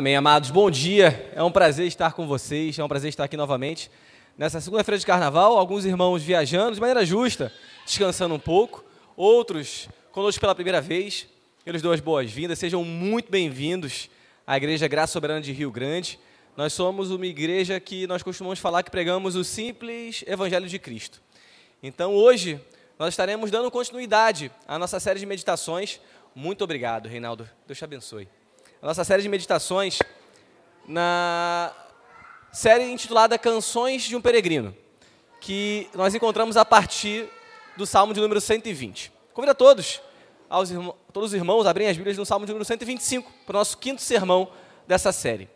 Amém, 0.00 0.16
amados. 0.16 0.50
Bom 0.50 0.70
dia. 0.70 1.30
É 1.34 1.42
um 1.42 1.52
prazer 1.52 1.86
estar 1.86 2.14
com 2.14 2.26
vocês. 2.26 2.78
É 2.78 2.82
um 2.82 2.88
prazer 2.88 3.10
estar 3.10 3.24
aqui 3.24 3.36
novamente. 3.36 3.90
Nessa 4.34 4.58
segunda-feira 4.58 4.98
de 4.98 5.04
carnaval, 5.04 5.58
alguns 5.58 5.84
irmãos 5.84 6.22
viajando 6.22 6.74
de 6.74 6.80
maneira 6.80 7.04
justa, 7.04 7.52
descansando 7.84 8.34
um 8.34 8.38
pouco. 8.38 8.82
Outros 9.14 9.90
conosco 10.10 10.40
pela 10.40 10.54
primeira 10.54 10.80
vez. 10.80 11.26
Eu 11.66 11.74
lhes 11.74 11.82
dou 11.82 11.92
as 11.92 12.00
boas-vindas. 12.00 12.58
Sejam 12.58 12.82
muito 12.82 13.30
bem-vindos 13.30 14.08
à 14.46 14.56
Igreja 14.56 14.88
Graça 14.88 15.12
Soberana 15.12 15.42
de 15.42 15.52
Rio 15.52 15.70
Grande. 15.70 16.18
Nós 16.56 16.72
somos 16.72 17.10
uma 17.10 17.26
igreja 17.26 17.78
que 17.78 18.06
nós 18.06 18.22
costumamos 18.22 18.58
falar 18.58 18.82
que 18.82 18.90
pregamos 18.90 19.36
o 19.36 19.44
simples 19.44 20.24
Evangelho 20.26 20.66
de 20.66 20.78
Cristo. 20.78 21.20
Então, 21.82 22.14
hoje, 22.14 22.58
nós 22.98 23.12
estaremos 23.12 23.50
dando 23.50 23.70
continuidade 23.70 24.50
à 24.66 24.78
nossa 24.78 24.98
série 24.98 25.20
de 25.20 25.26
meditações. 25.26 26.00
Muito 26.34 26.64
obrigado, 26.64 27.06
Reinaldo. 27.06 27.46
Deus 27.66 27.76
te 27.76 27.84
abençoe. 27.84 28.39
A 28.82 28.86
nossa 28.86 29.04
série 29.04 29.20
de 29.22 29.28
meditações 29.28 29.98
na 30.88 31.70
série 32.50 32.84
intitulada 32.84 33.38
Canções 33.38 34.04
de 34.04 34.16
um 34.16 34.22
Peregrino, 34.22 34.74
que 35.38 35.86
nós 35.94 36.14
encontramos 36.14 36.56
a 36.56 36.64
partir 36.64 37.28
do 37.76 37.84
Salmo 37.84 38.14
de 38.14 38.20
número 38.22 38.40
120. 38.40 39.12
Convido 39.34 39.52
a 39.52 39.54
todos, 39.54 40.00
aos 40.48 40.70
todos 41.12 41.28
os 41.28 41.34
irmãos, 41.34 41.66
a 41.66 41.70
abrirem 41.70 41.90
as 41.90 41.96
Bíblias 41.98 42.16
no 42.16 42.24
Salmo 42.24 42.46
de 42.46 42.52
número 42.52 42.64
125, 42.64 43.30
para 43.44 43.56
o 43.56 43.58
nosso 43.58 43.76
quinto 43.76 44.00
sermão 44.00 44.50
dessa 44.88 45.12
série. 45.12 45.46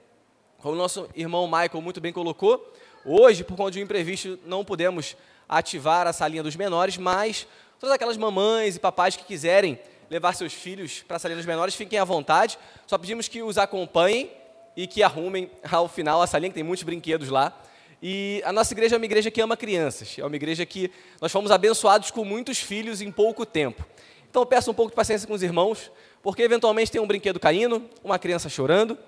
Como 0.59 0.75
o 0.75 0.79
nosso 0.79 1.09
irmão 1.15 1.47
Michael 1.47 1.81
muito 1.81 2.03
bem 2.03 2.13
colocou, 2.13 2.75
hoje, 3.07 3.43
por 3.43 3.57
conta 3.57 3.71
de 3.71 3.79
um 3.79 3.85
imprevisto, 3.85 4.39
não 4.45 4.63
pudemos 4.67 5.17
ativar 5.49 6.07
a 6.07 6.13
salinha 6.13 6.43
dos 6.43 6.57
menores, 6.57 6.99
mas 6.99 7.47
todas 7.81 7.95
aquelas 7.95 8.19
mamães 8.19 8.77
e 8.77 8.79
papais 8.79 9.17
que 9.17 9.25
quiserem 9.25 9.81
levar 10.11 10.35
seus 10.35 10.53
filhos 10.53 11.03
para 11.07 11.17
a 11.17 11.19
salinha 11.19 11.37
dos 11.37 11.47
menores, 11.47 11.75
fiquem 11.75 11.99
à 11.99 12.05
vontade. 12.05 12.59
Só 12.87 12.99
pedimos 12.99 13.29
que 13.29 13.43
os 13.43 13.59
acompanhem 13.59 14.31
e 14.77 14.87
que 14.87 15.03
arrumem 15.03 15.51
ao 15.71 15.89
final 15.89 16.21
a 16.21 16.27
salinha, 16.27 16.51
que 16.51 16.55
tem 16.55 16.65
muitos 16.65 16.83
brinquedos 16.83 17.29
lá. 17.29 17.57
E 18.03 18.43
a 18.45 18.53
nossa 18.53 18.75
igreja 18.75 18.97
é 18.97 18.99
uma 18.99 19.05
igreja 19.05 19.31
que 19.31 19.41
ama 19.41 19.57
crianças, 19.57 20.17
é 20.19 20.25
uma 20.25 20.37
igreja 20.37 20.67
que 20.67 20.91
nós 21.21 21.33
fomos 21.33 21.51
abençoados 21.51 22.11
com 22.11 22.25
muitos 22.25 22.59
filhos 22.59 23.01
em 23.01 23.11
pouco 23.11 23.47
tempo. 23.47 23.85
Então 24.29 24.43
eu 24.43 24.47
peço 24.47 24.71
um 24.71 24.75
pouco 24.75 24.91
de 24.91 24.97
paciência 24.97 25.27
com 25.27 25.33
os 25.33 25.43
irmãos, 25.43 25.91
porque 26.23 26.43
eventualmente 26.43 26.91
tem 26.91 27.01
um 27.01 27.07
brinquedo 27.07 27.41
caindo, 27.41 27.89
uma 28.03 28.19
criança 28.19 28.49
chorando, 28.49 28.99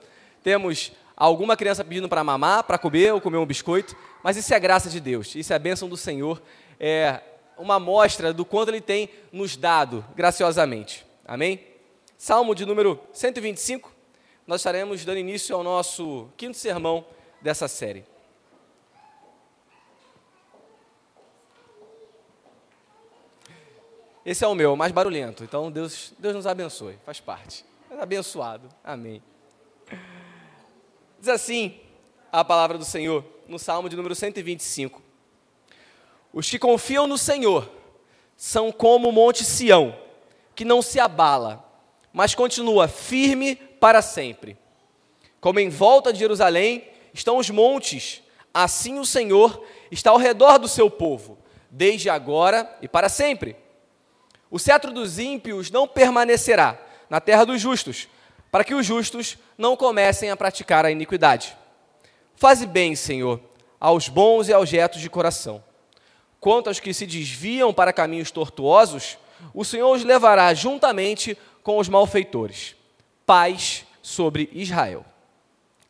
temos 0.43 0.93
alguma 1.17 1.57
criança 1.57 1.85
pedindo 1.85 2.09
para 2.09 2.23
mamar, 2.23 2.63
para 2.65 2.79
comer 2.79 3.13
ou 3.13 3.21
comer 3.21 3.37
um 3.39 3.45
biscoito, 3.45 3.97
mas 4.23 4.37
isso 4.37 4.55
é 4.55 4.61
graça 4.61 4.89
de 4.89 5.01
Deus, 5.01 5.35
isso 5.35 5.53
é 5.53 5.57
a 5.57 5.59
bênção 5.59 5.89
do 5.89 5.97
Senhor, 5.97 6.41
é 6.79 7.21
uma 7.57 7.77
amostra 7.77 8.33
do 8.33 8.45
quanto 8.45 8.69
Ele 8.69 8.81
tem 8.81 9.09
nos 9.33 9.57
dado 9.57 10.05
graciosamente. 10.15 11.07
Amém? 11.25 11.61
Salmo 12.19 12.55
de 12.55 12.65
número 12.65 12.99
125, 13.13 13.93
nós 14.47 14.61
estaremos 14.61 15.05
dando 15.05 15.19
início 15.19 15.55
ao 15.55 15.63
nosso 15.63 16.29
quinto 16.37 16.57
sermão 16.57 17.05
dessa 17.43 17.69
série. 17.69 18.05
Esse 24.25 24.45
é 24.45 24.49
o 24.49 24.55
meu, 24.55 24.75
mais 24.75 24.91
barulhento. 24.91 25.45
Então 25.45 25.71
Deus, 25.71 26.13
Deus 26.19 26.35
nos 26.35 26.47
abençoe, 26.47 26.99
faz 27.05 27.21
parte. 27.21 27.65
É 27.91 28.01
abençoado. 28.01 28.69
Amém. 28.83 29.23
Diz 31.21 31.29
assim 31.29 31.81
a 32.33 32.45
palavra 32.45 32.77
do 32.77 32.85
Senhor 32.85 33.25
no 33.47 33.59
Salmo 33.59 33.89
de 33.89 33.95
número 33.95 34.15
125. 34.15 35.06
Os 36.37 36.51
que 36.51 36.59
confiam 36.59 37.07
no 37.07 37.17
Senhor 37.17 37.67
são 38.37 38.71
como 38.71 39.09
o 39.09 39.13
monte 39.13 39.43
Sião, 39.43 39.97
que 40.55 40.67
não 40.67 40.83
se 40.83 41.01
abala, 41.01 41.65
mas 42.13 42.35
continua 42.35 42.87
firme 42.87 43.57
para 43.57 44.03
sempre. 44.03 44.59
Como 45.41 45.59
em 45.59 45.71
volta 45.71 46.13
de 46.13 46.19
Jerusalém 46.19 46.91
estão 47.15 47.39
os 47.39 47.49
montes, 47.49 48.23
assim 48.53 48.99
o 48.99 49.07
Senhor 49.07 49.65
está 49.91 50.11
ao 50.11 50.19
redor 50.19 50.59
do 50.59 50.69
seu 50.69 50.91
povo, 50.91 51.39
desde 51.71 52.11
agora 52.11 52.71
e 52.83 52.87
para 52.87 53.09
sempre. 53.09 53.57
O 54.51 54.59
cetro 54.59 54.93
dos 54.93 55.19
ímpios 55.19 55.71
não 55.71 55.89
permanecerá 55.89 56.79
na 57.09 57.19
terra 57.19 57.47
dos 57.47 57.63
justos, 57.63 58.09
para 58.51 58.63
que 58.63 58.75
os 58.75 58.85
justos 58.85 59.39
não 59.57 59.75
comecem 59.75 60.31
a 60.31 60.37
praticar 60.37 60.85
a 60.85 60.91
iniquidade. 60.91 61.57
Faze 62.35 62.67
bem, 62.67 62.95
Senhor, 62.95 63.41
aos 63.81 64.11
bons 64.11 64.49
e 64.49 64.53
aos 64.53 64.71
retos 64.71 65.01
de 65.01 65.09
coração. 65.09 65.65
Quanto 66.47 66.69
aos 66.69 66.79
que 66.79 66.95
se 66.95 67.05
desviam 67.07 67.75
para 67.75 67.93
caminhos 67.93 68.31
tortuosos, 68.31 69.19
o 69.53 69.65
Senhor 69.65 69.93
os 69.93 70.05
levará 70.05 70.55
juntamente 70.55 71.37
com 71.61 71.77
os 71.77 71.89
malfeitores. 71.89 72.77
Paz 73.27 73.85
sobre 74.01 74.49
Israel. 74.53 75.05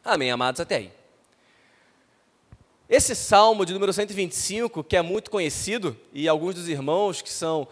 Amém, 0.03 0.31
amados, 0.31 0.59
até 0.59 0.77
aí. 0.77 0.91
Esse 2.89 3.15
salmo 3.15 3.67
de 3.67 3.75
número 3.75 3.93
125, 3.93 4.83
que 4.83 4.97
é 4.97 5.03
muito 5.03 5.31
conhecido, 5.31 5.95
e 6.11 6.27
alguns 6.27 6.55
dos 6.55 6.71
irmãos 6.71 7.21
que 7.21 7.29
são 7.31 7.69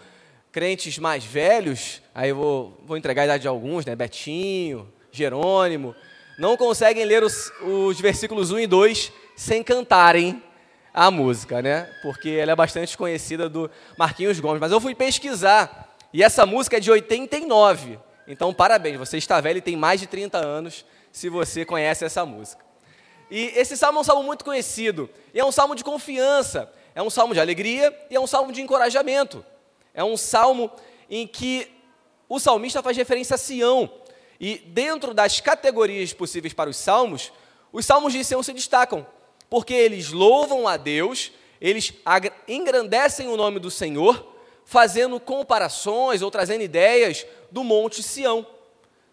crentes 0.53 0.99
mais 0.99 1.25
velhos, 1.25 2.03
aí 2.15 2.29
eu 2.29 2.37
vou, 2.37 2.79
vou 2.85 2.99
entregar 2.99 3.23
a 3.23 3.25
idade 3.25 3.41
de 3.41 3.49
alguns, 3.49 3.87
né? 3.87 3.97
Betinho, 3.97 4.87
Jerônimo, 5.11 5.97
não 6.39 6.55
conseguem 6.55 7.07
ler 7.07 7.25
os, 7.25 7.51
os 7.63 7.99
versículos 7.99 8.51
1 8.51 8.59
e 8.59 8.67
2 8.67 9.11
sem 9.35 9.63
cantarem 9.63 10.43
a 10.95 11.11
música, 11.11 11.61
né? 11.61 11.91
Porque 12.01 12.31
ela 12.31 12.53
é 12.53 12.57
bastante 12.57 12.97
conhecida 12.97 13.49
do 13.49 13.69
Marquinhos 13.99 14.39
Gomes. 14.39 14.61
Mas 14.61 14.71
eu 14.71 14.81
fui 14.81 14.95
pesquisar 14.95 15.93
e 16.13 16.23
essa 16.23 16.47
música 16.47 16.77
é 16.77 16.81
de 16.81 16.89
89. 16.89 17.99
Então, 18.29 18.55
parabéns, 18.55 18.97
você 18.97 19.19
está 19.19 19.41
velho 19.41 19.59
e 19.59 19.61
tem 19.61 19.75
mais 19.75 19.99
de 19.99 20.07
30 20.07 20.39
anos 20.39 20.87
se 21.11 21.29
você 21.29 21.65
conhece 21.65 22.05
essa 22.05 22.25
música. 22.25 22.65
E 23.29 23.53
esse 23.57 23.77
salmo 23.77 23.99
é 23.99 24.01
um 24.01 24.05
salmo 24.05 24.23
muito 24.23 24.45
conhecido. 24.45 25.11
E 25.35 25.41
é 25.41 25.45
um 25.45 25.51
salmo 25.51 25.75
de 25.75 25.83
confiança, 25.83 26.73
é 26.95 27.03
um 27.03 27.11
salmo 27.11 27.35
de 27.35 27.41
alegria 27.41 27.93
e 28.09 28.15
é 28.15 28.21
um 28.21 28.27
salmo 28.27 28.53
de 28.53 28.63
encorajamento. 28.63 29.45
É 29.93 30.05
um 30.05 30.17
salmo 30.17 30.71
em 31.11 31.27
que 31.27 31.69
o 32.29 32.39
salmista 32.39 32.81
faz 32.81 32.97
referência 32.97 33.35
a 33.35 33.39
Sião. 33.39 33.91
E 34.41 34.59
dentro 34.59 35.13
das 35.13 35.41
categorias 35.41 36.13
possíveis 36.13 36.55
para 36.55 36.71
os 36.71 36.77
salmos, 36.77 37.33
os 37.73 37.85
salmos 37.85 38.13
de 38.13 38.25
Sião 38.25 38.43
se 38.43 38.53
destacam 38.53 39.05
porque 39.55 39.73
eles 39.73 40.11
louvam 40.11 40.67
a 40.67 40.77
Deus, 40.77 41.31
eles 41.61 41.93
engrandecem 42.49 43.29
o 43.29 43.37
nome 43.37 43.61
do 43.61 43.71
Senhor, 43.71 44.35
fazendo 44.65 45.21
comparações 45.21 46.23
ou 46.23 46.29
trazendo 46.29 46.65
ideias 46.65 47.25
do 47.53 47.63
Monte 47.63 48.03
Sião. 48.03 48.45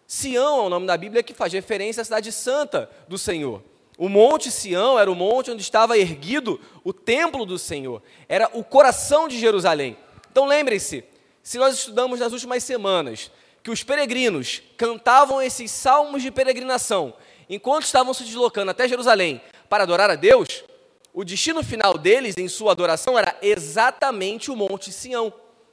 Sião 0.04 0.58
é 0.58 0.62
o 0.62 0.68
nome 0.68 0.84
da 0.84 0.96
Bíblia 0.96 1.22
que 1.22 1.32
faz 1.32 1.52
referência 1.52 2.00
à 2.00 2.04
cidade 2.04 2.32
santa 2.32 2.90
do 3.06 3.16
Senhor. 3.16 3.62
O 3.96 4.08
Monte 4.08 4.50
Sião 4.50 4.98
era 4.98 5.08
o 5.08 5.14
monte 5.14 5.52
onde 5.52 5.62
estava 5.62 5.96
erguido 5.96 6.60
o 6.82 6.92
templo 6.92 7.46
do 7.46 7.56
Senhor, 7.56 8.02
era 8.28 8.50
o 8.52 8.64
coração 8.64 9.28
de 9.28 9.38
Jerusalém. 9.38 9.96
Então 10.28 10.44
lembrem-se, 10.46 11.04
se 11.40 11.56
nós 11.56 11.76
estudamos 11.76 12.18
nas 12.18 12.32
últimas 12.32 12.64
semanas 12.64 13.30
que 13.62 13.70
os 13.70 13.84
peregrinos 13.84 14.60
cantavam 14.76 15.40
esses 15.40 15.70
salmos 15.70 16.20
de 16.20 16.32
peregrinação 16.32 17.14
enquanto 17.48 17.84
estavam 17.84 18.12
se 18.12 18.24
deslocando 18.24 18.72
até 18.72 18.88
Jerusalém 18.88 19.40
para 19.72 19.84
adorar 19.84 20.10
a 20.10 20.16
Deus, 20.16 20.64
o 21.14 21.24
destino 21.24 21.64
final 21.64 21.96
deles 21.96 22.36
em 22.36 22.46
sua 22.46 22.72
adoração 22.72 23.18
era 23.18 23.34
exatamente 23.40 24.50
o 24.50 24.54
Monte 24.54 24.92
Sião. 24.92 25.32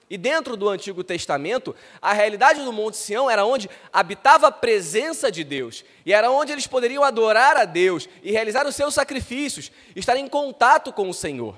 E 0.10 0.18
dentro 0.18 0.56
do 0.56 0.70
Antigo 0.70 1.04
Testamento, 1.04 1.76
a 2.02 2.14
realidade 2.14 2.64
do 2.64 2.72
Monte 2.72 2.96
Sião 2.96 3.30
era 3.30 3.44
onde 3.44 3.70
habitava 3.92 4.48
a 4.48 4.52
presença 4.54 5.30
de 5.30 5.44
Deus, 5.44 5.84
e 6.06 6.14
era 6.14 6.32
onde 6.32 6.54
eles 6.54 6.66
poderiam 6.66 7.04
adorar 7.04 7.58
a 7.58 7.66
Deus 7.66 8.08
e 8.24 8.32
realizar 8.32 8.66
os 8.66 8.74
seus 8.74 8.94
sacrifícios, 8.94 9.70
estar 9.94 10.16
em 10.16 10.30
contato 10.30 10.94
com 10.94 11.10
o 11.10 11.14
Senhor. 11.14 11.58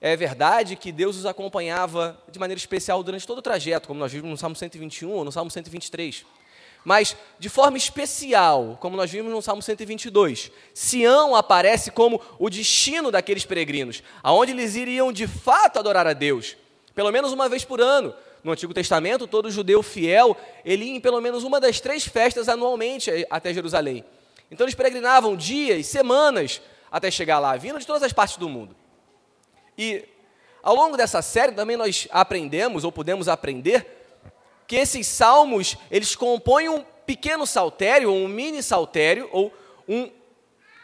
É 0.00 0.14
verdade 0.14 0.76
que 0.76 0.92
Deus 0.92 1.16
os 1.16 1.26
acompanhava 1.26 2.16
de 2.30 2.38
maneira 2.38 2.58
especial 2.58 3.02
durante 3.02 3.26
todo 3.26 3.38
o 3.38 3.42
trajeto, 3.42 3.88
como 3.88 3.98
nós 3.98 4.12
vimos 4.12 4.30
no 4.30 4.36
Salmo 4.36 4.54
121 4.54 5.10
ou 5.10 5.24
no 5.24 5.32
Salmo 5.32 5.50
123. 5.50 6.24
Mas, 6.84 7.16
de 7.38 7.48
forma 7.48 7.76
especial, 7.76 8.78
como 8.80 8.96
nós 8.96 9.10
vimos 9.10 9.32
no 9.32 9.42
Salmo 9.42 9.62
122, 9.62 10.50
Sião 10.72 11.34
aparece 11.34 11.90
como 11.90 12.20
o 12.38 12.48
destino 12.48 13.10
daqueles 13.10 13.44
peregrinos, 13.44 14.02
aonde 14.22 14.52
eles 14.52 14.74
iriam 14.74 15.12
de 15.12 15.26
fato 15.26 15.78
adorar 15.78 16.06
a 16.06 16.12
Deus, 16.12 16.56
pelo 16.94 17.10
menos 17.10 17.32
uma 17.32 17.48
vez 17.48 17.64
por 17.64 17.80
ano. 17.80 18.14
No 18.42 18.52
Antigo 18.52 18.72
Testamento, 18.72 19.26
todo 19.26 19.50
judeu 19.50 19.82
fiel, 19.82 20.36
ele 20.64 20.84
ia 20.84 20.96
em 20.96 21.00
pelo 21.00 21.20
menos 21.20 21.42
uma 21.42 21.60
das 21.60 21.80
três 21.80 22.06
festas 22.06 22.48
anualmente 22.48 23.10
até 23.28 23.52
Jerusalém. 23.52 24.04
Então 24.50 24.64
eles 24.64 24.74
peregrinavam 24.74 25.36
dias, 25.36 25.86
semanas, 25.86 26.62
até 26.90 27.10
chegar 27.10 27.38
lá, 27.38 27.56
vindo 27.56 27.78
de 27.78 27.86
todas 27.86 28.02
as 28.02 28.12
partes 28.12 28.36
do 28.36 28.48
mundo. 28.48 28.74
E 29.76 30.04
ao 30.62 30.74
longo 30.74 30.96
dessa 30.96 31.20
série 31.20 31.52
também 31.52 31.76
nós 31.76 32.08
aprendemos, 32.10 32.84
ou 32.84 32.92
podemos 32.92 33.28
aprender, 33.28 33.97
que 34.68 34.76
esses 34.76 35.06
salmos, 35.06 35.78
eles 35.90 36.14
compõem 36.14 36.68
um 36.68 36.84
pequeno 37.06 37.46
saltério, 37.46 38.10
ou 38.10 38.18
um 38.18 38.28
mini 38.28 38.62
saltério, 38.62 39.26
ou 39.32 39.50
um, 39.88 40.10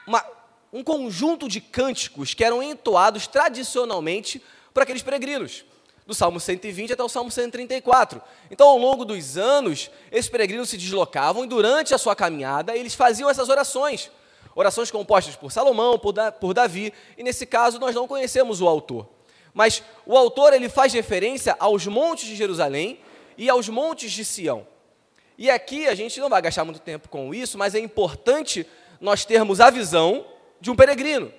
uma, 0.07 0.25
um 0.73 0.83
conjunto 0.83 1.47
de 1.47 1.61
cânticos 1.61 2.33
que 2.33 2.43
eram 2.43 2.63
entoados 2.63 3.27
tradicionalmente 3.27 4.43
por 4.73 4.83
aqueles 4.83 5.03
peregrinos. 5.03 5.67
do 6.07 6.15
Salmo 6.15 6.41
120 6.41 6.95
até 6.95 7.03
o 7.03 7.09
Salmo 7.11 7.31
134. 7.31 8.23
Então, 8.51 8.69
ao 8.69 8.79
longo 8.79 9.05
dos 9.05 9.37
anos, 9.37 9.91
esses 10.11 10.31
peregrinos 10.31 10.71
se 10.71 10.79
deslocavam 10.79 11.45
e 11.45 11.47
durante 11.47 11.95
a 11.95 11.99
sua 11.99 12.17
caminhada 12.17 12.75
eles 12.75 12.95
faziam 12.95 13.29
essas 13.29 13.51
orações. 13.51 14.11
Orações 14.55 14.91
compostas 14.91 15.37
por 15.37 15.53
Salomão, 15.53 15.99
por, 15.99 16.13
da, 16.13 16.33
por 16.33 16.55
Davi, 16.55 16.93
e 17.19 17.23
nesse 17.23 17.45
caso 17.45 17.79
nós 17.79 17.95
não 17.95 18.09
conhecemos 18.09 18.63
o 18.63 18.69
autor. 18.69 19.07
Mas 19.53 19.83
o 20.07 20.17
autor 20.17 20.55
ele 20.55 20.69
faz 20.71 20.93
referência 20.93 21.55
aos 21.59 21.87
montes 21.87 22.27
de 22.27 22.35
Jerusalém 22.35 22.99
e 23.37 23.49
aos 23.49 23.69
montes 23.69 24.13
de 24.13 24.25
Sião. 24.25 24.67
E 25.37 25.51
aqui 25.51 25.87
a 25.87 25.95
gente 25.95 26.21
não 26.21 26.29
vai 26.29 26.41
gastar 26.41 26.65
muito 26.65 26.81
tempo 26.81 27.09
com 27.09 27.35
isso, 27.35 27.59
mas 27.59 27.75
é 27.75 27.79
importante 27.79 28.67
nós 29.01 29.25
termos 29.25 29.61
a 29.61 29.71
visão 29.71 30.27
de 30.61 30.71
um 30.71 30.77
peregrino. 30.77 31.33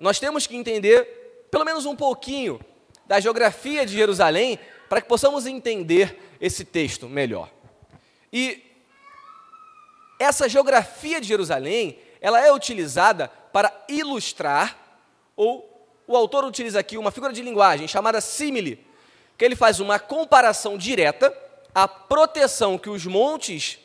Nós 0.00 0.18
temos 0.18 0.46
que 0.46 0.56
entender, 0.56 1.46
pelo 1.50 1.64
menos 1.64 1.86
um 1.86 1.94
pouquinho, 1.94 2.60
da 3.06 3.20
geografia 3.20 3.86
de 3.86 3.94
Jerusalém 3.94 4.58
para 4.88 5.00
que 5.00 5.08
possamos 5.08 5.46
entender 5.46 6.18
esse 6.40 6.64
texto 6.64 7.08
melhor. 7.08 7.50
E 8.32 8.62
essa 10.18 10.48
geografia 10.48 11.20
de 11.20 11.28
Jerusalém, 11.28 11.98
ela 12.20 12.44
é 12.44 12.52
utilizada 12.52 13.28
para 13.52 13.72
ilustrar, 13.88 14.76
ou 15.36 15.68
o 16.06 16.16
autor 16.16 16.44
utiliza 16.44 16.80
aqui 16.80 16.98
uma 16.98 17.10
figura 17.10 17.32
de 17.32 17.42
linguagem 17.42 17.86
chamada 17.86 18.20
simile, 18.20 18.84
que 19.38 19.44
ele 19.44 19.54
faz 19.54 19.78
uma 19.78 20.00
comparação 20.00 20.76
direta 20.76 21.32
à 21.72 21.86
proteção 21.86 22.76
que 22.76 22.90
os 22.90 23.06
montes 23.06 23.78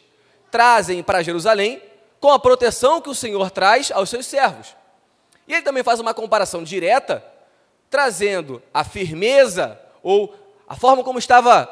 trazem 0.49 1.03
para 1.03 1.21
Jerusalém 1.21 1.79
com 2.19 2.31
a 2.31 2.39
proteção 2.39 2.99
que 2.99 3.09
o 3.09 3.15
Senhor 3.15 3.51
traz 3.51 3.91
aos 3.91 4.09
seus 4.09 4.25
servos. 4.25 4.75
E 5.47 5.53
ele 5.53 5.61
também 5.61 5.83
faz 5.83 5.99
uma 5.99 6.13
comparação 6.13 6.63
direta 6.63 7.23
trazendo 7.89 8.63
a 8.73 8.83
firmeza 8.83 9.79
ou 10.01 10.33
a 10.67 10.75
forma 10.75 11.03
como 11.03 11.19
estava 11.19 11.69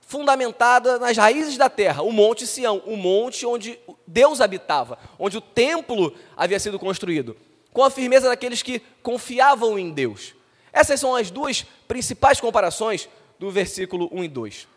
fundamentada 0.00 0.98
nas 0.98 1.16
raízes 1.16 1.56
da 1.56 1.70
terra, 1.70 2.02
o 2.02 2.10
Monte 2.10 2.46
Sião, 2.46 2.82
o 2.84 2.96
monte 2.96 3.46
onde 3.46 3.78
Deus 4.06 4.40
habitava, 4.40 4.98
onde 5.18 5.38
o 5.38 5.40
templo 5.40 6.12
havia 6.36 6.58
sido 6.58 6.78
construído, 6.78 7.36
com 7.72 7.84
a 7.84 7.90
firmeza 7.90 8.28
daqueles 8.28 8.62
que 8.62 8.80
confiavam 9.02 9.78
em 9.78 9.90
Deus. 9.90 10.34
Essas 10.72 10.98
são 10.98 11.14
as 11.14 11.30
duas 11.30 11.66
principais 11.86 12.40
comparações 12.40 13.08
do 13.38 13.50
versículo 13.50 14.08
1 14.12 14.24
e 14.24 14.28
2. 14.28 14.68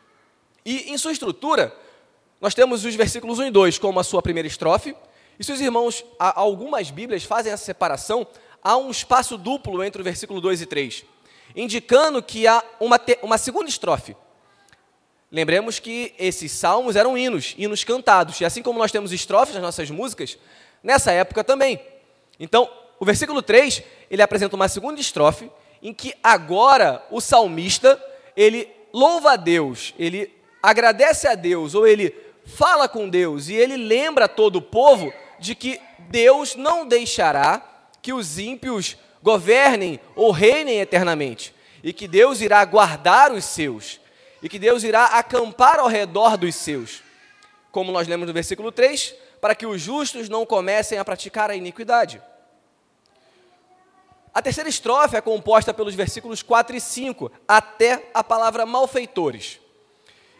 E 0.65 0.91
em 0.91 0.97
sua 0.97 1.11
estrutura, 1.11 1.73
nós 2.41 2.53
temos 2.53 2.83
os 2.83 2.95
versículos 2.95 3.39
1 3.39 3.45
e 3.45 3.51
2 3.51 3.77
como 3.77 3.99
a 3.99 4.03
sua 4.03 4.21
primeira 4.21 4.47
estrofe, 4.47 4.95
e 5.39 5.43
se 5.43 5.51
os 5.51 5.61
irmãos, 5.61 6.03
algumas 6.17 6.89
Bíblias 6.89 7.23
fazem 7.23 7.51
essa 7.51 7.63
separação 7.63 8.25
há 8.63 8.75
um 8.77 8.89
espaço 8.89 9.37
duplo 9.37 9.83
entre 9.83 10.01
o 10.01 10.03
versículo 10.03 10.41
2 10.41 10.61
e 10.61 10.65
3, 10.65 11.05
indicando 11.55 12.21
que 12.23 12.47
há 12.47 12.63
uma, 12.79 12.99
uma 13.21 13.37
segunda 13.37 13.69
estrofe. 13.69 14.15
Lembremos 15.31 15.79
que 15.79 16.13
esses 16.17 16.51
salmos 16.51 16.95
eram 16.95 17.17
hinos, 17.17 17.53
hinos 17.57 17.83
cantados, 17.83 18.39
e 18.41 18.45
assim 18.45 18.63
como 18.63 18.79
nós 18.79 18.91
temos 18.91 19.11
estrofes 19.11 19.53
nas 19.53 19.63
nossas 19.63 19.91
músicas, 19.91 20.37
nessa 20.81 21.11
época 21.11 21.43
também. 21.43 21.79
Então, 22.39 22.69
o 22.99 23.05
versículo 23.05 23.41
3, 23.41 23.83
ele 24.09 24.21
apresenta 24.21 24.55
uma 24.55 24.67
segunda 24.67 24.99
estrofe, 24.99 25.51
em 25.85 25.93
que 25.93 26.15
agora 26.23 27.05
o 27.11 27.21
salmista, 27.21 28.03
ele 28.35 28.67
louva 28.91 29.33
a 29.33 29.35
Deus, 29.35 29.93
ele 29.99 30.33
agradece 30.61 31.27
a 31.27 31.35
Deus, 31.35 31.75
ou 31.75 31.85
ele 31.85 32.11
fala 32.43 32.89
com 32.89 33.07
Deus, 33.07 33.49
e 33.49 33.53
ele 33.53 33.77
lembra 33.77 34.27
todo 34.27 34.55
o 34.55 34.61
povo 34.63 35.13
de 35.39 35.53
que 35.53 35.79
Deus 36.09 36.55
não 36.55 36.87
deixará 36.87 37.61
que 38.01 38.11
os 38.11 38.39
ímpios 38.39 38.97
governem 39.21 39.99
ou 40.15 40.31
reinem 40.31 40.79
eternamente, 40.79 41.53
e 41.83 41.93
que 41.93 42.07
Deus 42.07 42.41
irá 42.41 42.65
guardar 42.65 43.31
os 43.31 43.45
seus, 43.45 43.99
e 44.41 44.49
que 44.49 44.57
Deus 44.57 44.83
irá 44.83 45.05
acampar 45.05 45.79
ao 45.79 45.87
redor 45.87 46.35
dos 46.35 46.55
seus. 46.55 47.03
Como 47.71 47.91
nós 47.91 48.07
lemos 48.07 48.25
no 48.25 48.33
versículo 48.33 48.71
3, 48.71 49.13
para 49.39 49.53
que 49.53 49.67
os 49.67 49.79
justos 49.79 50.29
não 50.29 50.47
comecem 50.47 50.97
a 50.97 51.05
praticar 51.05 51.51
a 51.51 51.55
iniquidade. 51.55 52.19
A 54.35 54.41
terceira 54.41 54.69
estrofe 54.69 55.15
é 55.15 55.21
composta 55.21 55.73
pelos 55.73 55.95
versículos 55.95 56.43
4 56.43 56.75
e 56.75 56.81
5, 56.81 57.31
até 57.47 58.09
a 58.13 58.21
palavra 58.21 58.65
malfeitores. 58.65 59.61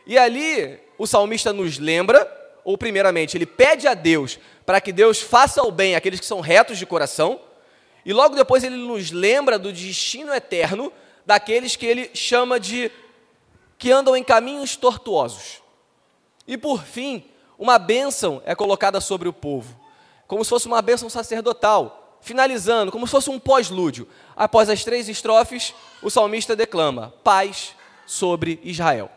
E 0.06 0.18
ali 0.18 0.78
o 0.98 1.08
salmista 1.08 1.54
nos 1.54 1.80
lembra, 1.80 2.30
ou 2.66 2.78
primeiramente, 2.78 3.38
ele 3.38 3.46
pede 3.46 3.88
a 3.88 3.94
Deus 3.94 4.38
para 4.66 4.82
que 4.82 4.92
Deus 4.92 5.22
faça 5.22 5.64
o 5.64 5.72
bem 5.72 5.96
àqueles 5.96 6.20
que 6.20 6.26
são 6.26 6.42
retos 6.42 6.78
de 6.78 6.86
coração, 6.86 7.40
e 8.06 8.12
logo 8.12 8.36
depois 8.36 8.66
ele 8.66 8.76
nos 8.76 9.12
lembra 9.12 9.58
do 9.58 9.72
destino 9.72 10.34
eterno 10.34 10.92
daqueles 11.26 11.78
que 11.78 11.86
ele 11.86 12.12
chama 12.14 12.60
de 12.60 12.92
que 13.78 13.94
andam 13.94 14.14
em 14.14 14.26
caminhos 14.26 14.76
tortuosos. 14.76 15.62
E 16.46 16.58
por 16.58 16.84
fim, 16.84 17.24
uma 17.58 17.80
bênção 17.80 18.42
é 18.46 18.54
colocada 18.54 19.00
sobre 19.00 19.30
o 19.30 19.34
povo, 19.34 19.80
como 20.28 20.44
se 20.44 20.50
fosse 20.50 20.68
uma 20.68 20.82
bênção 20.82 21.10
sacerdotal, 21.10 22.05
finalizando, 22.26 22.92
como 22.92 23.06
se 23.06 23.12
fosse 23.12 23.30
um 23.30 23.40
pós-lúdio. 23.40 24.08
Após 24.36 24.68
as 24.68 24.84
três 24.84 25.08
estrofes, 25.08 25.76
o 26.02 26.10
salmista 26.10 26.56
declama: 26.56 27.14
paz 27.24 27.76
sobre 28.06 28.60
Israel. 28.64 29.12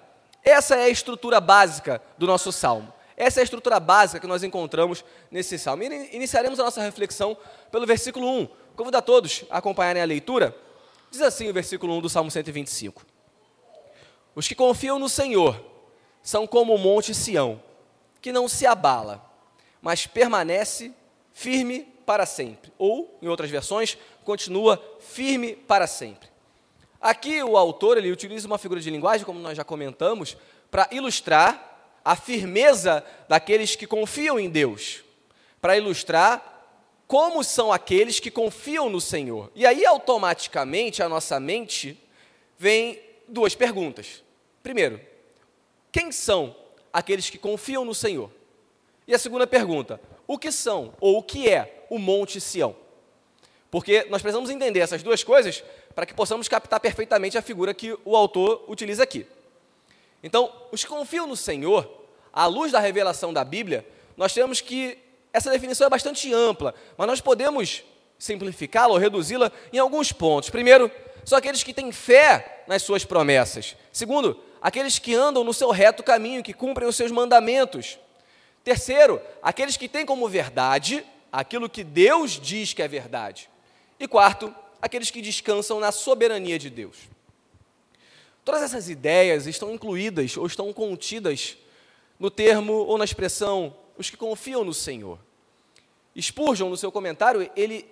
Essa 0.45 0.77
é 0.77 0.85
a 0.85 0.89
estrutura 0.91 1.41
básica 1.41 2.03
do 2.19 2.27
nosso 2.27 2.53
salmo. 2.53 2.93
Essa 3.17 3.41
é 3.41 3.43
a 3.43 3.45
estrutura 3.45 3.81
básica 3.81 4.21
que 4.21 4.27
nós 4.27 4.45
encontramos 4.45 5.05
nesse 5.31 5.59
salmo. 5.59 5.83
E 5.83 6.15
iniciaremos 6.15 6.61
a 6.61 6.65
nossa 6.65 6.83
reflexão 6.83 7.37
pelo 7.73 7.87
versículo 7.87 8.29
1, 8.29 8.49
Convido 8.77 8.97
a 8.97 9.03
todos 9.03 9.45
a 9.51 9.59
acompanharem 9.59 10.01
a 10.01 10.07
leitura. 10.07 10.55
Diz 11.11 11.23
assim 11.23 11.49
o 11.49 11.53
versículo 11.53 11.97
1 11.97 12.01
do 12.03 12.09
Salmo 12.09 12.31
125. 12.31 13.05
Os 14.37 14.47
que 14.47 14.55
confiam 14.55 14.99
no 14.99 15.09
Senhor 15.09 15.61
são 16.23 16.47
como 16.47 16.75
o 16.75 16.79
monte 16.79 17.15
Sião, 17.15 17.61
que 18.21 18.31
não 18.31 18.47
se 18.47 18.67
abala, 18.67 19.25
mas 19.83 20.07
permanece 20.07 20.95
firme 21.33 21.89
para 22.09 22.25
sempre. 22.25 22.73
Ou, 22.79 23.19
em 23.21 23.29
outras 23.29 23.51
versões, 23.51 23.99
continua 24.25 24.83
firme 24.99 25.55
para 25.55 25.87
sempre. 25.87 26.27
Aqui 26.99 27.43
o 27.43 27.55
autor 27.55 27.99
ele 27.99 28.11
utiliza 28.11 28.47
uma 28.47 28.57
figura 28.57 28.81
de 28.81 28.89
linguagem, 28.89 29.27
como 29.27 29.39
nós 29.39 29.55
já 29.55 29.63
comentamos, 29.63 30.35
para 30.71 30.89
ilustrar 30.91 32.01
a 32.03 32.17
firmeza 32.17 33.05
daqueles 33.29 33.77
que 33.77 33.87
confiam 33.87 34.41
em 34.41 34.49
Deus, 34.49 35.05
para 35.61 35.77
ilustrar 35.77 36.65
como 37.07 37.45
são 37.45 37.71
aqueles 37.71 38.19
que 38.19 38.31
confiam 38.31 38.89
no 38.89 39.03
Senhor. 39.03 39.53
E 39.55 39.67
aí, 39.67 39.85
automaticamente, 39.85 41.03
a 41.03 41.11
nossa 41.11 41.39
mente 41.39 42.03
vem 42.57 43.03
duas 43.29 43.55
perguntas. 43.55 44.25
Primeiro, 44.63 44.99
quem 45.93 46.11
são 46.11 46.57
aqueles 46.91 47.29
que 47.29 47.37
confiam 47.37 47.85
no 47.85 47.95
Senhor? 47.95 48.31
E 49.07 49.15
a 49.15 49.19
segunda 49.19 49.47
pergunta, 49.47 50.00
o 50.28 50.38
que 50.38 50.52
são 50.52 50.94
ou 51.00 51.18
o 51.18 51.23
que 51.23 51.49
é 51.49 51.85
o 51.90 51.99
Monte 51.99 52.40
Sião? 52.40 52.76
Porque 53.70 54.06
nós 54.11 54.23
precisamos 54.23 54.50
entender 54.50 54.80
essas 54.80 55.02
duas 55.02 55.25
coisas 55.25 55.64
para 55.94 56.06
que 56.06 56.14
possamos 56.14 56.47
captar 56.47 56.78
perfeitamente 56.78 57.37
a 57.37 57.42
figura 57.42 57.75
que 57.75 57.99
o 58.04 58.14
autor 58.14 58.64
utiliza 58.68 59.02
aqui. 59.02 59.26
Então, 60.23 60.52
os 60.70 60.85
que 60.85 60.90
confiam 60.90 61.26
no 61.26 61.37
Senhor, 61.37 61.90
à 62.32 62.47
luz 62.47 62.73
da 62.73 62.78
revelação 62.78 63.32
da 63.32 63.42
Bíblia, 63.42 63.87
nós 64.16 64.32
temos 64.32 64.61
que 64.61 64.99
essa 65.32 65.50
definição 65.50 65.87
é 65.87 65.90
bastante 65.90 66.32
ampla, 66.32 66.75
mas 66.97 67.06
nós 67.06 67.20
podemos 67.20 67.82
simplificá-la 68.18 68.92
ou 68.92 68.99
reduzi-la 68.99 69.50
em 69.73 69.78
alguns 69.78 70.12
pontos. 70.12 70.50
Primeiro, 70.50 70.90
são 71.25 71.38
aqueles 71.38 71.62
que 71.62 71.75
têm 71.75 71.92
fé 71.92 72.64
nas 72.66 72.82
suas 72.82 73.04
promessas. 73.04 73.76
Segundo, 73.92 74.40
aqueles 74.61 74.99
que 74.99 75.14
andam 75.14 75.44
no 75.44 75.54
seu 75.54 75.70
reto 75.70 76.02
caminho, 76.02 76.42
que 76.42 76.52
cumprem 76.52 76.88
os 76.88 76.97
seus 76.97 77.11
mandamentos. 77.11 77.99
Terceiro, 78.69 79.19
aqueles 79.43 79.79
que 79.79 79.89
têm 79.89 80.05
como 80.05 80.29
verdade 80.29 81.03
aquilo 81.33 81.71
que 81.71 81.83
Deus 81.83 82.33
diz 82.33 82.75
que 82.75 82.83
é 82.83 82.87
verdade. 82.87 83.49
E 83.99 84.07
quarto, 84.07 84.55
aqueles 84.83 85.11
que 85.11 85.23
descansam 85.23 85.81
na 85.81 85.91
soberania 85.91 86.59
de 86.59 86.69
Deus. 86.69 86.99
Todas 88.45 88.61
essas 88.61 88.91
ideias 88.91 89.47
estão 89.47 89.73
incluídas 89.73 90.37
ou 90.37 90.47
estão 90.47 90.71
contidas 90.71 91.57
no 92.21 92.31
termo 92.31 92.75
ou 92.75 92.99
na 92.99 93.07
expressão 93.07 93.75
os 93.97 94.11
que 94.11 94.19
confiam 94.19 94.63
no 94.63 94.75
Senhor. 94.75 95.19
Spurgeon, 96.21 96.69
no 96.69 96.77
seu 96.77 96.93
comentário, 96.93 97.51
ele 97.57 97.91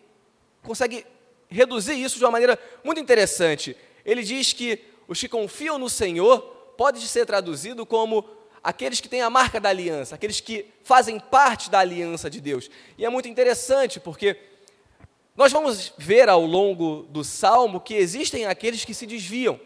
consegue 0.63 1.07
reduzir 1.49 1.95
isso 1.95 2.19
de 2.19 2.25
uma 2.27 2.33
maneira 2.33 2.59
muito 2.85 3.01
interessante. 3.01 3.75
Ele 4.05 4.23
diz 4.23 4.53
que 4.53 4.85
os 5.09 5.19
que 5.19 5.27
confiam 5.27 5.79
no 5.79 5.89
Senhor 5.89 6.39
pode 6.77 7.01
ser 7.09 7.25
traduzido 7.25 7.87
como 7.87 8.37
aqueles 8.67 9.01
que 9.01 9.09
têm 9.09 9.23
a 9.23 9.31
marca 9.31 9.61
da 9.61 9.69
aliança, 9.69 10.17
aqueles 10.17 10.41
que 10.41 10.67
fazem 10.83 11.21
parte 11.21 11.71
da 11.71 11.79
aliança 11.79 12.29
de 12.29 12.41
Deus. 12.41 12.69
E 12.99 13.05
é 13.05 13.09
muito 13.09 13.29
interessante 13.29 14.01
porque 14.01 14.37
nós 15.37 15.53
vamos 15.53 15.93
ver 15.97 16.29
ao 16.29 16.45
longo 16.45 17.05
do 17.05 17.23
salmo 17.23 17.81
que 17.81 17.95
existem 17.95 18.45
aqueles 18.45 18.85
que 18.85 18.93
se 18.93 19.07
desviam, 19.07 19.61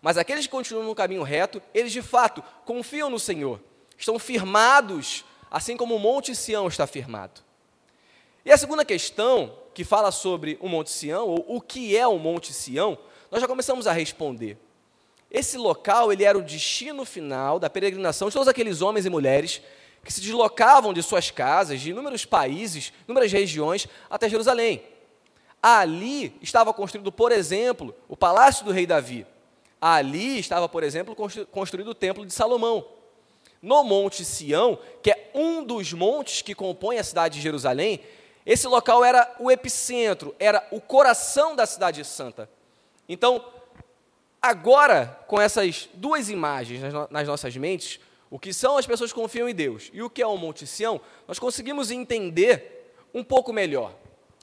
mas 0.00 0.16
aqueles 0.16 0.46
que 0.46 0.50
continuam 0.50 0.86
no 0.86 0.94
caminho 0.94 1.22
reto, 1.22 1.60
eles 1.74 1.92
de 1.92 2.00
fato 2.00 2.42
confiam 2.64 3.10
no 3.10 3.18
Senhor, 3.18 3.60
estão 3.98 4.18
firmados 4.18 5.26
assim 5.50 5.76
como 5.76 5.96
o 5.96 5.98
Monte 5.98 6.34
Sião 6.34 6.68
está 6.68 6.86
firmado. 6.86 7.42
E 8.46 8.50
a 8.50 8.56
segunda 8.56 8.82
questão, 8.82 9.58
que 9.74 9.84
fala 9.84 10.10
sobre 10.10 10.56
o 10.58 10.70
Monte 10.70 10.90
Sião, 10.90 11.28
ou 11.28 11.56
o 11.56 11.60
que 11.60 11.94
é 11.94 12.06
o 12.06 12.18
Monte 12.18 12.54
Sião, 12.54 12.96
nós 13.30 13.42
já 13.42 13.46
começamos 13.46 13.86
a 13.86 13.92
responder. 13.92 14.56
Esse 15.30 15.58
local 15.58 16.12
ele 16.12 16.24
era 16.24 16.38
o 16.38 16.42
destino 16.42 17.04
final 17.04 17.58
da 17.58 17.68
peregrinação 17.68 18.28
de 18.28 18.34
todos 18.34 18.48
aqueles 18.48 18.80
homens 18.80 19.04
e 19.04 19.10
mulheres 19.10 19.60
que 20.02 20.12
se 20.12 20.20
deslocavam 20.20 20.94
de 20.94 21.02
suas 21.02 21.30
casas, 21.30 21.80
de 21.80 21.90
inúmeros 21.90 22.24
países, 22.24 22.92
inúmeras 23.06 23.30
regiões, 23.30 23.86
até 24.08 24.28
Jerusalém. 24.28 24.82
Ali 25.62 26.34
estava 26.40 26.72
construído, 26.72 27.12
por 27.12 27.32
exemplo, 27.32 27.94
o 28.08 28.16
palácio 28.16 28.64
do 28.64 28.72
rei 28.72 28.86
Davi. 28.86 29.26
Ali 29.80 30.38
estava, 30.38 30.68
por 30.68 30.82
exemplo, 30.82 31.14
construído 31.50 31.88
o 31.88 31.94
templo 31.94 32.24
de 32.24 32.32
Salomão. 32.32 32.86
No 33.60 33.82
Monte 33.82 34.24
Sião, 34.24 34.78
que 35.02 35.10
é 35.10 35.30
um 35.34 35.62
dos 35.62 35.92
montes 35.92 36.42
que 36.42 36.54
compõem 36.54 36.98
a 36.98 37.04
cidade 37.04 37.34
de 37.36 37.42
Jerusalém, 37.42 38.00
esse 38.46 38.66
local 38.66 39.04
era 39.04 39.36
o 39.38 39.50
epicentro, 39.50 40.34
era 40.38 40.66
o 40.70 40.80
coração 40.80 41.54
da 41.54 41.66
cidade 41.66 42.02
santa. 42.04 42.48
Então, 43.08 43.44
agora, 44.40 45.18
com 45.26 45.40
essas 45.40 45.88
duas 45.94 46.28
imagens 46.28 46.80
nas 47.10 47.26
nossas 47.26 47.56
mentes, 47.56 48.00
o 48.30 48.38
que 48.38 48.52
são 48.52 48.76
as 48.76 48.86
pessoas 48.86 49.12
que 49.12 49.18
confiam 49.18 49.48
em 49.48 49.54
Deus 49.54 49.90
e 49.92 50.02
o 50.02 50.10
que 50.10 50.22
é 50.22 50.26
o 50.26 50.36
Monte 50.36 50.66
Sião, 50.66 51.00
nós 51.26 51.38
conseguimos 51.38 51.90
entender 51.90 52.94
um 53.14 53.24
pouco 53.24 53.52
melhor. 53.52 53.94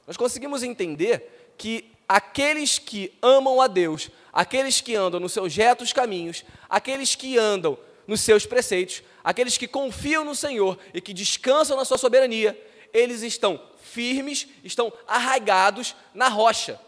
Nós 0.06 0.16
conseguimos 0.16 0.62
entender 0.62 1.54
que 1.56 1.92
aqueles 2.08 2.78
que 2.78 3.12
amam 3.22 3.60
a 3.60 3.66
Deus, 3.66 4.10
aqueles 4.32 4.80
que 4.80 4.94
andam 4.94 5.20
nos 5.20 5.32
seus 5.32 5.54
retos 5.54 5.92
caminhos, 5.92 6.44
aqueles 6.68 7.14
que 7.14 7.38
andam 7.38 7.78
nos 8.06 8.20
seus 8.20 8.46
preceitos, 8.46 9.02
aqueles 9.24 9.56
que 9.58 9.66
confiam 9.66 10.24
no 10.24 10.34
Senhor 10.34 10.78
e 10.94 11.00
que 11.00 11.12
descansam 11.12 11.76
na 11.76 11.84
sua 11.84 11.98
soberania, 11.98 12.58
eles 12.92 13.22
estão 13.22 13.60
firmes, 13.80 14.46
estão 14.62 14.92
arraigados 15.06 15.94
na 16.14 16.28
rocha. 16.28 16.80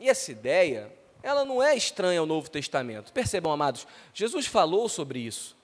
E 0.00 0.08
essa 0.08 0.30
ideia, 0.30 0.92
ela 1.26 1.44
não 1.44 1.60
é 1.60 1.74
estranha 1.74 2.20
ao 2.20 2.24
Novo 2.24 2.48
Testamento. 2.48 3.12
Percebam, 3.12 3.50
amados, 3.50 3.84
Jesus 4.14 4.46
falou 4.46 4.88
sobre 4.88 5.18
isso. 5.18 5.56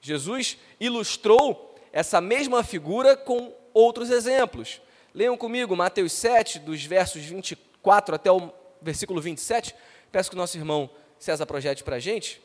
Jesus 0.00 0.56
ilustrou 0.80 1.74
essa 1.92 2.22
mesma 2.22 2.64
figura 2.64 3.14
com 3.14 3.52
outros 3.74 4.08
exemplos. 4.08 4.80
Leiam 5.14 5.36
comigo 5.36 5.76
Mateus 5.76 6.14
7, 6.14 6.60
dos 6.60 6.82
versos 6.86 7.22
24 7.22 8.14
até 8.14 8.32
o 8.32 8.50
versículo 8.80 9.20
27. 9.20 9.74
Peço 10.10 10.30
que 10.30 10.36
o 10.36 10.38
nosso 10.38 10.56
irmão 10.56 10.88
César 11.18 11.44
projete 11.44 11.84
para 11.84 11.96
a 11.96 12.00
gente. 12.00 12.40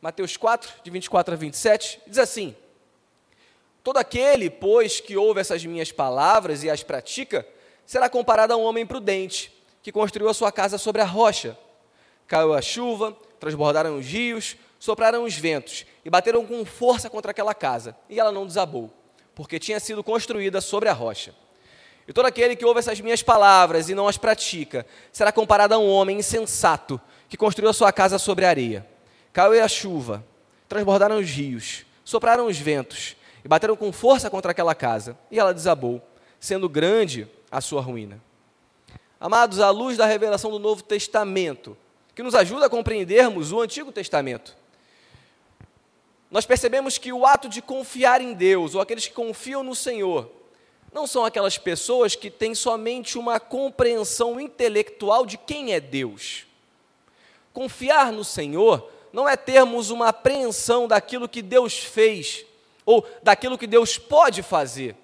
Mateus 0.00 0.38
4, 0.38 0.72
de 0.82 0.90
24 0.90 1.34
a 1.34 1.36
27, 1.36 2.00
diz 2.06 2.16
assim: 2.16 2.56
Todo 3.84 3.98
aquele, 3.98 4.48
pois, 4.48 5.00
que 5.00 5.18
ouve 5.18 5.42
essas 5.42 5.62
minhas 5.66 5.92
palavras 5.92 6.64
e 6.64 6.70
as 6.70 6.82
pratica, 6.82 7.46
será 7.84 8.08
comparado 8.08 8.54
a 8.54 8.56
um 8.56 8.64
homem 8.64 8.86
prudente, 8.86 9.52
que 9.82 9.92
construiu 9.92 10.30
a 10.30 10.34
sua 10.34 10.50
casa 10.50 10.78
sobre 10.78 11.02
a 11.02 11.04
rocha. 11.04 11.58
Caiu 12.26 12.54
a 12.54 12.60
chuva, 12.60 13.16
transbordaram 13.38 13.98
os 13.98 14.06
rios, 14.06 14.56
sopraram 14.78 15.24
os 15.24 15.34
ventos 15.34 15.86
e 16.04 16.10
bateram 16.10 16.44
com 16.44 16.64
força 16.64 17.08
contra 17.08 17.30
aquela 17.30 17.54
casa, 17.54 17.96
e 18.08 18.18
ela 18.18 18.32
não 18.32 18.46
desabou, 18.46 18.92
porque 19.34 19.58
tinha 19.58 19.80
sido 19.80 20.02
construída 20.02 20.60
sobre 20.60 20.88
a 20.88 20.92
rocha. 20.92 21.34
E 22.08 22.12
todo 22.12 22.26
aquele 22.26 22.54
que 22.54 22.64
ouve 22.64 22.78
essas 22.78 23.00
minhas 23.00 23.22
palavras 23.22 23.88
e 23.88 23.94
não 23.94 24.06
as 24.06 24.16
pratica, 24.16 24.86
será 25.10 25.32
comparado 25.32 25.74
a 25.74 25.78
um 25.78 25.88
homem 25.88 26.18
insensato 26.18 27.00
que 27.28 27.36
construiu 27.36 27.68
a 27.68 27.72
sua 27.74 27.92
casa 27.92 28.18
sobre 28.18 28.44
a 28.44 28.48
areia. 28.48 28.86
Caiu 29.32 29.62
a 29.62 29.68
chuva, 29.68 30.24
transbordaram 30.68 31.18
os 31.18 31.28
rios, 31.28 31.84
sopraram 32.04 32.46
os 32.46 32.58
ventos 32.58 33.16
e 33.44 33.48
bateram 33.48 33.76
com 33.76 33.92
força 33.92 34.30
contra 34.30 34.52
aquela 34.52 34.74
casa, 34.74 35.18
e 35.30 35.38
ela 35.38 35.52
desabou, 35.52 36.00
sendo 36.38 36.68
grande 36.68 37.28
a 37.50 37.60
sua 37.60 37.80
ruína. 37.80 38.22
Amados, 39.18 39.60
à 39.60 39.70
luz 39.70 39.96
da 39.96 40.06
revelação 40.06 40.50
do 40.50 40.58
Novo 40.58 40.82
Testamento, 40.82 41.76
que 42.16 42.22
nos 42.22 42.34
ajuda 42.34 42.64
a 42.64 42.70
compreendermos 42.70 43.52
o 43.52 43.60
Antigo 43.60 43.92
Testamento, 43.92 44.56
nós 46.30 46.46
percebemos 46.46 46.96
que 46.96 47.12
o 47.12 47.26
ato 47.26 47.46
de 47.46 47.60
confiar 47.60 48.22
em 48.22 48.32
Deus, 48.32 48.74
ou 48.74 48.80
aqueles 48.80 49.06
que 49.06 49.12
confiam 49.12 49.62
no 49.62 49.74
Senhor, 49.74 50.30
não 50.90 51.06
são 51.06 51.26
aquelas 51.26 51.58
pessoas 51.58 52.16
que 52.16 52.30
têm 52.30 52.54
somente 52.54 53.18
uma 53.18 53.38
compreensão 53.38 54.40
intelectual 54.40 55.26
de 55.26 55.36
quem 55.36 55.74
é 55.74 55.78
Deus. 55.78 56.46
Confiar 57.52 58.10
no 58.10 58.24
Senhor 58.24 58.90
não 59.12 59.28
é 59.28 59.36
termos 59.36 59.90
uma 59.90 60.08
apreensão 60.08 60.88
daquilo 60.88 61.28
que 61.28 61.42
Deus 61.42 61.76
fez, 61.76 62.46
ou 62.86 63.06
daquilo 63.22 63.58
que 63.58 63.66
Deus 63.66 63.98
pode 63.98 64.42
fazer. 64.42 64.96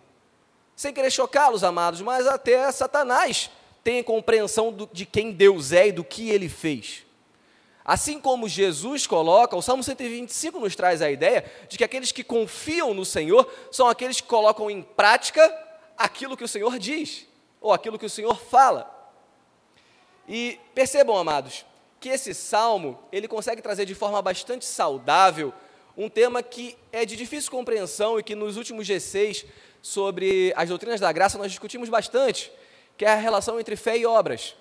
Sem 0.75 0.95
querer 0.95 1.11
chocá-los, 1.11 1.62
amados, 1.62 2.00
mas 2.00 2.26
até 2.26 2.73
Satanás 2.73 3.50
tem 3.83 4.03
compreensão 4.03 4.89
de 4.93 5.05
quem 5.05 5.33
Deus 5.33 5.73
é 5.73 5.89
e 5.89 5.93
do 5.93 6.05
que 6.05 6.31
ele 6.31 6.49
fez. 6.49 7.05
Assim 7.85 8.21
como 8.21 8.49
Jesus 8.49 9.07
coloca, 9.07 9.57
o 9.57 9.62
Salmo 9.62 9.83
125 9.83 10.61
nos 10.61 10.77
traz 10.77 11.03
a 11.03 11.11
ideia 11.11 11.45
de 11.69 11.77
que 11.77 11.83
aqueles 11.83 12.12
que 12.12 12.23
confiam 12.23 12.95
no 12.95 13.05
Senhor 13.05 13.51
são 13.73 13.89
aqueles 13.89 14.21
que 14.21 14.29
colocam 14.29 14.71
em 14.71 14.83
prática 14.83 15.43
aquilo 15.97 16.37
que 16.37 16.45
o 16.45 16.49
Senhor 16.49 16.79
diz, 16.79 17.27
ou 17.61 17.73
aquilo 17.73 17.99
que 17.99 18.07
o 18.07 18.11
Senhor 18.11 18.37
fala. 18.37 18.89
E 20.29 20.61
percebam, 20.75 21.17
amados, 21.17 21.67
que 21.99 22.09
esse 22.09 22.33
salmo, 22.35 22.99
ele 23.11 23.27
consegue 23.27 23.61
trazer 23.61 23.85
de 23.85 23.95
forma 23.95 24.23
bastante 24.23 24.65
saudável 24.65 25.53
um 25.97 26.09
tema 26.09 26.43
que 26.43 26.77
é 26.91 27.05
de 27.05 27.17
difícil 27.17 27.51
compreensão 27.51 28.19
e 28.19 28.23
que 28.23 28.35
nos 28.35 28.57
últimos 28.57 28.87
G6 28.87 29.45
sobre 29.81 30.53
as 30.57 30.69
doutrinas 30.69 31.01
da 31.01 31.11
graça 31.12 31.37
nós 31.37 31.51
discutimos 31.51 31.89
bastante, 31.89 32.51
que 32.97 33.05
é 33.05 33.09
a 33.09 33.17
relação 33.17 33.59
entre 33.59 33.77
fé 33.77 33.97
e 33.97 34.07
obras. 34.07 34.55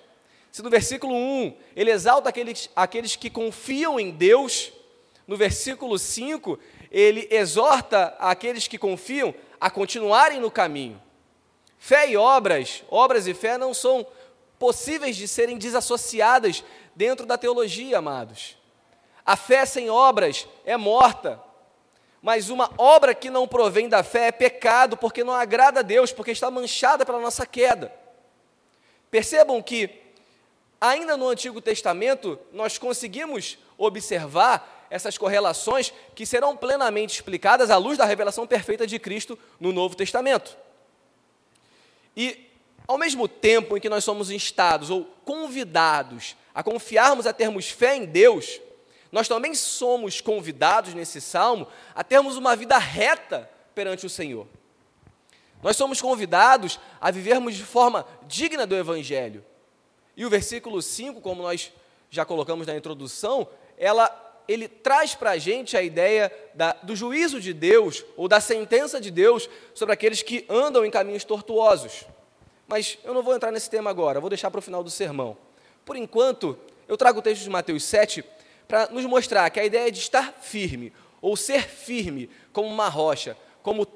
Se 0.50 0.62
no 0.62 0.68
versículo 0.68 1.14
1 1.14 1.56
ele 1.74 1.90
exalta 1.90 2.28
aqueles, 2.28 2.68
aqueles 2.76 3.16
que 3.16 3.30
confiam 3.30 3.98
em 3.98 4.10
Deus, 4.10 4.72
no 5.26 5.36
versículo 5.36 5.98
5 5.98 6.58
ele 6.90 7.26
exorta 7.30 8.14
aqueles 8.18 8.68
que 8.68 8.76
confiam 8.76 9.34
a 9.58 9.70
continuarem 9.70 10.38
no 10.38 10.50
caminho. 10.50 11.00
Fé 11.78 12.10
e 12.10 12.16
obras, 12.16 12.84
obras 12.90 13.26
e 13.26 13.34
fé 13.34 13.56
não 13.56 13.72
são 13.72 14.06
possíveis 14.58 15.16
de 15.16 15.26
serem 15.26 15.56
desassociadas 15.56 16.62
dentro 16.94 17.24
da 17.24 17.38
teologia, 17.38 17.98
amados. 17.98 18.56
A 19.24 19.36
fé 19.36 19.64
sem 19.64 19.88
obras 19.88 20.46
é 20.64 20.76
morta, 20.76 21.42
mas 22.20 22.50
uma 22.50 22.70
obra 22.76 23.14
que 23.14 23.30
não 23.30 23.48
provém 23.48 23.88
da 23.88 24.04
fé 24.04 24.28
é 24.28 24.32
pecado, 24.32 24.96
porque 24.96 25.24
não 25.24 25.32
agrada 25.32 25.80
a 25.80 25.82
Deus, 25.82 26.12
porque 26.12 26.30
está 26.30 26.50
manchada 26.50 27.06
pela 27.06 27.18
nossa 27.18 27.46
queda. 27.46 27.92
Percebam 29.12 29.62
que 29.62 29.90
ainda 30.80 31.18
no 31.18 31.28
Antigo 31.28 31.60
Testamento, 31.60 32.38
nós 32.50 32.78
conseguimos 32.78 33.58
observar 33.76 34.86
essas 34.88 35.18
correlações 35.18 35.92
que 36.14 36.24
serão 36.24 36.56
plenamente 36.56 37.14
explicadas 37.14 37.70
à 37.70 37.76
luz 37.76 37.98
da 37.98 38.06
revelação 38.06 38.46
perfeita 38.46 38.86
de 38.86 38.98
Cristo 38.98 39.38
no 39.60 39.70
Novo 39.70 39.94
Testamento. 39.94 40.56
E, 42.16 42.48
ao 42.88 42.96
mesmo 42.96 43.28
tempo 43.28 43.76
em 43.76 43.80
que 43.80 43.88
nós 43.90 44.02
somos 44.02 44.30
instados 44.30 44.88
ou 44.88 45.04
convidados 45.26 46.34
a 46.54 46.62
confiarmos 46.62 47.26
a 47.26 47.34
termos 47.34 47.68
fé 47.68 47.96
em 47.96 48.06
Deus, 48.06 48.62
nós 49.12 49.28
também 49.28 49.54
somos 49.54 50.22
convidados 50.22 50.94
nesse 50.94 51.20
salmo 51.20 51.68
a 51.94 52.02
termos 52.02 52.38
uma 52.38 52.56
vida 52.56 52.78
reta 52.78 53.48
perante 53.74 54.06
o 54.06 54.10
Senhor. 54.10 54.46
Nós 55.62 55.76
somos 55.76 56.00
convidados 56.00 56.80
a 57.00 57.10
vivermos 57.10 57.54
de 57.54 57.62
forma 57.62 58.04
digna 58.26 58.66
do 58.66 58.76
Evangelho, 58.76 59.44
e 60.16 60.26
o 60.26 60.30
versículo 60.30 60.82
5, 60.82 61.20
como 61.20 61.42
nós 61.42 61.72
já 62.10 62.24
colocamos 62.24 62.66
na 62.66 62.76
introdução, 62.76 63.48
ela, 63.78 64.10
ele 64.46 64.68
traz 64.68 65.14
para 65.14 65.30
a 65.30 65.38
gente 65.38 65.76
a 65.76 65.82
ideia 65.82 66.30
da, 66.54 66.72
do 66.82 66.94
juízo 66.94 67.40
de 67.40 67.54
Deus, 67.54 68.04
ou 68.16 68.28
da 68.28 68.40
sentença 68.40 69.00
de 69.00 69.10
Deus, 69.10 69.48
sobre 69.74 69.94
aqueles 69.94 70.22
que 70.22 70.44
andam 70.48 70.84
em 70.84 70.90
caminhos 70.90 71.24
tortuosos. 71.24 72.04
Mas 72.68 72.98
eu 73.04 73.14
não 73.14 73.22
vou 73.22 73.34
entrar 73.34 73.50
nesse 73.50 73.70
tema 73.70 73.88
agora, 73.88 74.20
vou 74.20 74.28
deixar 74.28 74.50
para 74.50 74.58
o 74.58 74.62
final 74.62 74.84
do 74.84 74.90
sermão. 74.90 75.36
Por 75.84 75.96
enquanto, 75.96 76.58
eu 76.86 76.96
trago 76.96 77.20
o 77.20 77.22
texto 77.22 77.42
de 77.42 77.50
Mateus 77.50 77.84
7 77.84 78.22
para 78.68 78.88
nos 78.90 79.04
mostrar 79.06 79.48
que 79.50 79.58
a 79.58 79.64
ideia 79.64 79.90
de 79.90 79.98
estar 79.98 80.34
firme, 80.40 80.92
ou 81.20 81.36
ser 81.36 81.66
firme 81.66 82.28
como 82.52 82.68
uma 82.68 82.88
rocha, 82.88 83.36
como 83.62 83.86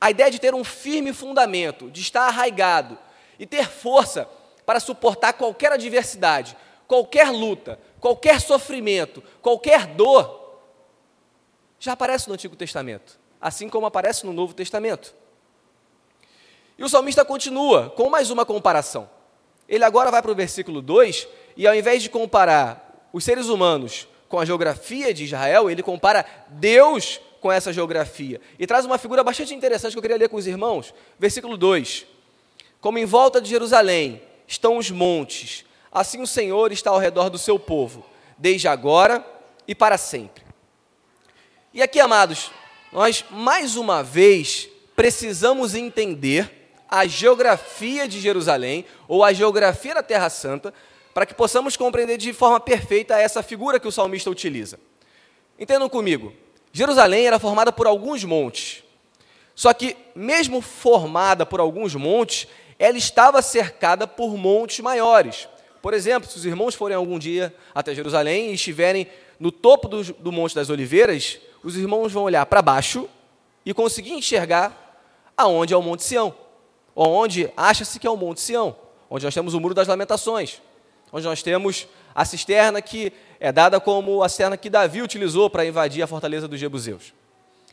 a 0.00 0.10
ideia 0.10 0.30
de 0.30 0.38
ter 0.38 0.54
um 0.54 0.64
firme 0.64 1.12
fundamento, 1.12 1.90
de 1.90 2.00
estar 2.00 2.26
arraigado 2.26 2.98
e 3.38 3.46
ter 3.46 3.68
força 3.68 4.28
para 4.64 4.80
suportar 4.80 5.32
qualquer 5.34 5.72
adversidade, 5.72 6.56
qualquer 6.86 7.30
luta, 7.30 7.78
qualquer 8.00 8.40
sofrimento, 8.40 9.22
qualquer 9.40 9.86
dor, 9.86 10.60
já 11.78 11.92
aparece 11.92 12.28
no 12.28 12.34
Antigo 12.34 12.56
Testamento, 12.56 13.18
assim 13.40 13.68
como 13.68 13.86
aparece 13.86 14.24
no 14.26 14.32
Novo 14.32 14.54
Testamento. 14.54 15.14
E 16.78 16.84
o 16.84 16.88
salmista 16.88 17.24
continua 17.24 17.90
com 17.90 18.10
mais 18.10 18.30
uma 18.30 18.44
comparação. 18.44 19.08
Ele 19.68 19.84
agora 19.84 20.10
vai 20.10 20.20
para 20.20 20.30
o 20.30 20.34
versículo 20.34 20.82
2 20.82 21.26
e, 21.56 21.66
ao 21.66 21.74
invés 21.74 22.02
de 22.02 22.10
comparar 22.10 23.08
os 23.12 23.24
seres 23.24 23.46
humanos 23.46 24.08
com 24.28 24.38
a 24.38 24.44
geografia 24.44 25.14
de 25.14 25.24
Israel, 25.24 25.70
ele 25.70 25.82
compara 25.82 26.24
Deus 26.48 27.20
com 27.46 27.52
essa 27.52 27.72
geografia. 27.72 28.40
E 28.58 28.66
traz 28.66 28.84
uma 28.84 28.98
figura 28.98 29.22
bastante 29.22 29.54
interessante 29.54 29.92
que 29.92 29.98
eu 29.98 30.02
queria 30.02 30.16
ler 30.16 30.28
com 30.28 30.36
os 30.36 30.48
irmãos. 30.48 30.92
Versículo 31.16 31.56
2: 31.56 32.04
Como 32.80 32.98
em 32.98 33.04
volta 33.04 33.40
de 33.40 33.48
Jerusalém 33.48 34.20
estão 34.48 34.76
os 34.78 34.90
montes, 34.90 35.64
assim 35.92 36.20
o 36.20 36.26
Senhor 36.26 36.72
está 36.72 36.90
ao 36.90 36.98
redor 36.98 37.30
do 37.30 37.38
seu 37.38 37.56
povo, 37.56 38.04
desde 38.36 38.66
agora 38.66 39.24
e 39.68 39.76
para 39.76 39.96
sempre. 39.96 40.42
E 41.72 41.80
aqui, 41.80 42.00
amados, 42.00 42.50
nós 42.92 43.24
mais 43.30 43.76
uma 43.76 44.02
vez 44.02 44.68
precisamos 44.96 45.76
entender 45.76 46.50
a 46.88 47.06
geografia 47.06 48.08
de 48.08 48.20
Jerusalém 48.20 48.84
ou 49.06 49.22
a 49.22 49.32
geografia 49.32 49.94
da 49.94 50.02
Terra 50.02 50.28
Santa 50.30 50.74
para 51.14 51.24
que 51.24 51.34
possamos 51.34 51.76
compreender 51.76 52.16
de 52.16 52.32
forma 52.32 52.58
perfeita 52.58 53.16
essa 53.16 53.40
figura 53.40 53.78
que 53.78 53.86
o 53.86 53.92
salmista 53.92 54.30
utiliza. 54.30 54.80
Entendam 55.56 55.88
comigo. 55.88 56.32
Jerusalém 56.76 57.26
era 57.26 57.38
formada 57.38 57.72
por 57.72 57.86
alguns 57.86 58.22
montes. 58.22 58.84
Só 59.54 59.72
que, 59.72 59.96
mesmo 60.14 60.60
formada 60.60 61.46
por 61.46 61.58
alguns 61.58 61.94
montes, 61.94 62.46
ela 62.78 62.98
estava 62.98 63.40
cercada 63.40 64.06
por 64.06 64.36
montes 64.36 64.80
maiores. 64.80 65.48
Por 65.80 65.94
exemplo, 65.94 66.28
se 66.28 66.36
os 66.36 66.44
irmãos 66.44 66.74
forem 66.74 66.94
algum 66.94 67.18
dia 67.18 67.54
até 67.74 67.94
Jerusalém 67.94 68.50
e 68.50 68.54
estiverem 68.56 69.06
no 69.40 69.50
topo 69.50 69.88
do, 69.88 70.02
do 70.02 70.30
Monte 70.30 70.54
das 70.54 70.68
Oliveiras, 70.68 71.38
os 71.64 71.78
irmãos 71.78 72.12
vão 72.12 72.24
olhar 72.24 72.44
para 72.44 72.60
baixo 72.60 73.08
e 73.64 73.72
conseguir 73.72 74.12
enxergar 74.12 75.00
aonde 75.34 75.72
é 75.72 75.76
o 75.78 75.82
Monte 75.82 76.04
Sião, 76.04 76.34
onde 76.94 77.50
acha-se 77.56 77.98
que 77.98 78.06
é 78.06 78.10
o 78.10 78.18
Monte 78.18 78.42
Sião, 78.42 78.76
onde 79.08 79.24
nós 79.24 79.32
temos 79.32 79.54
o 79.54 79.60
Muro 79.60 79.72
das 79.72 79.88
Lamentações, 79.88 80.60
onde 81.10 81.24
nós 81.24 81.42
temos 81.42 81.88
a 82.16 82.24
cisterna 82.24 82.80
que 82.80 83.12
é 83.38 83.52
dada 83.52 83.78
como 83.78 84.22
a 84.22 84.28
cisterna 84.30 84.56
que 84.56 84.70
Davi 84.70 85.02
utilizou 85.02 85.50
para 85.50 85.66
invadir 85.66 86.02
a 86.02 86.06
fortaleza 86.06 86.48
dos 86.48 86.58
Jebuseus. 86.58 87.12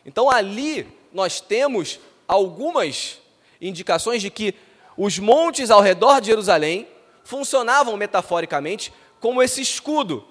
Então 0.06 0.30
ali 0.30 0.86
nós 1.14 1.40
temos 1.40 1.98
algumas 2.28 3.20
indicações 3.62 4.22
de 4.22 4.30
que 4.30 4.54
os 4.98 5.18
montes 5.18 5.72
ao 5.72 5.80
redor 5.80 6.20
de 6.20 6.28
Jerusalém 6.28 6.86
funcionavam 7.24 7.96
metaforicamente 7.96 8.94
como 9.22 9.42
esse 9.42 9.62
escudo. 9.62 10.28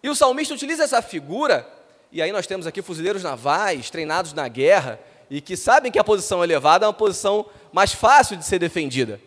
E 0.00 0.08
o 0.08 0.14
salmista 0.14 0.54
utiliza 0.54 0.84
essa 0.84 1.02
figura, 1.02 1.68
e 2.12 2.22
aí 2.22 2.30
nós 2.30 2.46
temos 2.46 2.68
aqui 2.68 2.80
fuzileiros 2.80 3.24
navais, 3.24 3.90
treinados 3.90 4.32
na 4.32 4.46
guerra, 4.46 5.00
e 5.28 5.40
que 5.40 5.56
sabem 5.56 5.90
que 5.90 5.98
a 5.98 6.04
posição 6.04 6.44
elevada 6.44 6.86
é 6.86 6.88
uma 6.88 6.94
posição 6.94 7.46
mais 7.72 7.92
fácil 7.92 8.36
de 8.36 8.44
ser 8.44 8.60
defendida. 8.60 9.20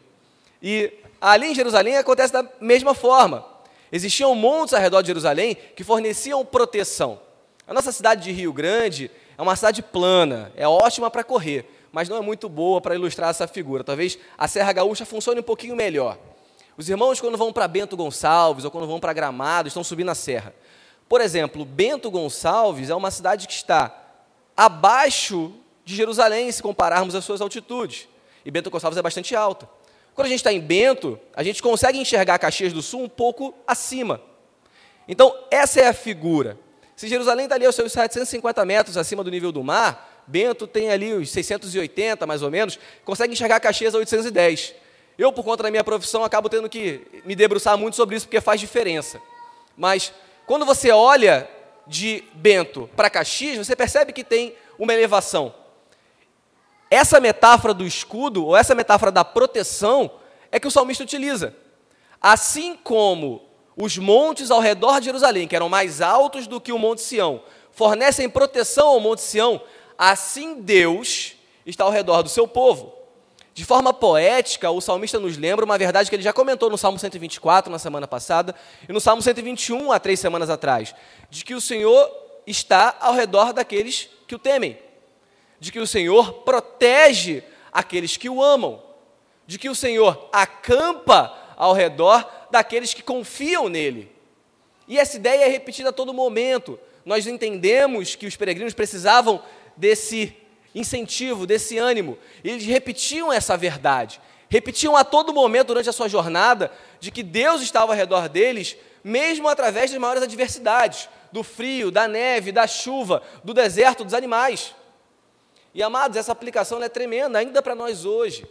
E 0.64 0.94
ali 1.20 1.48
em 1.48 1.56
Jerusalém 1.56 1.98
acontece 1.98 2.32
da 2.32 2.50
mesma 2.62 2.94
forma. 2.94 3.51
Existiam 3.92 4.34
montes 4.34 4.74
ao 4.74 4.80
redor 4.80 5.02
de 5.02 5.08
Jerusalém 5.08 5.56
que 5.76 5.84
forneciam 5.84 6.46
proteção. 6.46 7.20
A 7.68 7.74
nossa 7.74 7.92
cidade 7.92 8.24
de 8.24 8.32
Rio 8.32 8.54
Grande 8.54 9.12
é 9.38 9.42
uma 9.42 9.56
cidade 9.56 9.82
plana, 9.82 10.52
é 10.56 10.68
ótima 10.68 11.10
para 11.10 11.24
correr, 11.24 11.66
mas 11.92 12.08
não 12.08 12.18
é 12.18 12.22
muito 12.22 12.48
boa 12.48 12.80
para 12.80 12.96
ilustrar 12.96 13.30
essa 13.30 13.48
figura. 13.48 13.84
Talvez 13.84 14.18
a 14.38 14.48
Serra 14.48 14.72
Gaúcha 14.72 15.06
funcione 15.06 15.40
um 15.40 15.44
pouquinho 15.44 15.76
melhor. 15.76 16.18
Os 16.78 16.90
irmãos, 16.90 17.20
quando 17.20 17.38
vão 17.38 17.52
para 17.52 17.68
Bento 17.68 17.98
Gonçalves 17.98 18.64
ou 18.64 18.72
quando 18.72 18.88
vão 18.88 19.00
para 19.00 19.14
Gramado, 19.14 19.68
estão 19.68 19.84
subindo 19.84 20.10
a 20.10 20.16
serra. 20.16 20.54
Por 21.08 21.20
exemplo, 21.20 21.66
Bento 21.66 22.10
Gonçalves 22.10 22.90
é 22.90 22.96
uma 22.96 23.12
cidade 23.12 23.46
que 23.46 23.54
está 23.54 23.94
abaixo 24.56 25.54
de 25.84 25.96
Jerusalém, 25.96 26.52
se 26.52 26.64
compararmos 26.64 27.14
as 27.16 27.26
suas 27.26 27.42
altitudes. 27.42 28.08
E 28.46 28.50
Bento 28.50 28.70
Gonçalves 28.70 28.98
é 28.98 29.02
bastante 29.02 29.36
alta. 29.36 29.68
Quando 30.14 30.28
a 30.28 30.30
gente 30.30 30.40
está 30.40 30.52
em 30.52 30.60
Bento, 30.60 31.20
a 31.34 31.44
gente 31.44 31.62
consegue 31.62 31.98
enxergar 32.00 32.38
Caxias 32.38 32.74
do 32.74 32.82
Sul 32.82 33.04
um 33.04 33.10
pouco 33.10 33.54
acima. 33.66 34.22
Então, 35.08 35.36
essa 35.50 35.80
é 35.80 35.88
a 35.88 35.94
figura. 35.94 36.58
Se 36.96 37.08
Jerusalém 37.08 37.46
está 37.46 37.56
ali 37.56 37.66
aos 37.66 37.76
seus 37.76 37.92
750 37.92 38.64
metros 38.66 38.98
acima 38.98 39.24
do 39.24 39.32
nível 39.32 39.52
do 39.52 39.64
mar, 39.64 40.24
Bento 40.28 40.68
tem 40.68 40.92
ali 40.92 41.14
os 41.14 41.30
680, 41.32 42.26
mais 42.28 42.42
ou 42.42 42.52
menos, 42.52 42.78
consegue 43.04 43.34
enxergar 43.34 43.60
Caxias 43.60 43.96
a 43.96 43.98
810. 43.98 44.76
Eu, 45.18 45.32
por 45.32 45.44
conta 45.44 45.64
da 45.64 45.72
minha 45.72 45.84
profissão, 45.84 46.24
acabo 46.24 46.50
tendo 46.50 46.70
que 46.70 47.02
me 47.26 47.36
debruçar 47.36 47.78
muito 47.78 47.96
sobre 47.96 48.16
isso, 48.16 48.28
porque 48.28 48.40
faz 48.40 48.60
diferença. 48.60 49.22
Mas, 49.76 50.14
quando 50.46 50.66
você 50.66 50.92
olha 50.92 51.50
de 51.88 52.24
Bento 52.34 52.90
para 52.96 53.10
Caxias, 53.10 53.58
você 53.58 53.76
percebe 53.76 54.14
que 54.14 54.24
tem 54.24 54.56
uma 54.78 54.94
elevação. 54.94 55.54
Essa 56.92 57.22
metáfora 57.22 57.74
do 57.74 57.88
escudo, 57.88 58.46
ou 58.46 58.58
essa 58.58 58.76
metáfora 58.76 59.14
da 59.14 59.24
proteção, 59.24 60.12
é 60.52 60.60
que 60.60 60.68
o 60.68 60.72
salmista 60.72 61.06
utiliza. 61.06 61.56
Assim 62.20 62.76
como 62.76 63.42
os 63.78 63.98
montes 63.98 64.52
ao 64.52 64.60
redor 64.60 65.00
de 65.00 65.06
Jerusalém, 65.06 65.48
que 65.48 65.56
eram 65.56 65.70
mais 65.70 66.02
altos 66.02 66.48
do 66.48 66.60
que 66.60 66.74
o 66.74 66.78
Monte 66.78 67.02
Sião, 67.02 67.42
fornecem 67.72 68.30
proteção 68.30 68.90
ao 68.90 69.00
Monte 69.00 69.22
Sião, 69.22 69.62
assim 69.98 70.60
Deus 70.62 71.36
está 71.66 71.86
ao 71.86 71.92
redor 71.92 72.24
do 72.24 72.30
seu 72.30 72.46
povo. 72.46 72.94
De 73.54 73.64
forma 73.64 73.94
poética, 73.94 74.70
o 74.70 74.82
salmista 74.82 75.18
nos 75.18 75.38
lembra 75.38 75.64
uma 75.64 75.78
verdade 75.78 76.10
que 76.10 76.16
ele 76.18 76.24
já 76.24 76.34
comentou 76.34 76.70
no 76.70 76.78
Salmo 76.78 77.00
124 77.00 77.72
na 77.72 77.80
semana 77.80 78.06
passada 78.06 78.54
e 78.88 78.92
no 78.92 79.00
Salmo 79.00 79.22
121 79.22 79.94
há 79.94 80.00
três 80.00 80.20
semanas 80.20 80.50
atrás, 80.50 80.94
de 81.30 81.46
que 81.46 81.56
o 81.56 81.62
Senhor 81.62 82.12
está 82.46 82.98
ao 83.00 83.14
redor 83.14 83.54
daqueles 83.54 84.10
que 84.28 84.36
o 84.36 84.40
temem 84.40 84.78
de 85.62 85.72
que 85.72 85.80
o 85.80 85.86
Senhor 85.86 86.34
protege 86.42 87.44
aqueles 87.72 88.18
que 88.18 88.28
o 88.28 88.44
amam, 88.44 88.82
de 89.46 89.60
que 89.60 89.70
o 89.70 89.76
Senhor 89.76 90.28
acampa 90.34 91.38
ao 91.56 91.72
redor 91.72 92.28
daqueles 92.50 92.96
que 92.96 93.04
confiam 93.04 93.70
nele. 93.70 94.12
E 94.88 94.98
essa 94.98 95.18
ideia 95.18 95.46
é 95.46 95.48
repetida 95.48 95.90
a 95.90 95.94
todo 95.94 96.16
momento. 96.16 96.80
Nós 97.06 97.28
entendemos 97.28 98.16
que 98.16 98.26
os 98.26 98.36
peregrinos 98.36 98.74
precisavam 98.74 99.40
desse 99.78 100.36
incentivo, 100.74 101.46
desse 101.46 101.78
ânimo. 101.78 102.18
E 102.44 102.50
eles 102.50 102.66
repetiam 102.66 103.32
essa 103.32 103.56
verdade. 103.56 104.20
Repetiam 104.50 104.98
a 104.98 105.04
todo 105.04 105.32
momento 105.32 105.68
durante 105.68 105.90
a 105.90 105.94
sua 105.94 106.10
jornada 106.10 106.72
de 107.00 107.12
que 107.12 107.22
Deus 107.22 107.62
estava 107.62 107.92
ao 107.92 107.98
redor 107.98 108.28
deles, 108.28 108.76
mesmo 109.04 109.48
através 109.48 109.92
das 109.92 110.00
maiores 110.00 110.24
adversidades, 110.24 111.08
do 111.32 111.44
frio, 111.44 111.92
da 111.92 112.08
neve, 112.08 112.52
da 112.52 112.66
chuva, 112.66 113.22
do 113.44 113.54
deserto, 113.54 114.04
dos 114.04 114.16
animais. 114.16 114.74
E 115.74 115.82
amados, 115.82 116.18
essa 116.18 116.32
aplicação 116.32 116.82
é 116.84 116.90
tremenda, 116.90 117.40
ainda 117.40 117.62
para 117.62 117.76
nós 117.76 118.06
hoje. 118.06 118.46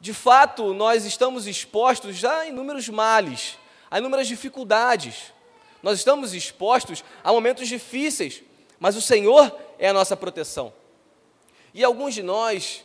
De 0.00 0.12
fato, 0.12 0.74
nós 0.74 1.04
estamos 1.04 1.46
expostos 1.46 2.24
a 2.24 2.46
inúmeros 2.46 2.88
males, 2.88 3.58
a 3.90 3.98
inúmeras 3.98 4.28
dificuldades. 4.28 5.32
Nós 5.82 5.98
estamos 5.98 6.34
expostos 6.34 7.02
a 7.24 7.32
momentos 7.32 7.66
difíceis, 7.66 8.42
mas 8.78 8.96
o 8.96 9.02
Senhor 9.02 9.56
é 9.78 9.88
a 9.88 9.92
nossa 9.92 10.16
proteção. 10.16 10.72
E 11.72 11.82
alguns 11.82 12.14
de 12.14 12.22
nós 12.22 12.84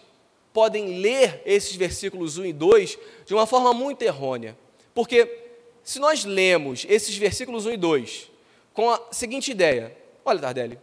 podem 0.53 0.99
ler 0.99 1.41
esses 1.45 1.75
versículos 1.75 2.37
1 2.37 2.45
e 2.45 2.53
2 2.53 2.97
de 3.25 3.33
uma 3.33 3.45
forma 3.45 3.73
muito 3.73 4.01
errônea. 4.03 4.57
Porque 4.93 5.43
se 5.83 5.99
nós 5.99 6.23
lemos 6.23 6.85
esses 6.87 7.15
versículos 7.17 7.65
1 7.65 7.71
e 7.71 7.77
2 7.77 8.31
com 8.73 8.89
a 8.89 9.01
seguinte 9.11 9.51
ideia: 9.51 9.95
olha, 10.23 10.39
Tardelli, 10.39 10.79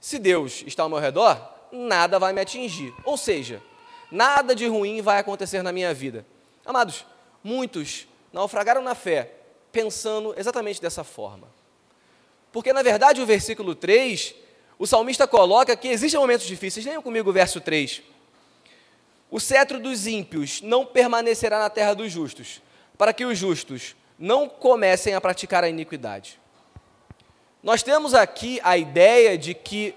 se 0.00 0.18
Deus 0.18 0.62
está 0.66 0.82
ao 0.82 0.88
meu 0.88 0.98
redor, 0.98 1.40
nada 1.72 2.18
vai 2.18 2.32
me 2.32 2.40
atingir. 2.40 2.94
Ou 3.04 3.16
seja, 3.16 3.62
nada 4.10 4.54
de 4.54 4.66
ruim 4.66 5.02
vai 5.02 5.18
acontecer 5.18 5.62
na 5.62 5.72
minha 5.72 5.92
vida. 5.92 6.26
Amados, 6.64 7.04
muitos 7.42 8.06
naufragaram 8.32 8.82
na 8.82 8.94
fé 8.94 9.32
pensando 9.72 10.34
exatamente 10.36 10.80
dessa 10.80 11.04
forma. 11.04 11.48
Porque, 12.52 12.72
na 12.72 12.82
verdade, 12.82 13.20
o 13.20 13.26
versículo 13.26 13.74
3, 13.74 14.34
o 14.78 14.86
salmista 14.86 15.26
coloca 15.26 15.76
que 15.76 15.88
existem 15.88 16.20
momentos 16.20 16.46
difíceis. 16.46 16.86
Leiam 16.86 17.02
comigo 17.02 17.30
o 17.30 17.32
verso 17.32 17.60
3. 17.60 18.02
O 19.30 19.38
cetro 19.38 19.78
dos 19.78 20.06
ímpios 20.06 20.62
não 20.62 20.86
permanecerá 20.86 21.58
na 21.58 21.68
terra 21.68 21.94
dos 21.94 22.10
justos, 22.10 22.62
para 22.96 23.12
que 23.12 23.24
os 23.24 23.36
justos 23.36 23.94
não 24.18 24.48
comecem 24.48 25.14
a 25.14 25.20
praticar 25.20 25.62
a 25.62 25.68
iniquidade. 25.68 26.40
Nós 27.62 27.82
temos 27.82 28.14
aqui 28.14 28.60
a 28.62 28.76
ideia 28.76 29.36
de 29.36 29.54
que 29.54 29.94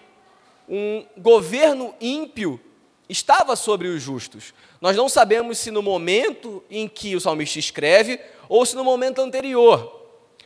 um 0.67 1.05
governo 1.17 1.93
ímpio 1.99 2.59
estava 3.07 3.55
sobre 3.55 3.87
os 3.87 4.01
justos. 4.01 4.53
Nós 4.79 4.95
não 4.95 5.09
sabemos 5.09 5.57
se 5.57 5.69
no 5.69 5.81
momento 5.81 6.63
em 6.69 6.87
que 6.87 7.15
o 7.15 7.19
salmista 7.19 7.59
escreve 7.59 8.19
ou 8.47 8.65
se 8.65 8.75
no 8.75 8.83
momento 8.83 9.21
anterior. 9.21 9.99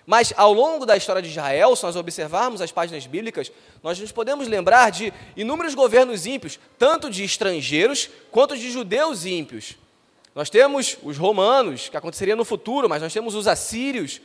Mas 0.05 0.33
ao 0.35 0.53
longo 0.53 0.85
da 0.85 0.95
história 0.95 1.21
de 1.21 1.29
Israel, 1.29 1.75
se 1.75 1.83
nós 1.83 1.95
observarmos 1.95 2.61
as 2.61 2.71
páginas 2.71 3.07
bíblicas, 3.07 3.51
nós 3.81 3.99
nos 3.99 4.11
podemos 4.11 4.47
lembrar 4.47 4.91
de 4.91 5.11
inúmeros 5.35 5.73
governos 5.73 6.25
ímpios, 6.25 6.59
tanto 6.77 7.09
de 7.09 7.23
estrangeiros 7.23 8.09
quanto 8.29 8.55
de 8.57 8.69
judeus 8.69 9.25
ímpios. 9.25 9.75
Nós 10.35 10.49
temos 10.49 10.97
os 11.01 11.17
romanos, 11.17 11.89
que 11.89 11.97
aconteceria 11.97 12.35
no 12.35 12.45
futuro, 12.45 12.89
mas 12.89 13.01
nós 13.01 13.13
temos 13.13 13.33
os 13.33 13.47
assírios, 13.47 14.21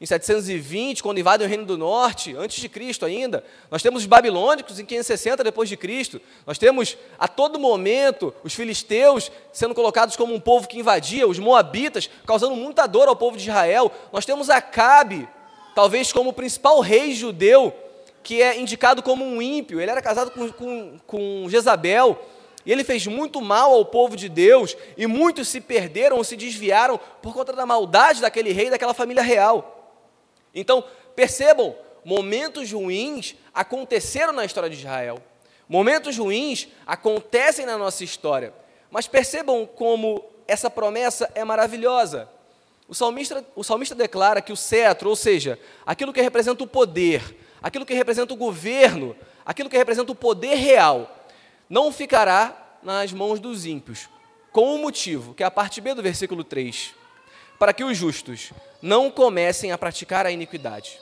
em 0.00 0.06
720, 0.06 1.02
quando 1.02 1.18
invadem 1.18 1.44
o 1.44 1.50
Reino 1.50 1.64
do 1.64 1.76
Norte, 1.76 2.34
antes 2.36 2.60
de 2.60 2.68
Cristo 2.68 3.04
ainda. 3.04 3.42
Nós 3.68 3.82
temos 3.82 4.02
os 4.02 4.06
babilônicos 4.06 4.78
em 4.78 4.84
560 4.84 5.42
depois 5.42 5.68
de 5.68 5.76
Cristo. 5.76 6.20
Nós 6.46 6.56
temos 6.56 6.96
a 7.18 7.26
todo 7.26 7.58
momento 7.58 8.32
os 8.44 8.54
filisteus 8.54 9.30
sendo 9.52 9.74
colocados 9.74 10.14
como 10.14 10.32
um 10.32 10.38
povo 10.38 10.68
que 10.68 10.78
invadia, 10.78 11.26
os 11.26 11.40
moabitas 11.40 12.08
causando 12.24 12.54
muita 12.54 12.86
dor 12.86 13.08
ao 13.08 13.16
povo 13.16 13.36
de 13.36 13.48
Israel. 13.48 13.90
Nós 14.12 14.24
temos 14.24 14.48
Acabe, 14.48 15.28
talvez 15.74 16.12
como 16.12 16.30
o 16.30 16.34
principal 16.34 16.78
rei 16.78 17.12
judeu, 17.12 17.74
que 18.22 18.40
é 18.40 18.56
indicado 18.56 19.02
como 19.02 19.24
um 19.24 19.42
ímpio. 19.42 19.80
Ele 19.80 19.90
era 19.90 20.00
casado 20.00 20.30
com, 20.30 20.48
com, 20.52 20.98
com 21.08 21.46
Jezabel. 21.48 22.16
E 22.64 22.70
ele 22.70 22.84
fez 22.84 23.04
muito 23.06 23.40
mal 23.40 23.72
ao 23.72 23.84
povo 23.84 24.14
de 24.16 24.28
Deus, 24.28 24.76
e 24.96 25.06
muitos 25.06 25.48
se 25.48 25.60
perderam 25.60 26.18
ou 26.18 26.24
se 26.24 26.36
desviaram 26.36 27.00
por 27.22 27.32
conta 27.32 27.52
da 27.52 27.64
maldade 27.64 28.20
daquele 28.20 28.52
rei 28.52 28.66
e 28.66 28.70
daquela 28.70 28.92
família 28.92 29.22
real. 29.22 29.77
Então, 30.54 30.84
Percebam, 31.18 31.74
momentos 32.04 32.70
ruins 32.70 33.34
aconteceram 33.52 34.32
na 34.32 34.44
história 34.44 34.70
de 34.70 34.76
Israel. 34.76 35.20
Momentos 35.68 36.16
ruins 36.16 36.68
acontecem 36.86 37.66
na 37.66 37.76
nossa 37.76 38.04
história. 38.04 38.54
Mas 38.88 39.08
percebam 39.08 39.66
como 39.66 40.24
essa 40.46 40.70
promessa 40.70 41.28
é 41.34 41.42
maravilhosa. 41.42 42.28
O 42.86 42.94
salmista, 42.94 43.44
o 43.56 43.64
salmista 43.64 43.96
declara 43.96 44.40
que 44.40 44.52
o 44.52 44.56
cetro, 44.56 45.10
ou 45.10 45.16
seja, 45.16 45.58
aquilo 45.84 46.12
que 46.12 46.22
representa 46.22 46.62
o 46.62 46.68
poder, 46.68 47.36
aquilo 47.60 47.84
que 47.84 47.94
representa 47.94 48.32
o 48.32 48.36
governo, 48.36 49.16
aquilo 49.44 49.68
que 49.68 49.76
representa 49.76 50.12
o 50.12 50.14
poder 50.14 50.54
real, 50.54 51.26
não 51.68 51.90
ficará 51.90 52.78
nas 52.80 53.12
mãos 53.12 53.40
dos 53.40 53.66
ímpios, 53.66 54.08
com 54.52 54.76
um 54.76 54.82
motivo, 54.82 55.34
que 55.34 55.42
é 55.42 55.46
a 55.46 55.50
parte 55.50 55.80
B 55.80 55.94
do 55.94 56.02
versículo 56.02 56.44
3, 56.44 56.94
para 57.58 57.72
que 57.72 57.82
os 57.82 57.96
justos 57.96 58.52
não 58.80 59.10
comecem 59.10 59.72
a 59.72 59.78
praticar 59.78 60.26
a 60.26 60.30
iniquidade. 60.30 61.00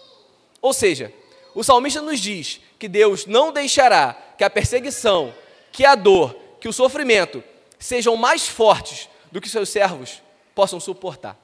Ou 0.61 0.73
seja, 0.73 1.13
o 1.55 1.63
salmista 1.63 2.03
nos 2.03 2.21
diz 2.21 2.61
que 2.79 2.89
Deus 2.89 3.27
não 3.27 3.53
deixará 3.53 4.15
que 4.37 4.45
a 4.45 4.51
perseguição, 4.51 5.33
que 5.73 5.85
a 5.85 5.95
dor, 5.95 6.35
que 6.61 6.69
o 6.69 6.73
sofrimento 6.73 7.43
sejam 7.79 8.17
mais 8.17 8.47
fortes 8.49 9.09
do 9.31 9.41
que 9.41 9.49
seus 9.49 9.69
servos 9.69 10.23
possam 10.55 10.81
suportar. 10.81 11.37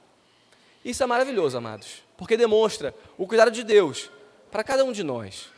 Isso 0.83 1.01
é 1.01 1.05
maravilhoso, 1.05 1.57
amados, 1.57 2.03
porque 2.17 2.35
demonstra 2.35 2.93
o 3.17 3.27
cuidado 3.27 3.51
de 3.51 3.63
Deus 3.63 4.09
para 4.51 4.63
cada 4.63 4.83
um 4.83 4.91
de 4.91 5.03
nós. 5.03 5.49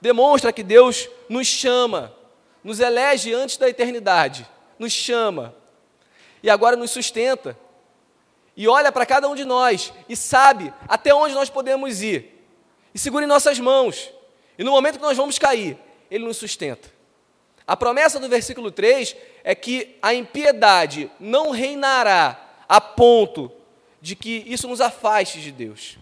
Demonstra 0.00 0.52
que 0.52 0.62
Deus 0.62 1.08
nos 1.28 1.46
chama, 1.46 2.12
nos 2.62 2.80
elege 2.80 3.32
antes 3.34 3.56
da 3.56 3.68
eternidade, 3.68 4.46
nos 4.78 4.92
chama 4.92 5.54
e 6.42 6.50
agora 6.50 6.76
nos 6.76 6.90
sustenta. 6.90 7.58
E 8.56 8.66
olha 8.66 8.90
para 8.90 9.04
cada 9.04 9.28
um 9.28 9.34
de 9.34 9.44
nós 9.44 9.92
e 10.08 10.16
sabe 10.16 10.72
até 10.88 11.14
onde 11.14 11.34
nós 11.34 11.50
podemos 11.50 12.00
ir. 12.00 12.42
E 12.94 12.98
segura 12.98 13.24
em 13.24 13.28
nossas 13.28 13.58
mãos. 13.58 14.10
E 14.58 14.64
no 14.64 14.70
momento 14.70 14.96
que 14.96 15.04
nós 15.04 15.16
vamos 15.16 15.38
cair, 15.38 15.76
Ele 16.10 16.24
nos 16.24 16.38
sustenta. 16.38 16.90
A 17.66 17.76
promessa 17.76 18.18
do 18.18 18.28
versículo 18.28 18.70
3 18.70 19.14
é 19.44 19.54
que 19.54 19.96
a 20.00 20.14
impiedade 20.14 21.10
não 21.20 21.50
reinará 21.50 22.40
a 22.68 22.80
ponto 22.80 23.52
de 24.00 24.14
que 24.14 24.44
isso 24.46 24.68
nos 24.68 24.80
afaste 24.80 25.40
de 25.40 25.50
Deus. 25.50 25.98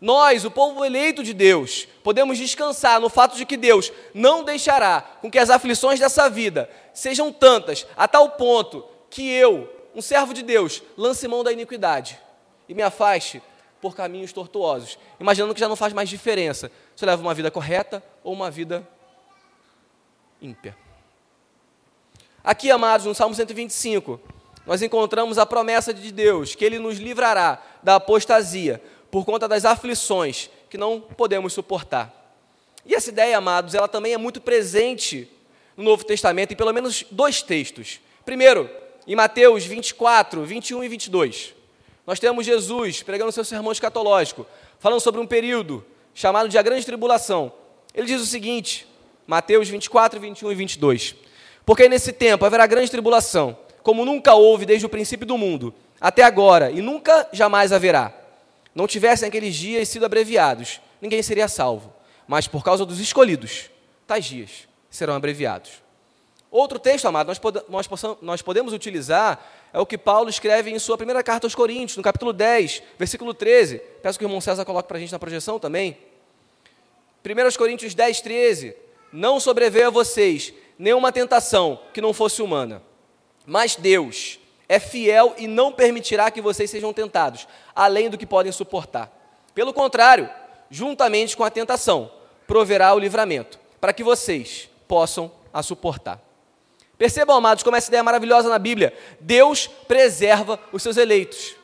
Nós, 0.00 0.44
o 0.44 0.50
povo 0.50 0.84
eleito 0.84 1.22
de 1.22 1.34
Deus, 1.34 1.86
podemos 2.02 2.38
descansar 2.38 3.00
no 3.00 3.10
fato 3.10 3.36
de 3.36 3.44
que 3.44 3.56
Deus 3.56 3.92
não 4.14 4.44
deixará 4.44 5.02
com 5.20 5.30
que 5.30 5.38
as 5.38 5.50
aflições 5.50 5.98
dessa 5.98 6.30
vida 6.30 6.70
sejam 6.94 7.32
tantas, 7.32 7.86
a 7.96 8.06
tal 8.06 8.30
ponto 8.30 8.84
que 9.10 9.30
eu, 9.30 9.68
um 9.94 10.02
servo 10.02 10.32
de 10.32 10.42
Deus, 10.42 10.82
lance 10.96 11.26
mão 11.26 11.42
da 11.42 11.52
iniquidade 11.52 12.18
e 12.68 12.74
me 12.74 12.82
afaste 12.82 13.42
por 13.80 13.96
caminhos 13.96 14.32
tortuosos, 14.32 14.98
imaginando 15.18 15.54
que 15.54 15.60
já 15.60 15.68
não 15.68 15.76
faz 15.76 15.92
mais 15.92 16.08
diferença 16.08 16.70
se 16.94 17.04
eu 17.04 17.08
levo 17.08 17.22
uma 17.22 17.34
vida 17.34 17.50
correta 17.50 18.02
ou 18.22 18.32
uma 18.32 18.50
vida 18.50 18.86
ímpia. 20.40 20.76
Aqui, 22.42 22.70
amados, 22.70 23.06
no 23.06 23.14
Salmo 23.14 23.34
125, 23.34 24.20
nós 24.66 24.82
encontramos 24.82 25.38
a 25.38 25.46
promessa 25.46 25.92
de 25.92 26.12
Deus 26.12 26.54
que 26.54 26.64
Ele 26.64 26.78
nos 26.78 26.98
livrará 26.98 27.62
da 27.82 27.96
apostasia 27.96 28.82
por 29.10 29.24
conta 29.24 29.48
das 29.48 29.64
aflições 29.64 30.50
que 30.68 30.78
não 30.78 31.00
podemos 31.00 31.52
suportar. 31.52 32.14
E 32.86 32.94
essa 32.94 33.10
ideia, 33.10 33.36
amados, 33.36 33.74
ela 33.74 33.88
também 33.88 34.14
é 34.14 34.18
muito 34.18 34.40
presente 34.40 35.30
no 35.76 35.84
Novo 35.84 36.04
Testamento, 36.04 36.52
em 36.52 36.56
pelo 36.56 36.72
menos 36.72 37.04
dois 37.10 37.42
textos. 37.42 38.00
Primeiro, 38.24 38.70
em 39.10 39.16
Mateus 39.16 39.64
24, 39.64 40.44
21 40.44 40.84
e 40.84 40.88
22. 40.88 41.52
Nós 42.06 42.20
temos 42.20 42.46
Jesus 42.46 43.02
pregando 43.02 43.32
seu 43.32 43.44
sermão 43.44 43.72
escatológico, 43.72 44.46
falando 44.78 45.00
sobre 45.00 45.20
um 45.20 45.26
período 45.26 45.84
chamado 46.14 46.48
de 46.48 46.56
a 46.56 46.62
grande 46.62 46.86
tribulação. 46.86 47.52
Ele 47.92 48.06
diz 48.06 48.22
o 48.22 48.26
seguinte, 48.26 48.86
Mateus 49.26 49.68
24, 49.68 50.20
21 50.20 50.52
e 50.52 50.54
22. 50.54 51.16
Porque 51.66 51.88
nesse 51.88 52.12
tempo 52.12 52.46
haverá 52.46 52.68
grande 52.68 52.88
tribulação, 52.88 53.58
como 53.82 54.04
nunca 54.04 54.34
houve 54.34 54.64
desde 54.64 54.86
o 54.86 54.88
princípio 54.88 55.26
do 55.26 55.36
mundo, 55.36 55.74
até 56.00 56.22
agora, 56.22 56.70
e 56.70 56.80
nunca 56.80 57.28
jamais 57.32 57.72
haverá. 57.72 58.14
Não 58.72 58.86
tivessem 58.86 59.26
aqueles 59.26 59.56
dias 59.56 59.88
sido 59.88 60.06
abreviados, 60.06 60.80
ninguém 61.02 61.20
seria 61.20 61.48
salvo. 61.48 61.92
Mas 62.28 62.46
por 62.46 62.62
causa 62.62 62.86
dos 62.86 63.00
escolhidos, 63.00 63.70
tais 64.06 64.24
dias 64.24 64.68
serão 64.88 65.16
abreviados. 65.16 65.89
Outro 66.50 66.78
texto, 66.78 67.06
amado, 67.06 67.28
nós, 67.28 67.38
pod 67.38 67.62
nós, 67.68 67.88
nós 68.20 68.42
podemos 68.42 68.72
utilizar 68.72 69.44
é 69.72 69.78
o 69.78 69.86
que 69.86 69.96
Paulo 69.96 70.28
escreve 70.28 70.70
em 70.70 70.78
sua 70.78 70.96
primeira 70.96 71.22
carta 71.22 71.46
aos 71.46 71.54
Coríntios, 71.54 71.96
no 71.96 72.02
capítulo 72.02 72.32
10, 72.32 72.82
versículo 72.98 73.32
13. 73.32 73.78
Peço 74.02 74.18
que 74.18 74.24
o 74.24 74.26
irmão 74.26 74.40
César 74.40 74.64
coloque 74.64 74.88
para 74.88 74.96
a 74.96 75.00
gente 75.00 75.12
na 75.12 75.18
projeção 75.18 75.58
também. 75.58 75.96
1 77.24 77.56
Coríntios 77.56 77.94
10, 77.94 78.20
13. 78.20 78.76
Não 79.12 79.38
sobreveio 79.38 79.88
a 79.88 79.90
vocês 79.90 80.52
nenhuma 80.78 81.12
tentação 81.12 81.80
que 81.92 82.00
não 82.00 82.12
fosse 82.12 82.42
humana 82.42 82.82
mas 83.46 83.74
Deus 83.74 84.38
é 84.68 84.78
fiel 84.78 85.34
e 85.36 85.48
não 85.48 85.72
permitirá 85.72 86.30
que 86.30 86.40
vocês 86.40 86.70
sejam 86.70 86.92
tentados, 86.92 87.48
além 87.74 88.08
do 88.08 88.16
que 88.16 88.24
podem 88.24 88.52
suportar. 88.52 89.10
Pelo 89.52 89.72
contrário, 89.72 90.30
juntamente 90.70 91.36
com 91.36 91.42
a 91.42 91.50
tentação, 91.50 92.10
proverá 92.46 92.94
o 92.94 92.98
livramento, 93.00 93.58
para 93.80 93.92
que 93.92 94.04
vocês 94.04 94.68
possam 94.86 95.32
a 95.52 95.64
suportar. 95.64 96.20
Percebam, 97.00 97.34
amados, 97.34 97.64
como 97.64 97.74
essa 97.78 97.88
ideia 97.88 98.00
é 98.00 98.02
maravilhosa 98.02 98.50
na 98.50 98.58
Bíblia. 98.58 98.92
Deus 99.18 99.66
preserva 99.88 100.60
os 100.70 100.82
seus 100.82 100.98
eleitos. 100.98 101.56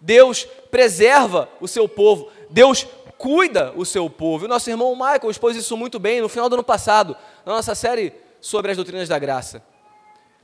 Deus 0.00 0.48
preserva 0.70 1.50
o 1.60 1.68
seu 1.68 1.86
povo. 1.86 2.30
Deus 2.48 2.86
cuida 3.18 3.74
o 3.76 3.84
seu 3.84 4.08
povo. 4.08 4.44
E 4.44 4.46
o 4.46 4.48
nosso 4.48 4.70
irmão 4.70 4.96
Michael 4.96 5.30
expôs 5.30 5.54
isso 5.54 5.76
muito 5.76 5.98
bem 5.98 6.22
no 6.22 6.30
final 6.30 6.48
do 6.48 6.54
ano 6.54 6.64
passado, 6.64 7.14
na 7.44 7.52
nossa 7.52 7.74
série 7.74 8.14
sobre 8.40 8.70
as 8.70 8.76
doutrinas 8.78 9.06
da 9.06 9.18
graça. 9.18 9.62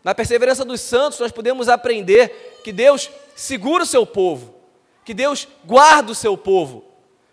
Na 0.04 0.14
perseverança 0.14 0.66
dos 0.66 0.82
santos, 0.82 1.18
nós 1.18 1.32
podemos 1.32 1.66
aprender 1.66 2.60
que 2.62 2.72
Deus 2.72 3.08
segura 3.34 3.84
o 3.84 3.86
seu 3.86 4.04
povo, 4.04 4.54
que 5.02 5.14
Deus 5.14 5.48
guarda 5.64 6.12
o 6.12 6.14
seu 6.14 6.36
povo, 6.36 6.84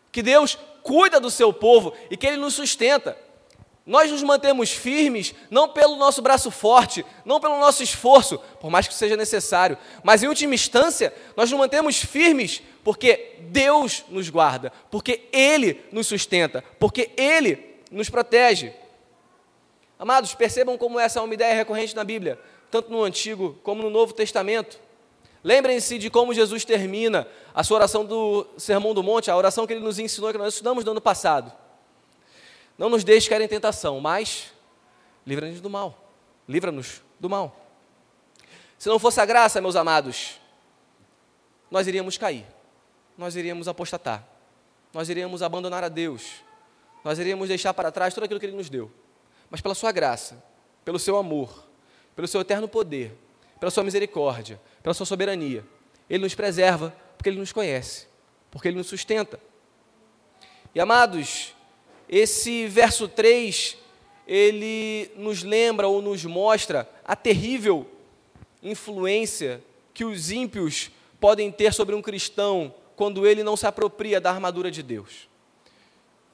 que 0.10 0.22
Deus 0.22 0.58
cuida 0.82 1.20
do 1.20 1.30
seu 1.30 1.52
povo 1.52 1.92
e 2.10 2.16
que 2.16 2.26
Ele 2.26 2.38
nos 2.38 2.54
sustenta. 2.54 3.18
Nós 3.86 4.10
nos 4.10 4.24
mantemos 4.24 4.72
firmes 4.72 5.34
não 5.50 5.67
pelo 5.67 5.98
nosso 5.98 6.22
braço 6.22 6.50
forte, 6.50 7.06
não 7.26 7.39
pelo 7.39 7.60
nosso 7.60 7.84
esforço, 7.84 8.39
por 8.60 8.69
mais 8.69 8.88
que 8.88 8.93
seja 8.93 9.17
necessário, 9.17 9.78
mas 10.04 10.24
em 10.24 10.28
última 10.28 10.56
instância, 10.56 11.13
nós 11.36 11.52
nos 11.52 11.60
mantemos 11.60 11.98
firmes 11.98 12.62
porque 12.84 13.38
Deus 13.50 14.06
nos 14.10 14.30
guarda, 14.30 14.72
porque 14.89 15.28
Ele 15.34 15.84
nos 15.91 16.08
sustenta, 16.08 16.63
porque 16.80 17.12
Ele 17.17 17.78
nos 17.91 18.10
protege. 18.10 18.74
Amados, 20.00 20.34
percebam 20.34 20.78
como 20.78 21.00
essa 21.00 21.19
é 21.19 21.22
uma 21.22 21.34
ideia 21.34 21.54
recorrente 21.54 21.96
na 21.96 22.04
Bíblia 22.04 22.39
tanto 22.74 22.91
no 22.91 23.04
Antigo 23.04 23.56
como 23.62 23.84
no 23.84 23.89
Novo 23.91 24.13
Testamento. 24.13 24.80
Lembrem-se 25.43 26.00
de 26.00 26.10
como 26.10 26.34
Jesus 26.34 26.65
termina 26.65 27.28
a 27.54 27.63
sua 27.63 27.78
oração 27.78 28.04
do 28.04 28.48
Sermão 28.58 28.96
do 28.96 29.04
Monte, 29.04 29.30
a 29.30 29.38
oração 29.38 29.67
que 29.67 29.74
ele 29.74 29.80
nos 29.86 30.00
ensinou, 30.00 30.32
que 30.32 30.39
nós 30.39 30.56
estudamos 30.56 30.84
no 30.84 30.89
ano 30.89 31.02
passado. 31.02 31.54
Não 32.84 32.89
nos 32.89 33.06
deixe 33.06 33.30
cair 33.30 33.41
em 33.41 33.48
tentação, 33.48 34.02
mas 34.02 34.52
livra-nos 35.26 35.62
do 35.62 35.69
mal. 35.69 36.06
Livra-nos 36.46 37.02
do 37.17 37.30
mal. 37.30 37.65
Se 38.78 38.89
não 38.89 39.00
fosse 39.00 39.22
a 39.22 39.26
graça, 39.26 39.62
meus 39.62 39.78
amados, 39.78 40.38
nós 41.72 41.88
iríamos 41.88 42.17
cair, 42.17 42.46
nós 43.17 43.38
iríamos 43.38 43.69
apostatar, 43.69 44.28
nós 44.91 45.08
iríamos 45.08 45.41
abandonar 45.41 45.82
a 45.82 45.88
Deus, 45.88 46.43
nós 47.06 47.17
iríamos 47.19 47.48
deixar 47.48 47.74
para 47.74 47.89
trás 47.89 48.13
tudo 48.13 48.26
aquilo 48.26 48.38
que 48.38 48.48
Ele 48.48 48.58
nos 48.58 48.69
deu. 48.69 48.91
Mas 49.50 49.62
pela 49.62 49.74
Sua 49.74 49.93
graça, 49.93 50.43
pelo 50.84 51.00
Seu 51.00 51.15
amor, 51.15 51.65
pelo 52.13 52.28
seu 52.28 52.41
eterno 52.41 52.67
poder, 52.67 53.17
pela 53.62 53.72
sua 53.72 53.86
misericórdia, 53.86 54.60
pela 54.82 54.93
sua 54.93 55.06
soberania. 55.06 55.65
Ele 56.10 56.24
nos 56.24 56.36
preserva 56.36 56.93
porque 57.17 57.30
ele 57.30 57.39
nos 57.39 57.54
conhece, 57.54 58.08
porque 58.52 58.67
ele 58.67 58.76
nos 58.76 58.88
sustenta. 58.88 59.39
E 60.76 60.82
amados, 60.82 61.56
esse 62.15 62.67
verso 62.67 63.08
3, 63.08 63.76
ele 64.28 65.10
nos 65.15 65.41
lembra 65.41 65.88
ou 65.88 65.99
nos 65.99 66.23
mostra 66.23 66.88
a 67.04 67.15
terrível 67.15 67.88
influência 68.62 69.63
que 69.95 70.06
os 70.06 70.30
ímpios 70.30 70.91
podem 71.19 71.52
ter 71.52 71.73
sobre 71.73 71.95
um 71.95 72.04
cristão 72.04 72.71
quando 72.95 73.26
ele 73.26 73.41
não 73.41 73.58
se 73.58 73.65
apropria 73.65 74.21
da 74.21 74.30
armadura 74.30 74.69
de 74.69 74.84
Deus. 74.84 75.28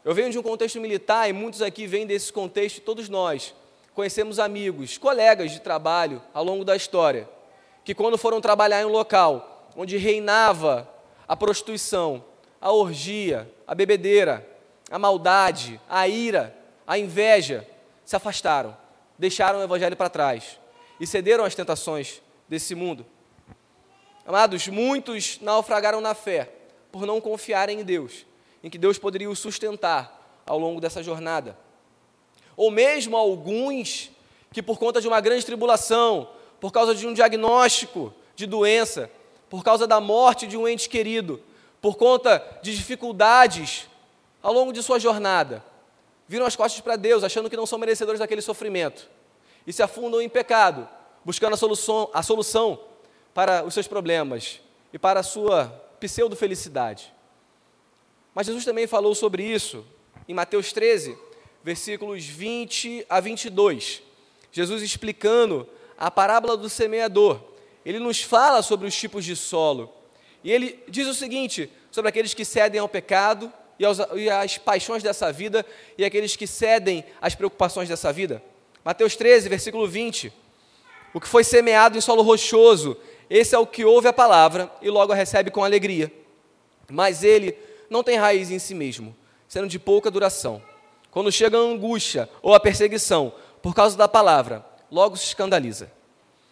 Eu 0.04 0.14
venho 0.14 0.30
de 0.30 0.38
um 0.38 0.44
contexto 0.44 0.82
militar 0.82 1.30
e 1.30 1.34
muitos 1.34 1.62
aqui 1.62 1.88
vêm 1.88 2.06
desse 2.06 2.34
contexto, 2.34 2.82
todos 2.82 3.08
nós 3.08 3.56
conhecemos 3.96 4.38
amigos, 4.38 4.98
colegas 4.98 5.50
de 5.50 5.62
trabalho 5.62 6.22
ao 6.34 6.44
longo 6.44 6.66
da 6.66 6.76
história, 6.76 7.28
que 7.86 7.96
quando 7.96 8.18
foram 8.18 8.42
trabalhar 8.42 8.82
em 8.82 8.86
um 8.86 8.92
local 8.92 9.72
onde 9.78 9.96
reinava 9.96 10.90
a 11.26 11.38
prostituição, 11.38 12.22
a 12.60 12.70
orgia, 12.70 13.50
a 13.66 13.74
bebedeira, 13.74 14.59
a 14.90 15.00
maldade, 15.00 15.80
a 15.88 16.08
ira, 16.08 16.56
a 16.86 16.98
inveja, 16.98 17.68
se 18.06 18.16
afastaram, 18.16 18.76
deixaram 19.18 19.60
o 19.60 19.64
evangelho 19.64 19.96
para 19.96 20.10
trás 20.10 20.60
e 21.00 21.06
cederam 21.06 21.46
às 21.46 21.56
tentações 21.56 22.22
desse 22.48 22.74
mundo. 22.74 23.06
Amados, 24.26 24.68
muitos 24.68 25.40
naufragaram 25.42 26.02
na 26.02 26.14
fé 26.14 26.52
por 26.92 27.06
não 27.06 27.22
confiarem 27.22 27.82
em 27.82 27.84
Deus 27.84 28.26
em 28.64 28.70
que 28.70 28.78
Deus 28.78 28.98
poderia 28.98 29.30
os 29.30 29.40
sustentar 29.40 30.42
ao 30.46 30.60
longo 30.60 30.82
dessa 30.82 31.02
jornada. 31.02 31.58
Ou 32.56 32.70
mesmo 32.70 33.16
alguns 33.16 34.12
que, 34.52 34.62
por 34.62 34.78
conta 34.78 35.00
de 35.00 35.08
uma 35.08 35.22
grande 35.22 35.46
tribulação, 35.46 36.30
por 36.60 36.72
causa 36.72 36.94
de 36.94 37.08
um 37.08 37.14
diagnóstico 37.14 38.14
de 38.36 38.46
doença, 38.46 39.10
por 39.50 39.64
causa 39.64 39.88
da 39.88 40.02
morte 40.02 40.46
de 40.46 40.58
um 40.58 40.68
ente 40.68 40.90
querido, 40.90 41.42
por 41.82 41.96
conta 41.96 42.46
de 42.62 42.76
dificuldades 42.76 43.89
ao 44.42 44.54
longo 44.54 44.72
de 44.72 44.82
sua 44.82 45.00
jornada, 45.00 45.64
viram 46.28 46.46
as 46.46 46.56
costas 46.56 46.82
para 46.82 46.96
Deus, 46.96 47.24
achando 47.24 47.50
que 47.50 47.58
não 47.58 47.66
são 47.66 47.80
merecedores 47.80 48.20
daquele 48.20 48.42
sofrimento, 48.42 49.10
e 49.66 49.74
se 49.74 49.82
afundam 49.82 50.22
em 50.22 50.30
pecado, 50.30 50.88
buscando 51.26 51.54
a 51.54 51.58
solução, 51.58 52.10
a 52.14 52.24
solução 52.24 52.80
para 53.34 53.64
os 53.64 53.74
seus 53.74 53.88
problemas 53.88 54.62
e 54.94 55.00
para 55.00 55.20
a 55.20 55.24
sua 55.24 55.68
pseudo-felicidade. 56.00 57.14
Mas 58.34 58.48
Jesus 58.48 58.64
também 58.64 58.88
falou 58.88 59.14
sobre 59.14 59.44
isso 59.44 59.86
em 60.28 60.34
Mateus 60.34 60.72
13, 60.72 61.18
versículos 61.64 62.26
20 62.26 63.06
a 63.10 63.20
22. 63.20 64.02
Jesus 64.52 64.82
explicando 64.82 65.68
a 65.98 66.10
parábola 66.10 66.56
do 66.56 66.70
semeador. 66.70 67.42
Ele 67.86 68.00
nos 68.00 68.22
fala 68.22 68.62
sobre 68.62 68.88
os 68.88 68.96
tipos 68.96 69.26
de 69.26 69.36
solo. 69.36 69.94
E 70.44 70.52
ele 70.52 70.84
diz 70.88 71.08
o 71.08 71.14
seguinte 71.14 71.70
sobre 71.92 72.10
aqueles 72.10 72.34
que 72.34 72.46
cedem 72.46 72.80
ao 72.80 72.88
pecado 72.88 73.52
e, 73.80 73.86
aos, 73.86 73.98
e 74.16 74.30
às 74.30 74.58
paixões 74.58 75.02
dessa 75.02 75.32
vida 75.32 75.66
e 75.98 76.04
aqueles 76.04 76.36
que 76.36 76.46
cedem 76.46 77.06
às 77.22 77.34
preocupações 77.34 77.88
dessa 77.88 78.12
vida. 78.12 78.44
Mateus 78.84 79.16
13, 79.16 79.48
versículo 79.48 79.88
20. 79.88 80.32
O 81.14 81.20
que 81.20 81.28
foi 81.28 81.44
semeado 81.44 81.98
em 81.98 82.02
solo 82.02 82.22
rochoso, 82.22 82.98
esse 83.30 83.56
é 83.56 83.58
o 83.58 83.66
que 83.66 83.86
ouve 83.86 84.08
a 84.08 84.14
palavra 84.14 84.70
e 84.82 84.90
logo 84.90 85.14
a 85.14 85.16
recebe 85.16 85.50
com 85.50 85.64
alegria. 85.64 86.12
Mas 86.90 87.24
ele 87.24 87.58
não 87.90 88.04
tem 88.04 88.18
raiz 88.18 88.52
em 88.52 88.60
si 88.60 88.76
mesmo, 88.76 89.16
sendo 89.48 89.68
de 89.68 89.80
pouca 89.80 90.12
duração. 90.12 90.62
Quando 91.10 91.32
chega 91.32 91.58
a 91.58 91.62
angústia 91.62 92.30
ou 92.42 92.54
a 92.54 92.60
perseguição 92.60 93.34
por 93.62 93.74
causa 93.74 93.98
da 93.98 94.08
palavra, 94.08 94.64
logo 94.92 95.16
se 95.18 95.26
escandaliza. 95.26 95.92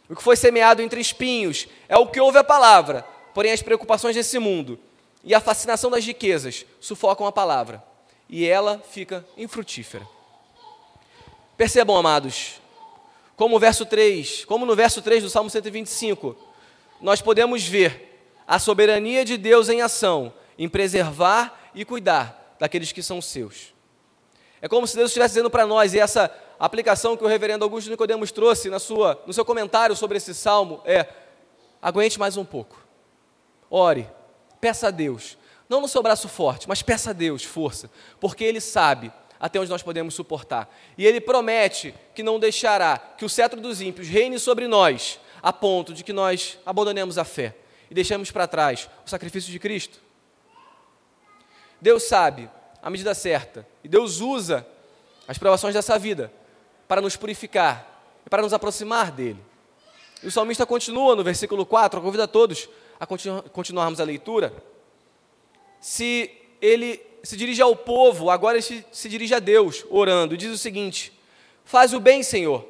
O 0.09 0.15
que 0.15 0.23
foi 0.23 0.35
semeado 0.35 0.81
entre 0.81 1.01
espinhos 1.01 1.67
é 1.89 1.97
o 1.97 2.07
que 2.07 2.19
ouve 2.19 2.37
a 2.37 2.43
palavra, 2.43 3.05
porém 3.33 3.51
as 3.51 3.61
preocupações 3.61 4.15
desse 4.15 4.39
mundo 4.39 4.79
e 5.27 5.35
a 5.35 5.41
fascinação 5.41 5.91
das 5.91 6.05
riquezas 6.05 6.65
sufocam 6.79 7.27
a 7.27 7.31
palavra 7.33 7.83
e 8.29 8.47
ela 8.47 8.79
fica 8.79 9.27
infrutífera. 9.35 10.07
Percebam, 11.57 11.97
amados, 11.97 12.61
como 13.35 13.57
o 13.57 13.59
verso 13.59 13.85
3, 13.85 14.45
como 14.45 14.65
no 14.65 14.73
verso 14.73 15.01
3 15.01 15.23
do 15.23 15.29
Salmo 15.29 15.49
125, 15.49 16.33
nós 17.01 17.21
podemos 17.21 17.67
ver 17.67 18.23
a 18.47 18.57
soberania 18.57 19.25
de 19.25 19.37
Deus 19.37 19.67
em 19.67 19.81
ação 19.81 20.31
em 20.57 20.69
preservar 20.69 21.71
e 21.75 21.83
cuidar 21.83 22.55
daqueles 22.57 22.93
que 22.93 23.03
são 23.03 23.21
seus. 23.21 23.73
É 24.61 24.69
como 24.69 24.87
se 24.87 24.95
Deus 24.95 25.09
estivesse 25.09 25.33
dizendo 25.33 25.49
para 25.49 25.67
nós, 25.67 25.93
e 25.93 25.99
essa 25.99 26.33
aplicação 26.57 27.17
que 27.17 27.23
o 27.25 27.27
reverendo 27.27 27.65
Augusto 27.65 27.89
Nicodemos 27.89 28.31
trouxe 28.31 28.69
na 28.69 28.79
sua, 28.79 29.21
no 29.27 29.33
seu 29.33 29.43
comentário 29.43 29.93
sobre 29.93 30.15
esse 30.17 30.33
salmo 30.33 30.81
é: 30.85 31.05
aguente 31.81 32.17
mais 32.17 32.37
um 32.37 32.45
pouco. 32.45 32.81
Ore, 33.69 34.07
peça 34.59 34.87
a 34.87 34.91
Deus, 34.91 35.37
não 35.69 35.81
no 35.81 35.87
seu 35.87 36.01
braço 36.01 36.27
forte, 36.27 36.67
mas 36.67 36.81
peça 36.81 37.09
a 37.09 37.13
Deus 37.13 37.43
força, 37.43 37.89
porque 38.19 38.43
Ele 38.43 38.61
sabe 38.61 39.11
até 39.39 39.59
onde 39.59 39.69
nós 39.69 39.83
podemos 39.83 40.13
suportar. 40.13 40.73
E 40.97 41.05
Ele 41.05 41.21
promete 41.21 41.93
que 42.15 42.23
não 42.23 42.39
deixará 42.39 42.97
que 42.97 43.25
o 43.25 43.29
cetro 43.29 43.59
dos 43.59 43.81
ímpios 43.81 44.07
reine 44.07 44.39
sobre 44.39 44.67
nós, 44.67 45.19
a 45.41 45.53
ponto 45.53 45.93
de 45.93 46.03
que 46.03 46.13
nós 46.13 46.57
abandonemos 46.65 47.17
a 47.17 47.23
fé 47.23 47.55
e 47.89 47.93
deixemos 47.93 48.31
para 48.31 48.47
trás 48.47 48.89
o 49.05 49.09
sacrifício 49.09 49.51
de 49.51 49.59
Cristo. 49.59 49.99
Deus 51.79 52.03
sabe 52.03 52.49
a 52.81 52.89
medida 52.89 53.13
certa. 53.13 53.67
E 53.83 53.87
Deus 53.87 54.19
usa 54.19 54.65
as 55.27 55.37
provações 55.37 55.73
dessa 55.73 55.97
vida 55.99 56.31
para 56.87 57.01
nos 57.01 57.15
purificar 57.15 57.85
e 58.25 58.29
para 58.29 58.41
nos 58.41 58.53
aproximar 58.53 59.11
dele. 59.11 59.39
E 60.23 60.27
o 60.27 60.31
salmista 60.31 60.65
continua 60.65 61.15
no 61.15 61.23
versículo 61.23 61.65
4, 61.65 62.01
convida 62.01 62.23
a 62.23 62.27
todos 62.27 62.67
a 62.99 63.05
continu 63.05 63.43
continuarmos 63.43 63.99
a 63.99 64.03
leitura. 64.03 64.53
Se 65.79 66.31
ele 66.61 67.01
se 67.23 67.35
dirige 67.37 67.61
ao 67.61 67.75
povo, 67.75 68.29
agora 68.29 68.57
ele 68.57 68.63
se, 68.63 68.85
se 68.91 69.09
dirige 69.09 69.33
a 69.33 69.39
Deus, 69.39 69.85
orando, 69.89 70.37
diz 70.37 70.51
o 70.51 70.57
seguinte: 70.57 71.17
Faz 71.63 71.93
o 71.93 71.99
bem, 71.99 72.23
Senhor, 72.23 72.65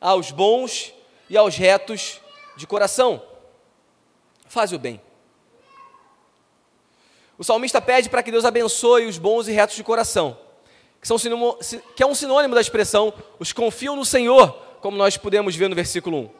aos 0.00 0.30
bons 0.30 0.94
e 1.28 1.36
aos 1.36 1.56
retos 1.56 2.20
de 2.56 2.66
coração. 2.66 3.22
Faz 4.46 4.72
o 4.72 4.78
bem. 4.78 5.00
O 7.36 7.44
salmista 7.44 7.80
pede 7.80 8.08
para 8.08 8.22
que 8.22 8.32
Deus 8.32 8.44
abençoe 8.44 9.06
os 9.06 9.16
bons 9.18 9.46
e 9.46 9.52
retos 9.52 9.76
de 9.76 9.84
coração, 9.84 10.36
que, 11.00 11.06
são 11.06 11.16
sinônimo, 11.16 11.56
que 11.94 12.02
é 12.02 12.06
um 12.06 12.14
sinônimo 12.14 12.54
da 12.54 12.60
expressão 12.60 13.12
os 13.38 13.52
confiam 13.52 13.94
no 13.94 14.04
Senhor, 14.04 14.52
como 14.80 14.96
nós 14.96 15.16
podemos 15.16 15.54
ver 15.54 15.68
no 15.68 15.76
versículo 15.76 16.18
1. 16.18 16.30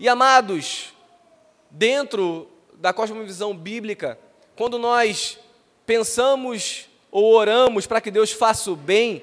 E 0.00 0.08
amados, 0.08 0.92
dentro 1.70 2.46
da 2.78 2.92
cosmovisão 2.92 3.56
bíblica, 3.56 4.18
quando 4.56 4.78
nós 4.78 5.38
pensamos 5.84 6.88
ou 7.10 7.32
oramos 7.34 7.86
para 7.86 8.00
que 8.00 8.10
Deus 8.10 8.32
faça 8.32 8.70
o 8.70 8.76
bem, 8.76 9.22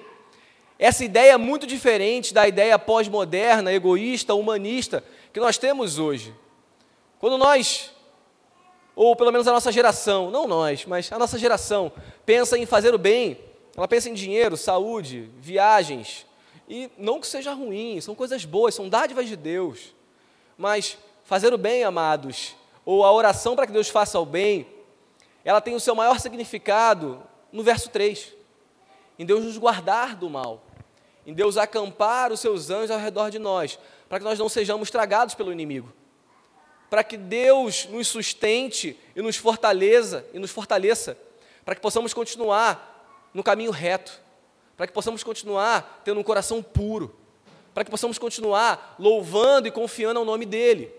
essa 0.77 1.03
ideia 1.05 1.33
é 1.33 1.37
muito 1.37 1.65
diferente 1.65 2.33
da 2.33 2.47
ideia 2.47 2.77
pós-moderna, 2.77 3.71
egoísta, 3.71 4.33
humanista 4.33 5.03
que 5.31 5.39
nós 5.39 5.57
temos 5.57 5.97
hoje. 5.97 6.33
Quando 7.19 7.37
nós 7.37 7.91
ou 8.95 9.15
pelo 9.15 9.31
menos 9.31 9.47
a 9.47 9.51
nossa 9.51 9.71
geração, 9.71 10.31
não 10.31 10.47
nós, 10.47 10.85
mas 10.85 11.11
a 11.11 11.19
nossa 11.19 11.37
geração, 11.37 11.91
pensa 12.25 12.57
em 12.57 12.65
fazer 12.65 12.95
o 12.95 12.97
bem, 12.97 13.37
ela 13.75 13.87
pensa 13.87 14.09
em 14.09 14.13
dinheiro, 14.13 14.55
saúde, 14.55 15.29
viagens, 15.37 16.25
e 16.67 16.89
não 16.97 17.19
que 17.19 17.27
seja 17.27 17.53
ruim, 17.53 17.99
são 17.99 18.15
coisas 18.15 18.45
boas, 18.45 18.73
são 18.73 18.87
dádivas 18.87 19.27
de 19.27 19.35
Deus, 19.35 19.93
mas 20.57 20.97
fazer 21.25 21.53
o 21.53 21.57
bem, 21.57 21.83
amados, 21.83 22.55
ou 22.86 23.04
a 23.04 23.12
oração 23.12 23.56
para 23.56 23.65
que 23.65 23.74
Deus 23.74 23.89
faça 23.89 24.19
o 24.19 24.26
bem, 24.26 24.67
ela 25.43 25.60
tem 25.60 25.76
o 25.76 25.80
seu 25.80 25.95
maior 25.95 26.19
significado 26.19 27.21
no 27.52 27.63
verso 27.63 27.89
3, 27.89 28.34
em 29.17 29.26
Deus 29.26 29.43
nos 29.43 29.58
guardar 29.58 30.15
do 30.15 30.30
mal, 30.30 30.63
em 31.26 31.34
Deus 31.34 31.58
acampar 31.58 32.32
os 32.32 32.39
seus 32.39 32.69
anjos 32.69 32.91
ao 32.91 33.00
redor 33.00 33.30
de 33.30 33.39
nós, 33.39 33.80
para 34.08 34.19
que 34.19 34.26
nós 34.26 34.38
não 34.38 34.48
sejamos 34.48 34.91
tragados 34.91 35.34
pelo 35.34 35.52
inimigo 35.52 35.91
para 36.89 37.04
que 37.04 37.17
Deus 37.17 37.88
nos 37.89 38.08
sustente 38.08 38.98
e 39.15 39.21
nos 39.21 39.36
fortaleça 39.36 40.26
e 40.34 40.39
nos 40.39 40.52
fortaleça, 40.52 41.17
para 41.63 41.76
que 41.76 41.82
possamos 41.82 42.13
continuar 42.13 43.30
no 43.34 43.43
caminho 43.43 43.71
reto, 43.71 44.21
para 44.78 44.88
que 44.88 44.93
possamos 44.93 45.24
continuar 45.24 46.02
tendo 46.06 46.19
um 46.19 46.24
coração 46.24 46.62
puro, 46.62 47.15
para 47.74 47.84
que 47.84 47.91
possamos 47.91 48.17
continuar 48.17 48.95
louvando 48.98 49.67
e 49.67 49.71
confiando 49.71 50.19
ao 50.19 50.26
nome 50.26 50.45
dele. 50.45 50.89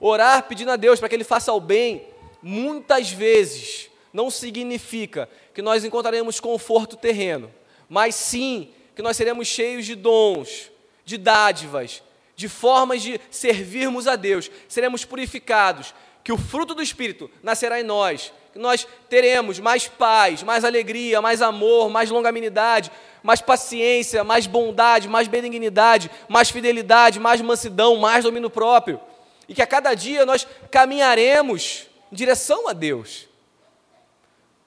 Orar 0.00 0.42
pedindo 0.44 0.70
a 0.70 0.76
Deus 0.76 0.98
para 0.98 1.08
que 1.08 1.14
ele 1.14 1.24
faça 1.24 1.52
o 1.52 1.60
bem, 1.60 2.06
muitas 2.42 3.10
vezes 3.10 3.90
não 4.12 4.30
significa 4.30 5.28
que 5.52 5.62
nós 5.62 5.84
encontraremos 5.84 6.40
conforto 6.40 6.96
terreno, 6.96 7.52
mas 7.88 8.14
sim 8.14 8.70
que 8.94 9.02
nós 9.02 9.16
seremos 9.16 9.46
cheios 9.46 9.84
de 9.84 9.94
dons, 9.94 10.70
de 11.04 11.18
dádivas, 11.18 12.02
de 12.34 12.48
formas 12.48 13.02
de 13.02 13.20
servirmos 13.30 14.06
a 14.06 14.16
Deus, 14.16 14.50
seremos 14.68 15.04
purificados, 15.04 15.94
que 16.22 16.32
o 16.32 16.38
fruto 16.38 16.74
do 16.74 16.82
Espírito 16.82 17.30
nascerá 17.42 17.80
em 17.80 17.84
nós, 17.84 18.32
que 18.52 18.58
nós 18.58 18.86
teremos 19.08 19.60
mais 19.60 19.86
paz, 19.86 20.42
mais 20.42 20.64
alegria, 20.64 21.22
mais 21.22 21.40
amor, 21.40 21.88
mais 21.88 22.10
longanimidade, 22.10 22.90
mais 23.22 23.40
paciência, 23.40 24.24
mais 24.24 24.46
bondade, 24.46 25.08
mais 25.08 25.28
benignidade, 25.28 26.10
mais 26.28 26.50
fidelidade, 26.50 27.20
mais 27.20 27.40
mansidão, 27.40 27.96
mais 27.96 28.24
domínio 28.24 28.50
próprio. 28.50 29.00
E 29.48 29.54
que 29.54 29.62
a 29.62 29.66
cada 29.66 29.94
dia 29.94 30.26
nós 30.26 30.46
caminharemos 30.70 31.86
em 32.10 32.16
direção 32.16 32.68
a 32.68 32.72
Deus. 32.72 33.28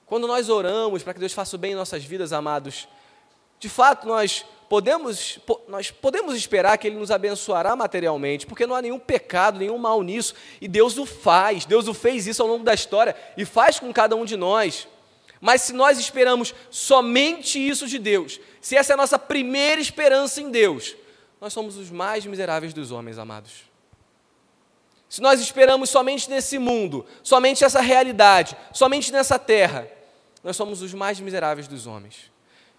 Quando 0.06 0.26
nós 0.26 0.48
oramos 0.48 1.02
para 1.02 1.14
que 1.14 1.20
Deus 1.20 1.32
faça 1.32 1.54
o 1.54 1.58
bem 1.58 1.72
em 1.72 1.76
nossas 1.76 2.02
vidas, 2.02 2.32
amados, 2.32 2.88
de 3.60 3.68
fato 3.68 4.08
nós 4.08 4.44
podemos, 4.68 5.38
nós 5.68 5.90
podemos 5.90 6.34
esperar 6.34 6.78
que 6.78 6.86
Ele 6.86 6.96
nos 6.96 7.10
abençoará 7.10 7.76
materialmente, 7.76 8.46
porque 8.46 8.66
não 8.66 8.74
há 8.74 8.82
nenhum 8.82 8.98
pecado, 8.98 9.58
nenhum 9.58 9.78
mal 9.78 10.02
nisso, 10.02 10.34
e 10.60 10.66
Deus 10.66 10.96
o 10.96 11.04
faz, 11.04 11.64
Deus 11.64 11.88
o 11.88 11.94
fez 11.94 12.26
isso 12.26 12.42
ao 12.42 12.48
longo 12.48 12.64
da 12.64 12.72
história 12.72 13.14
e 13.36 13.44
faz 13.44 13.78
com 13.78 13.92
cada 13.92 14.16
um 14.16 14.24
de 14.24 14.36
nós. 14.36 14.88
Mas 15.40 15.62
se 15.62 15.72
nós 15.72 15.98
esperamos 15.98 16.54
somente 16.70 17.58
isso 17.58 17.86
de 17.86 17.98
Deus, 17.98 18.40
se 18.60 18.76
essa 18.76 18.92
é 18.92 18.94
a 18.94 18.96
nossa 18.96 19.18
primeira 19.18 19.80
esperança 19.80 20.40
em 20.40 20.50
Deus, 20.50 20.96
nós 21.40 21.52
somos 21.52 21.76
os 21.76 21.90
mais 21.90 22.26
miseráveis 22.26 22.74
dos 22.74 22.90
homens, 22.90 23.18
amados. 23.18 23.69
Se 25.10 25.20
nós 25.20 25.40
esperamos 25.40 25.90
somente 25.90 26.30
nesse 26.30 26.56
mundo, 26.56 27.04
somente 27.20 27.64
essa 27.64 27.80
realidade, 27.80 28.56
somente 28.72 29.10
nessa 29.10 29.40
terra, 29.40 29.88
nós 30.44 30.56
somos 30.56 30.82
os 30.82 30.94
mais 30.94 31.18
miseráveis 31.18 31.66
dos 31.66 31.84
homens. 31.84 32.30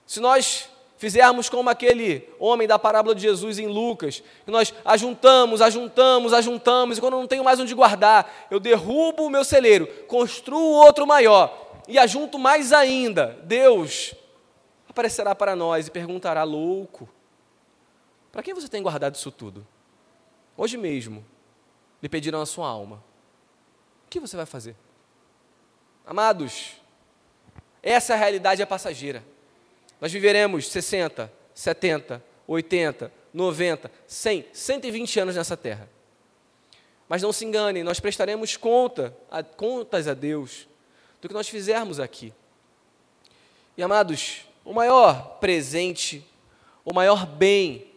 Se 0.07 0.21
nós 0.21 0.69
fizermos 0.97 1.49
como 1.49 1.69
aquele 1.69 2.29
homem 2.39 2.69
da 2.69 2.79
parábola 2.79 3.13
de 3.13 3.21
Jesus 3.21 3.59
em 3.59 3.67
Lucas, 3.67 4.23
que 4.45 4.49
nós 4.49 4.73
ajuntamos, 4.85 5.61
ajuntamos, 5.61 6.31
ajuntamos, 6.31 6.97
e 6.97 7.01
quando 7.01 7.17
não 7.17 7.27
tenho 7.27 7.43
mais 7.43 7.59
onde 7.59 7.75
guardar, 7.75 8.47
eu 8.49 8.61
derrubo 8.61 9.25
o 9.25 9.29
meu 9.29 9.43
celeiro, 9.43 9.85
construo 10.07 10.71
outro 10.71 11.05
maior, 11.05 11.81
e 11.85 11.99
ajunto 11.99 12.39
mais 12.39 12.71
ainda, 12.71 13.37
Deus 13.43 14.15
aparecerá 14.87 15.35
para 15.35 15.53
nós 15.53 15.87
e 15.87 15.91
perguntará: 15.91 16.43
louco, 16.43 17.09
para 18.31 18.41
quem 18.41 18.53
você 18.53 18.69
tem 18.69 18.81
guardado 18.81 19.15
isso 19.15 19.31
tudo? 19.31 19.67
Hoje 20.55 20.77
mesmo 20.77 21.25
lhe 22.01 22.09
pedirão 22.09 22.41
a 22.41 22.45
sua 22.45 22.67
alma. 22.67 23.03
O 24.05 24.09
que 24.09 24.19
você 24.19 24.35
vai 24.35 24.45
fazer? 24.45 24.75
Amados, 26.05 26.73
essa 27.81 28.15
realidade 28.15 28.61
é 28.61 28.65
passageira. 28.65 29.23
Nós 29.99 30.11
viveremos 30.11 30.67
60, 30.67 31.31
70, 31.53 32.23
80, 32.47 33.11
90, 33.33 33.91
100, 34.07 34.45
120 34.51 35.19
anos 35.19 35.35
nessa 35.35 35.55
terra. 35.55 35.87
Mas 37.07 37.21
não 37.21 37.31
se 37.31 37.45
enganem, 37.45 37.83
nós 37.83 37.99
prestaremos 37.99 38.57
conta, 38.57 39.15
a, 39.29 39.43
contas 39.43 40.07
a 40.07 40.13
Deus 40.13 40.67
do 41.21 41.27
que 41.27 41.33
nós 41.33 41.47
fizermos 41.47 41.99
aqui. 41.99 42.33
E 43.77 43.83
amados, 43.83 44.45
o 44.65 44.73
maior 44.73 45.37
presente, 45.39 46.25
o 46.83 46.93
maior 46.93 47.25
bem 47.25 47.87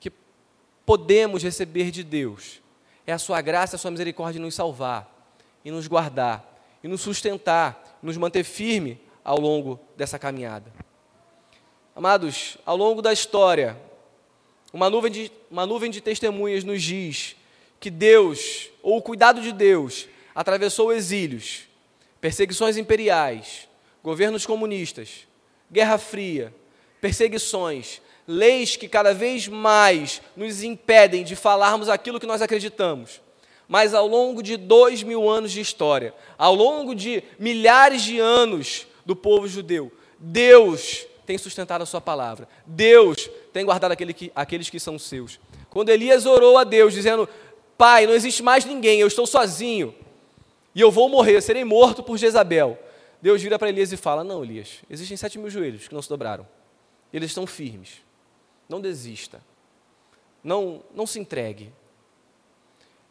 que 0.00 0.12
podemos 0.84 1.42
receber 1.42 1.90
de 1.90 2.02
Deus 2.04 2.60
é 3.10 3.14
a 3.14 3.18
sua 3.18 3.40
graça, 3.40 3.76
a 3.76 3.78
sua 3.78 3.90
misericórdia 3.90 4.38
nos 4.38 4.54
salvar, 4.54 5.10
e 5.64 5.70
nos 5.70 5.86
guardar, 5.86 6.44
e 6.84 6.88
nos 6.88 7.00
sustentar, 7.00 7.98
nos 8.02 8.18
manter 8.18 8.44
firme 8.44 9.00
ao 9.24 9.40
longo 9.40 9.80
dessa 9.96 10.18
caminhada. 10.18 10.70
Amados, 11.96 12.58
ao 12.66 12.76
longo 12.76 13.00
da 13.00 13.10
história, 13.10 13.80
uma 14.74 14.90
nuvem 14.90 15.10
de, 15.10 15.32
uma 15.50 15.64
nuvem 15.64 15.90
de 15.90 16.02
testemunhas 16.02 16.64
nos 16.64 16.82
diz 16.82 17.34
que 17.80 17.88
Deus, 17.88 18.68
ou 18.82 18.98
o 18.98 19.02
cuidado 19.02 19.40
de 19.40 19.52
Deus, 19.52 20.06
atravessou 20.34 20.92
exílios, 20.92 21.62
perseguições 22.20 22.76
imperiais, 22.76 23.66
governos 24.04 24.44
comunistas, 24.44 25.26
Guerra 25.72 25.96
Fria, 25.96 26.54
perseguições, 27.00 28.02
leis 28.28 28.76
que 28.76 28.86
cada 28.86 29.14
vez 29.14 29.48
mais 29.48 30.20
nos 30.36 30.62
impedem 30.62 31.24
de 31.24 31.34
falarmos 31.34 31.88
aquilo 31.88 32.20
que 32.20 32.26
nós 32.26 32.42
acreditamos. 32.42 33.22
Mas 33.66 33.94
ao 33.94 34.06
longo 34.06 34.42
de 34.42 34.58
dois 34.58 35.02
mil 35.02 35.28
anos 35.28 35.50
de 35.50 35.60
história, 35.60 36.14
ao 36.36 36.54
longo 36.54 36.94
de 36.94 37.24
milhares 37.38 38.02
de 38.02 38.18
anos 38.18 38.86
do 39.06 39.16
povo 39.16 39.48
judeu, 39.48 39.90
Deus 40.18 41.06
tem 41.24 41.38
sustentado 41.38 41.82
a 41.82 41.86
sua 41.86 42.00
palavra. 42.00 42.46
Deus 42.66 43.30
tem 43.52 43.64
guardado 43.64 43.92
aquele 43.92 44.12
que, 44.12 44.30
aqueles 44.34 44.68
que 44.68 44.78
são 44.78 44.98
seus. 44.98 45.40
Quando 45.70 45.88
Elias 45.88 46.26
orou 46.26 46.58
a 46.58 46.64
Deus, 46.64 46.92
dizendo: 46.92 47.26
Pai, 47.78 48.06
não 48.06 48.14
existe 48.14 48.42
mais 48.42 48.64
ninguém, 48.64 49.00
eu 49.00 49.06
estou 49.06 49.26
sozinho, 49.26 49.94
e 50.74 50.80
eu 50.80 50.90
vou 50.90 51.08
morrer, 51.08 51.36
eu 51.36 51.42
serei 51.42 51.64
morto 51.64 52.02
por 52.02 52.18
Jezabel. 52.18 52.78
Deus 53.20 53.42
vira 53.42 53.58
para 53.58 53.68
Elias 53.68 53.92
e 53.92 53.96
fala: 53.96 54.22
Não, 54.22 54.42
Elias, 54.42 54.78
existem 54.88 55.16
sete 55.16 55.38
mil 55.38 55.50
joelhos 55.50 55.88
que 55.88 55.94
não 55.94 56.02
se 56.02 56.08
dobraram, 56.08 56.46
eles 57.12 57.30
estão 57.30 57.46
firmes. 57.46 58.07
Não 58.68 58.80
desista. 58.80 59.40
Não, 60.42 60.82
não 60.94 61.06
se 61.06 61.18
entregue. 61.18 61.72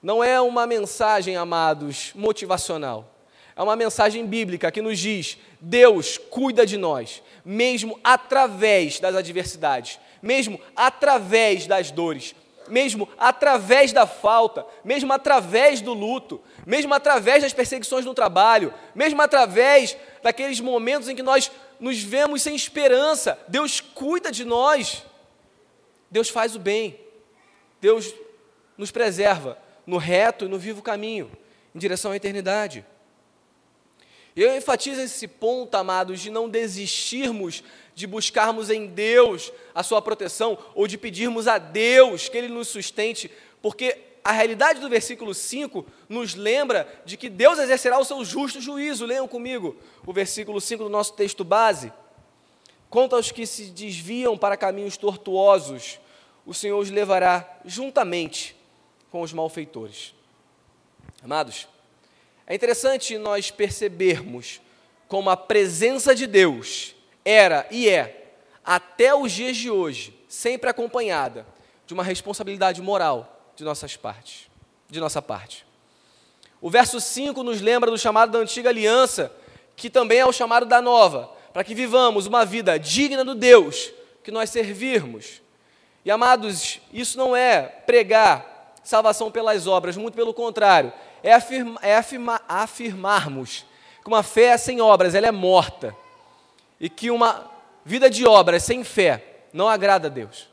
Não 0.01 0.23
é 0.23 0.39
uma 0.39 0.67
mensagem, 0.67 1.35
amados, 1.35 2.11
motivacional. 2.13 3.13
É 3.55 3.61
uma 3.61 3.75
mensagem 3.75 4.25
bíblica 4.25 4.71
que 4.71 4.81
nos 4.81 4.99
diz: 4.99 5.37
Deus 5.59 6.17
cuida 6.17 6.65
de 6.65 6.77
nós, 6.77 7.23
mesmo 7.43 7.99
através 8.03 8.99
das 8.99 9.15
adversidades, 9.15 9.99
mesmo 10.21 10.59
através 10.75 11.65
das 11.65 11.89
dores, 11.89 12.35
mesmo 12.67 13.09
através 13.17 13.91
da 13.91 14.05
falta, 14.05 14.65
mesmo 14.83 15.11
através 15.11 15.81
do 15.81 15.93
luto, 15.93 16.39
mesmo 16.65 16.93
através 16.93 17.41
das 17.41 17.53
perseguições 17.53 18.05
no 18.05 18.13
trabalho, 18.13 18.71
mesmo 18.93 19.21
através 19.21 19.97
daqueles 20.21 20.59
momentos 20.59 21.09
em 21.09 21.15
que 21.15 21.23
nós 21.23 21.49
nos 21.79 22.01
vemos 22.01 22.43
sem 22.43 22.55
esperança. 22.55 23.39
Deus 23.47 23.81
cuida 23.81 24.31
de 24.31 24.45
nós. 24.45 25.03
Deus 26.09 26.29
faz 26.29 26.55
o 26.55 26.59
bem. 26.59 26.99
Deus 27.81 28.13
nos 28.77 28.91
preserva 28.91 29.57
no 29.85 29.97
reto 29.97 30.45
e 30.45 30.47
no 30.47 30.57
vivo 30.57 30.81
caminho, 30.81 31.31
em 31.73 31.79
direção 31.79 32.11
à 32.11 32.15
eternidade. 32.15 32.85
Eu 34.35 34.55
enfatizo 34.55 35.01
esse 35.01 35.27
ponto, 35.27 35.73
amados, 35.75 36.19
de 36.19 36.29
não 36.29 36.47
desistirmos 36.47 37.63
de 37.95 38.05
buscarmos 38.05 38.69
em 38.69 38.85
Deus 38.85 39.51
a 39.73 39.81
sua 39.81 39.99
proteção 39.99 40.55
ou 40.75 40.85
de 40.87 40.99
pedirmos 40.99 41.47
a 41.47 41.57
Deus 41.57 42.29
que 42.29 42.37
Ele 42.37 42.47
nos 42.47 42.67
sustente, 42.67 43.31
porque 43.59 43.97
a 44.23 44.31
realidade 44.31 44.79
do 44.79 44.87
versículo 44.87 45.33
5 45.33 45.83
nos 46.07 46.35
lembra 46.35 46.87
de 47.05 47.17
que 47.17 47.27
Deus 47.27 47.57
exercerá 47.57 47.97
o 47.97 48.05
seu 48.05 48.23
justo 48.23 48.61
juízo. 48.61 49.07
Leiam 49.07 49.27
comigo 49.27 49.75
o 50.05 50.13
versículo 50.13 50.61
5 50.61 50.83
do 50.83 50.89
nosso 50.89 51.13
texto 51.13 51.43
base. 51.43 51.91
Quanto 52.89 53.15
aos 53.15 53.31
que 53.31 53.45
se 53.45 53.65
desviam 53.65 54.37
para 54.37 54.55
caminhos 54.57 54.97
tortuosos, 54.97 55.99
o 56.45 56.53
Senhor 56.53 56.79
os 56.79 56.89
levará 56.89 57.59
juntamente 57.65 58.55
com 59.11 59.21
os 59.21 59.33
malfeitores. 59.33 60.13
Amados, 61.21 61.67
é 62.45 62.55
interessante 62.55 63.17
nós 63.17 63.51
percebermos 63.51 64.61
como 65.07 65.29
a 65.29 65.37
presença 65.37 66.15
de 66.15 66.25
Deus 66.25 66.95
era 67.25 67.67
e 67.69 67.89
é, 67.89 68.35
até 68.63 69.13
os 69.13 69.31
dias 69.31 69.57
de 69.57 69.69
hoje, 69.69 70.17
sempre 70.27 70.69
acompanhada 70.69 71.45
de 71.85 71.93
uma 71.93 72.03
responsabilidade 72.03 72.81
moral 72.81 73.51
de 73.55 73.63
nossas 73.63 73.97
partes, 73.97 74.49
de 74.89 74.99
nossa 74.99 75.21
parte. 75.21 75.65
O 76.61 76.69
verso 76.69 76.99
5 76.99 77.43
nos 77.43 77.61
lembra 77.61 77.91
do 77.91 77.97
chamado 77.97 78.31
da 78.31 78.39
antiga 78.39 78.69
aliança, 78.69 79.31
que 79.75 79.89
também 79.89 80.19
é 80.19 80.25
o 80.25 80.33
chamado 80.33 80.65
da 80.65 80.81
nova, 80.81 81.31
para 81.57 81.63
que 81.63 81.73
vivamos 81.73 82.27
uma 82.27 82.45
vida 82.45 82.77
digna 82.77 83.25
do 83.25 83.33
Deus 83.33 83.91
que 84.23 84.29
nós 84.29 84.51
servirmos, 84.51 85.41
e 86.05 86.11
amados, 86.11 86.79
isso 86.93 87.17
não 87.17 87.35
é 87.35 87.63
pregar 87.63 88.75
salvação 88.83 89.31
pelas 89.31 89.65
obras, 89.65 89.97
muito 89.97 90.13
pelo 90.13 90.35
contrário, 90.35 90.93
é, 91.23 91.33
afirma, 91.33 91.79
é 91.81 91.95
afirma, 91.95 92.39
afirmarmos 92.47 93.65
que 94.03 94.07
uma 94.07 94.21
fé 94.21 94.55
sem 94.55 94.81
obras 94.81 95.15
ela 95.15 95.25
é 95.25 95.31
morta. 95.31 95.95
E 96.79 96.91
que 96.91 97.09
uma 97.09 97.49
vida 97.83 98.07
de 98.07 98.23
obras 98.27 98.61
sem 98.61 98.83
fé 98.83 99.23
não 99.51 99.67
agrada 99.67 100.09
a 100.09 100.11
Deus. 100.11 100.47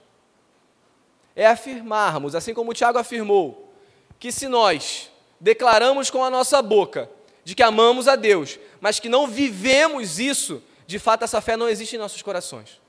É 1.36 1.46
afirmarmos, 1.46 2.34
assim 2.34 2.54
como 2.54 2.70
o 2.70 2.74
Tiago 2.74 2.96
afirmou, 2.96 3.74
que 4.18 4.32
se 4.32 4.48
nós 4.48 5.10
declaramos 5.38 6.08
com 6.08 6.24
a 6.24 6.30
nossa 6.30 6.62
boca 6.62 7.10
de 7.44 7.54
que 7.54 7.62
amamos 7.62 8.08
a 8.08 8.16
Deus, 8.16 8.58
mas 8.80 8.98
que 8.98 9.10
não 9.10 9.26
vivemos 9.26 10.18
isso, 10.18 10.62
de 10.86 10.98
fato 10.98 11.24
essa 11.24 11.40
fé 11.40 11.56
não 11.56 11.68
existe 11.68 11.96
em 11.96 11.98
nossos 11.98 12.22
corações. 12.22 12.80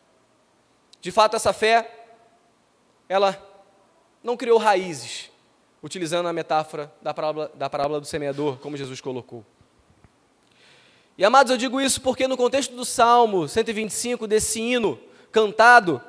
De 1.01 1.11
fato 1.11 1.35
essa 1.35 1.53
fé 1.53 2.07
ela 3.07 3.37
não 4.23 4.35
criou 4.35 4.57
raízes, 4.57 5.29
utilizando 5.81 6.27
a 6.27 6.33
metáfora 6.33 6.91
da 7.01 7.13
parábola, 7.13 7.51
da 7.53 7.69
parábola 7.69 7.99
do 7.99 8.07
semeador, 8.07 8.57
como 8.57 8.75
Jesus 8.75 8.99
colocou. 8.99 9.45
E 11.17 11.23
amados, 11.23 11.51
eu 11.51 11.57
digo 11.57 11.79
isso 11.79 12.01
porque 12.01 12.27
no 12.27 12.35
contexto 12.35 12.75
do 12.75 12.83
Salmo 12.83 13.47
125, 13.47 14.27
desse 14.27 14.59
hino 14.59 14.99
cantado, 15.31 16.01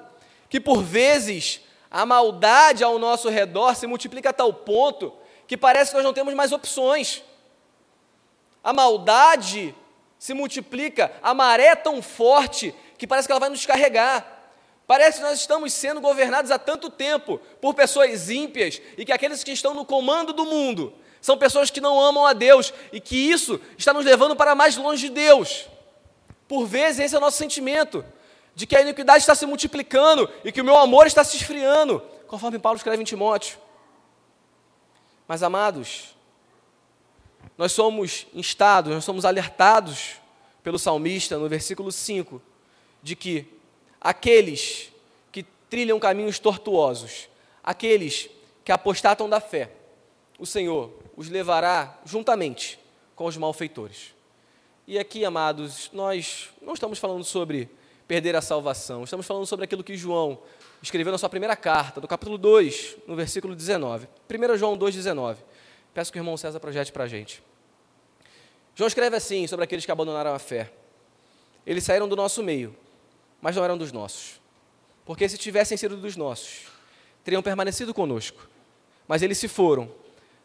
que 0.48 0.58
por 0.58 0.82
vezes 0.82 1.60
a 1.90 2.04
maldade 2.04 2.82
ao 2.82 2.98
nosso 2.98 3.28
redor 3.28 3.74
se 3.76 3.86
multiplica 3.86 4.30
a 4.30 4.32
tal 4.32 4.52
ponto 4.52 5.12
que 5.46 5.56
parece 5.56 5.90
que 5.90 5.96
nós 5.96 6.04
não 6.04 6.12
temos 6.12 6.34
mais 6.34 6.50
opções. 6.50 7.22
A 8.64 8.72
maldade 8.72 9.74
se 10.26 10.34
multiplica, 10.34 11.12
a 11.22 11.32
maré 11.32 11.66
é 11.66 11.76
tão 11.76 12.02
forte 12.02 12.74
que 12.98 13.06
parece 13.06 13.28
que 13.28 13.32
ela 13.32 13.38
vai 13.38 13.48
nos 13.48 13.64
carregar. 13.64 14.50
Parece 14.84 15.18
que 15.18 15.22
nós 15.22 15.38
estamos 15.38 15.72
sendo 15.72 16.00
governados 16.00 16.50
há 16.50 16.58
tanto 16.58 16.90
tempo 16.90 17.40
por 17.60 17.74
pessoas 17.74 18.28
ímpias 18.28 18.82
e 18.98 19.04
que 19.04 19.12
aqueles 19.12 19.44
que 19.44 19.52
estão 19.52 19.72
no 19.72 19.84
comando 19.84 20.32
do 20.32 20.44
mundo 20.44 20.92
são 21.20 21.38
pessoas 21.38 21.70
que 21.70 21.80
não 21.80 22.00
amam 22.00 22.26
a 22.26 22.32
Deus 22.32 22.74
e 22.92 23.00
que 23.00 23.14
isso 23.14 23.60
está 23.78 23.92
nos 23.92 24.04
levando 24.04 24.34
para 24.34 24.52
mais 24.56 24.76
longe 24.76 25.08
de 25.08 25.14
Deus. 25.14 25.68
Por 26.48 26.66
vezes 26.66 26.98
esse 27.04 27.14
é 27.14 27.18
o 27.18 27.20
nosso 27.20 27.38
sentimento, 27.38 28.04
de 28.52 28.66
que 28.66 28.74
a 28.74 28.80
iniquidade 28.80 29.18
está 29.18 29.36
se 29.36 29.46
multiplicando 29.46 30.28
e 30.42 30.50
que 30.50 30.60
o 30.60 30.64
meu 30.64 30.76
amor 30.76 31.06
está 31.06 31.22
se 31.22 31.36
esfriando, 31.36 32.02
conforme 32.26 32.58
Paulo 32.58 32.78
escreve 32.78 33.00
em 33.00 33.06
Timóteo. 33.06 33.58
Mas 35.28 35.44
amados, 35.44 36.15
nós 37.56 37.72
somos 37.72 38.26
instados, 38.34 38.92
nós 38.92 39.04
somos 39.04 39.24
alertados 39.24 40.16
pelo 40.62 40.78
salmista 40.78 41.38
no 41.38 41.48
versículo 41.48 41.90
5, 41.90 42.42
de 43.02 43.14
que 43.16 43.46
aqueles 44.00 44.90
que 45.32 45.44
trilham 45.70 45.98
caminhos 45.98 46.38
tortuosos, 46.38 47.28
aqueles 47.62 48.28
que 48.64 48.72
apostatam 48.72 49.28
da 49.28 49.40
fé, 49.40 49.70
o 50.38 50.44
Senhor 50.44 50.92
os 51.16 51.28
levará 51.28 51.98
juntamente 52.04 52.78
com 53.14 53.24
os 53.24 53.36
malfeitores. 53.36 54.14
E 54.86 54.98
aqui, 54.98 55.24
amados, 55.24 55.90
nós 55.92 56.50
não 56.60 56.74
estamos 56.74 56.98
falando 56.98 57.24
sobre 57.24 57.68
perder 58.06 58.36
a 58.36 58.42
salvação, 58.42 59.02
estamos 59.02 59.26
falando 59.26 59.46
sobre 59.46 59.64
aquilo 59.64 59.82
que 59.82 59.96
João 59.96 60.38
escreveu 60.82 61.10
na 61.10 61.18
sua 61.18 61.28
primeira 61.28 61.56
carta, 61.56 62.00
do 62.00 62.06
capítulo 62.06 62.38
2, 62.38 62.98
no 63.06 63.16
versículo 63.16 63.56
19. 63.56 64.06
1 64.30 64.56
João 64.56 64.78
2,19. 64.78 65.38
Peço 65.96 66.12
que 66.12 66.18
o 66.18 66.20
irmão 66.20 66.36
César 66.36 66.60
projete 66.60 66.92
para 66.92 67.04
a 67.04 67.08
gente. 67.08 67.42
João 68.74 68.86
escreve 68.86 69.16
assim 69.16 69.46
sobre 69.46 69.64
aqueles 69.64 69.86
que 69.86 69.90
abandonaram 69.90 70.34
a 70.34 70.38
fé: 70.38 70.70
Eles 71.66 71.84
saíram 71.84 72.06
do 72.06 72.14
nosso 72.14 72.42
meio, 72.42 72.76
mas 73.40 73.56
não 73.56 73.64
eram 73.64 73.78
dos 73.78 73.92
nossos. 73.92 74.38
Porque 75.06 75.26
se 75.26 75.38
tivessem 75.38 75.74
sido 75.78 75.96
dos 75.96 76.14
nossos, 76.14 76.66
teriam 77.24 77.42
permanecido 77.42 77.94
conosco. 77.94 78.46
Mas 79.08 79.22
eles 79.22 79.38
se 79.38 79.48
foram 79.48 79.90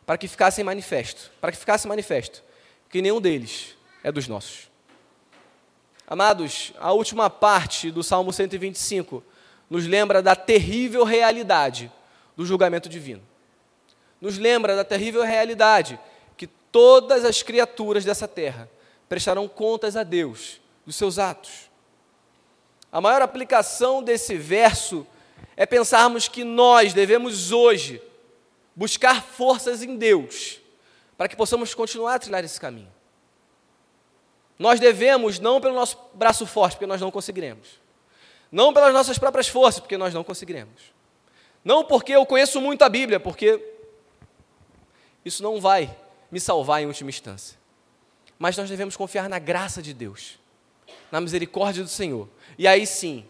para 0.06 0.18
que 0.18 0.26
ficassem 0.26 0.64
manifesto, 0.64 1.30
para 1.42 1.52
que 1.52 1.58
ficasse 1.58 1.86
manifesto 1.86 2.42
que 2.90 3.02
nenhum 3.02 3.20
deles 3.20 3.76
é 4.06 4.10
dos 4.10 4.30
nossos. 4.30 4.72
Amados, 6.08 6.72
a 6.80 6.94
última 6.94 7.30
parte 7.30 7.92
do 7.92 8.02
Salmo 8.02 8.32
125 8.32 9.22
nos 9.70 9.86
lembra 9.86 10.22
da 10.22 10.34
terrível 10.34 11.04
realidade 11.04 11.92
do 12.38 12.46
julgamento 12.46 12.88
divino. 12.88 13.31
Nos 14.22 14.38
lembra 14.38 14.76
da 14.76 14.84
terrível 14.84 15.24
realidade 15.24 16.00
que 16.38 16.46
todas 16.46 17.26
as 17.26 17.42
criaturas 17.42 18.06
dessa 18.06 18.28
terra 18.28 18.70
prestarão 19.10 19.48
contas 19.48 19.98
a 19.98 20.04
Deus 20.04 20.62
dos 20.86 20.96
seus 20.96 21.18
atos. 21.18 21.70
A 22.92 23.02
maior 23.02 23.22
aplicação 23.22 24.04
desse 24.04 24.38
verso 24.38 25.08
é 25.58 25.66
pensarmos 25.66 26.28
que 26.28 26.44
nós 26.44 26.94
devemos 26.94 27.52
hoje 27.52 28.02
buscar 28.76 29.24
forças 29.24 29.82
em 29.82 29.98
Deus 29.98 30.60
para 31.18 31.28
que 31.28 31.36
possamos 31.36 31.74
continuar 31.74 32.16
a 32.16 32.20
trilhar 32.20 32.44
esse 32.44 32.60
caminho. 32.60 32.92
Nós 34.58 34.80
devemos, 34.80 35.40
não 35.40 35.60
pelo 35.60 35.74
nosso 35.74 35.98
braço 36.14 36.46
forte, 36.46 36.74
porque 36.74 36.86
nós 36.86 37.02
não 37.02 37.10
conseguiremos. 37.10 37.80
Não 38.52 38.74
pelas 38.74 38.94
nossas 38.94 39.18
próprias 39.18 39.48
forças, 39.48 39.80
porque 39.80 39.98
nós 39.98 40.14
não 40.14 40.24
conseguiremos. 40.24 40.94
Não 41.64 41.84
porque 41.84 42.12
eu 42.14 42.26
conheço 42.26 42.62
muito 42.62 42.84
a 42.84 42.90
Bíblia, 42.90 43.20
porque 43.20 43.71
isso 45.24 45.44
não 45.44 45.60
vai 45.60 45.96
me 46.32 46.40
salvar 46.40 46.82
em 46.82 46.86
última 46.86 47.10
instância. 47.10 47.58
Mas 48.40 48.58
nós 48.58 48.70
devemos 48.70 48.96
confiar 48.96 49.30
na 49.30 49.38
graça 49.38 49.82
de 49.82 49.94
Deus, 49.94 50.40
na 51.12 51.22
misericórdia 51.22 51.84
do 51.84 51.90
Senhor. 51.90 52.28
E 52.58 52.68
aí 52.68 52.88
sim, 52.88 53.26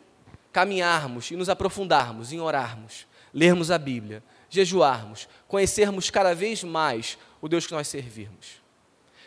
caminharmos 0.51 1.31
e 1.31 1.35
nos 1.35 1.49
aprofundarmos 1.49 2.31
em 2.31 2.39
orarmos, 2.39 3.05
lermos 3.33 3.71
a 3.71 3.77
Bíblia, 3.77 4.23
jejuarmos, 4.49 5.27
conhecermos 5.47 6.09
cada 6.09 6.35
vez 6.35 6.63
mais 6.63 7.17
o 7.41 7.47
Deus 7.47 7.65
que 7.65 7.73
nós 7.73 7.87
servirmos. 7.87 8.61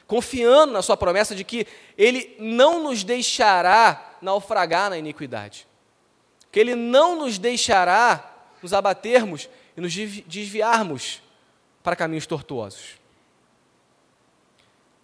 Confiando 0.06 0.72
na 0.72 0.82
Sua 0.82 0.96
promessa 0.96 1.34
de 1.34 1.44
que 1.44 1.66
Ele 1.96 2.36
não 2.38 2.82
nos 2.82 3.02
deixará 3.02 4.16
naufragar 4.20 4.90
na 4.90 4.98
iniquidade, 4.98 5.66
que 6.52 6.60
Ele 6.60 6.74
não 6.74 7.16
nos 7.16 7.38
deixará 7.38 8.32
nos 8.62 8.72
abatermos 8.72 9.48
e 9.76 9.80
nos 9.80 9.94
desviarmos 9.94 11.23
para 11.84 11.94
caminhos 11.94 12.26
tortuosos. 12.26 12.98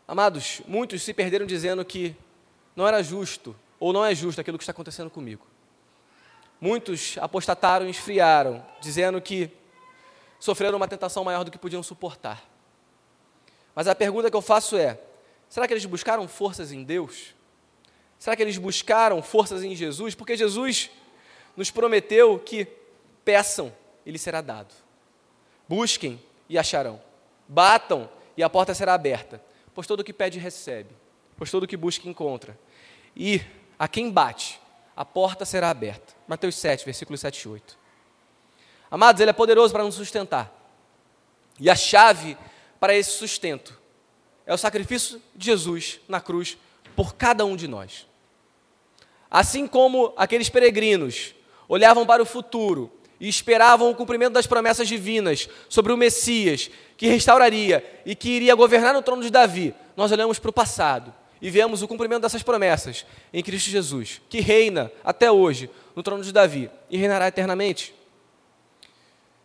Amados, 0.09 0.63
muitos 0.67 1.03
se 1.03 1.13
perderam 1.13 1.45
dizendo 1.45 1.85
que 1.85 2.17
não 2.75 2.89
era 2.89 3.03
justo 3.03 3.55
ou 3.79 3.93
não 3.93 4.03
é 4.05 4.15
justo 4.15 4.41
aquilo 4.41 4.57
que 4.57 4.65
está 4.65 4.73
acontecendo 4.73 5.11
comigo. 5.11 5.47
Muitos 6.59 7.17
apostataram 7.19 7.87
e 7.87 7.91
esfriaram, 7.91 8.67
dizendo 8.81 9.21
que 9.21 9.51
sofreram 10.41 10.79
uma 10.79 10.89
tentação 10.89 11.23
maior 11.23 11.45
do 11.45 11.51
que 11.51 11.59
podiam 11.59 11.83
suportar. 11.83 12.43
Mas 13.75 13.87
a 13.87 13.95
pergunta 13.95 14.31
que 14.31 14.37
eu 14.37 14.43
faço 14.43 14.77
é: 14.77 14.99
será 15.51 15.69
que 15.69 15.75
eles 15.75 15.85
buscaram 15.85 16.27
forças 16.27 16.73
em 16.73 16.83
Deus? 16.83 17.35
Será 18.19 18.35
que 18.35 18.43
eles 18.43 18.57
buscaram 18.57 19.23
forças 19.23 19.63
em 19.63 19.77
Jesus? 19.77 20.15
Porque 20.15 20.37
Jesus 20.37 20.91
nos 21.57 21.71
prometeu 21.71 22.39
que 22.39 22.67
peçam 23.23 23.73
e 24.05 24.11
lhe 24.11 24.19
será 24.19 24.41
dado. 24.41 24.75
Busquem 25.69 26.21
e 26.51 26.59
acharão. 26.59 27.01
Batam 27.49 28.11
e 28.37 28.43
a 28.43 28.51
porta 28.51 28.75
será 28.75 28.93
aberta. 28.93 29.41
Pois 29.73 29.87
todo 29.87 30.01
o 30.01 30.05
que 30.05 30.13
pede 30.13 30.39
recebe, 30.39 30.91
pois 31.37 31.51
todo 31.51 31.63
o 31.63 31.67
que 31.67 31.77
busca 31.77 32.09
encontra. 32.09 32.59
E 33.17 33.41
a 33.79 33.87
quem 33.87 34.11
bate, 34.11 34.61
a 34.97 35.05
porta 35.05 35.45
será 35.45 35.71
aberta. 35.71 36.13
Mateus 36.27 36.57
7, 36.57 36.85
versículos 36.85 37.21
7 37.21 37.43
e 37.43 37.49
8. 37.49 37.79
Amados, 38.91 39.21
Ele 39.21 39.31
é 39.31 39.33
poderoso 39.33 39.73
para 39.73 39.85
nos 39.85 39.95
sustentar. 39.95 40.53
E 41.59 41.71
a 41.71 41.77
chave 41.77 42.37
para 42.81 42.95
esse 42.97 43.13
sustento 43.13 43.79
é 44.45 44.53
o 44.53 44.59
sacrifício 44.59 45.23
de 45.35 45.47
Jesus 45.47 46.01
na 46.09 46.21
cruz 46.21 46.59
por 46.97 47.15
cada 47.15 47.45
um 47.45 47.55
de 47.55 47.69
nós. 47.69 48.09
Assim 49.31 49.69
como 49.69 50.13
aqueles 50.17 50.49
peregrinos 50.49 51.33
olhavam 51.69 52.05
para 52.05 52.21
o 52.21 52.27
futuro 52.27 52.91
e 53.21 53.29
esperavam 53.29 53.91
o 53.91 53.95
cumprimento 53.95 54.33
das 54.33 54.47
promessas 54.47 54.89
divinas 54.89 55.49
sobre 55.69 55.93
o 55.93 55.97
Messias, 55.97 56.71
que 56.97 57.07
restauraria 57.07 57.85
e 58.07 58.15
que 58.15 58.31
iria 58.31 58.55
governar 58.55 58.95
no 58.95 59.03
trono 59.03 59.23
de 59.23 59.31
Davi, 59.31 59.75
nós 59.97 60.11
olhamos 60.11 60.39
para 60.39 60.51
o 60.51 60.53
passado 60.53 61.15
e 61.41 61.51
vemos 61.51 61.83
o 61.83 61.89
cumprimento 61.89 62.23
dessas 62.23 62.43
promessas 62.43 63.05
em 63.33 63.43
Cristo 63.43 63.71
Jesus, 63.71 64.21
que 64.29 64.41
reina 64.41 64.91
até 65.05 65.31
hoje 65.31 65.71
no 65.95 66.03
trono 66.03 66.25
de 66.25 66.33
Davi 66.33 66.71
e 66.89 66.97
reinará 66.97 67.29
eternamente. 67.29 67.95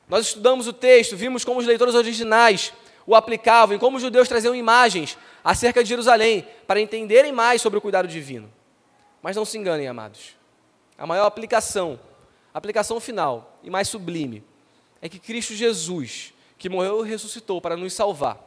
Nós 0.08 0.28
estudamos 0.28 0.68
o 0.68 0.74
texto, 0.74 1.18
vimos 1.18 1.44
como 1.44 1.60
os 1.60 1.66
leitores 1.66 1.96
originais 1.96 2.72
o 3.08 3.16
aplicavam 3.16 3.76
e 3.76 3.80
como 3.80 3.98
os 3.98 4.04
judeus 4.04 4.28
traziam 4.28 4.56
imagens 4.56 5.18
acerca 5.44 5.84
de 5.84 5.90
Jerusalém 5.90 6.48
para 6.66 6.80
entenderem 6.80 7.32
mais 7.32 7.62
sobre 7.62 7.78
o 7.78 7.82
cuidado 7.82 8.08
divino. 8.08 8.52
Mas 9.22 9.36
não 9.36 9.46
se 9.46 9.58
enganem, 9.58 9.88
amados. 9.88 10.36
A 10.98 11.06
maior 11.06 11.26
aplicação, 11.26 12.00
aplicação 12.58 13.02
final 13.02 13.60
e 13.62 13.70
mais 13.70 13.90
sublime, 13.90 14.42
é 15.02 15.10
que 15.10 15.20
Cristo 15.20 15.54
Jesus, 15.54 16.34
que 16.58 16.70
morreu 16.70 17.06
e 17.06 17.10
ressuscitou 17.10 17.60
para 17.60 17.76
nos 17.76 17.94
salvar, 17.94 18.40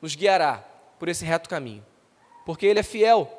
nos 0.00 0.14
guiará 0.14 0.62
por 0.98 1.08
esse 1.08 1.24
reto 1.24 1.48
caminho. 1.48 1.84
Porque 2.44 2.66
Ele 2.66 2.80
é 2.80 2.82
fiel 2.82 3.32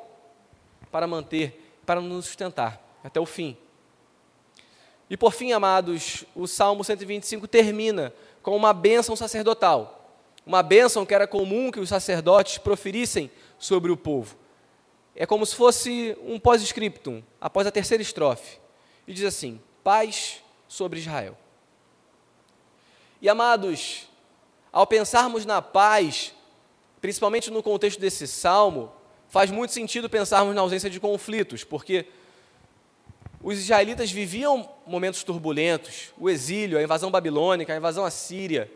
para 0.90 1.06
manter, 1.06 1.78
para 1.86 2.00
nos 2.00 2.26
sustentar 2.26 2.82
até 3.02 3.20
o 3.20 3.24
fim. 3.24 3.56
E 5.08 5.16
por 5.16 5.32
fim, 5.32 5.52
amados, 5.52 6.24
o 6.34 6.46
Salmo 6.46 6.84
125 6.84 7.48
termina 7.48 8.12
com 8.42 8.56
uma 8.56 8.72
bênção 8.72 9.14
sacerdotal. 9.14 10.16
Uma 10.44 10.62
bênção 10.62 11.06
que 11.06 11.14
era 11.14 11.26
comum 11.26 11.70
que 11.70 11.80
os 11.80 11.88
sacerdotes 11.88 12.58
proferissem 12.58 13.30
sobre 13.58 13.92
o 13.92 13.96
povo. 13.96 14.36
É 15.14 15.26
como 15.26 15.46
se 15.46 15.54
fosse 15.54 16.16
um 16.24 16.38
pós-scriptum, 16.40 17.22
após 17.40 17.66
a 17.66 17.70
terceira 17.70 18.02
estrofe. 18.02 18.58
E 19.10 19.12
diz 19.12 19.24
assim: 19.24 19.60
paz 19.82 20.40
sobre 20.68 21.00
Israel. 21.00 21.36
E 23.20 23.28
amados, 23.28 24.06
ao 24.72 24.86
pensarmos 24.86 25.44
na 25.44 25.60
paz, 25.60 26.32
principalmente 27.00 27.50
no 27.50 27.60
contexto 27.60 27.98
desse 27.98 28.28
salmo, 28.28 28.92
faz 29.28 29.50
muito 29.50 29.72
sentido 29.72 30.08
pensarmos 30.08 30.54
na 30.54 30.60
ausência 30.60 30.88
de 30.88 31.00
conflitos, 31.00 31.64
porque 31.64 32.06
os 33.42 33.58
israelitas 33.58 34.12
viviam 34.12 34.70
momentos 34.86 35.24
turbulentos, 35.24 36.12
o 36.16 36.30
exílio, 36.30 36.78
a 36.78 36.82
invasão 36.82 37.10
babilônica, 37.10 37.74
a 37.74 37.76
invasão 37.76 38.04
assíria, 38.04 38.70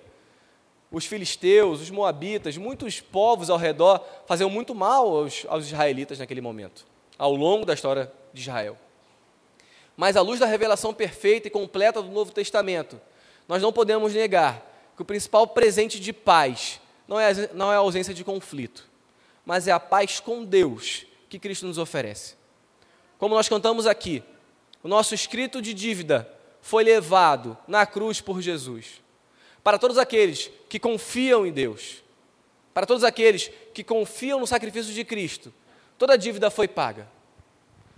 os 0.90 1.06
filisteus, 1.06 1.80
os 1.80 1.90
moabitas, 1.90 2.56
muitos 2.56 3.00
povos 3.00 3.50
ao 3.50 3.56
redor 3.56 4.04
faziam 4.26 4.50
muito 4.50 4.74
mal 4.74 5.16
aos, 5.16 5.46
aos 5.48 5.66
israelitas 5.66 6.18
naquele 6.18 6.40
momento, 6.40 6.84
ao 7.16 7.36
longo 7.36 7.64
da 7.64 7.72
história 7.72 8.12
de 8.32 8.40
Israel. 8.40 8.76
Mas 9.96 10.16
à 10.16 10.20
luz 10.20 10.40
da 10.40 10.46
revelação 10.46 10.92
perfeita 10.92 11.48
e 11.48 11.50
completa 11.50 12.02
do 12.02 12.10
Novo 12.10 12.32
Testamento, 12.32 13.00
nós 13.48 13.62
não 13.62 13.72
podemos 13.72 14.12
negar 14.12 14.92
que 14.96 15.02
o 15.02 15.04
principal 15.04 15.46
presente 15.46 16.00
de 16.00 16.12
paz 16.12 16.80
não 17.06 17.18
é, 17.18 17.32
não 17.52 17.72
é 17.72 17.76
a 17.76 17.78
ausência 17.78 18.14
de 18.14 18.24
conflito, 18.24 18.88
mas 19.44 19.68
é 19.68 19.72
a 19.72 19.80
paz 19.80 20.20
com 20.20 20.44
Deus 20.44 21.06
que 21.28 21.38
Cristo 21.38 21.66
nos 21.66 21.78
oferece. 21.78 22.34
Como 23.18 23.34
nós 23.34 23.48
cantamos 23.48 23.86
aqui, 23.86 24.22
o 24.82 24.88
nosso 24.88 25.14
escrito 25.14 25.62
de 25.62 25.72
dívida 25.72 26.28
foi 26.60 26.82
levado 26.82 27.56
na 27.68 27.86
cruz 27.86 28.20
por 28.20 28.40
Jesus. 28.40 29.02
Para 29.62 29.78
todos 29.78 29.98
aqueles 29.98 30.50
que 30.68 30.78
confiam 30.78 31.46
em 31.46 31.52
Deus, 31.52 32.02
para 32.72 32.86
todos 32.86 33.04
aqueles 33.04 33.50
que 33.72 33.84
confiam 33.84 34.40
no 34.40 34.46
sacrifício 34.46 34.92
de 34.92 35.04
Cristo, 35.04 35.52
toda 35.96 36.18
dívida 36.18 36.50
foi 36.50 36.66
paga. 36.66 37.08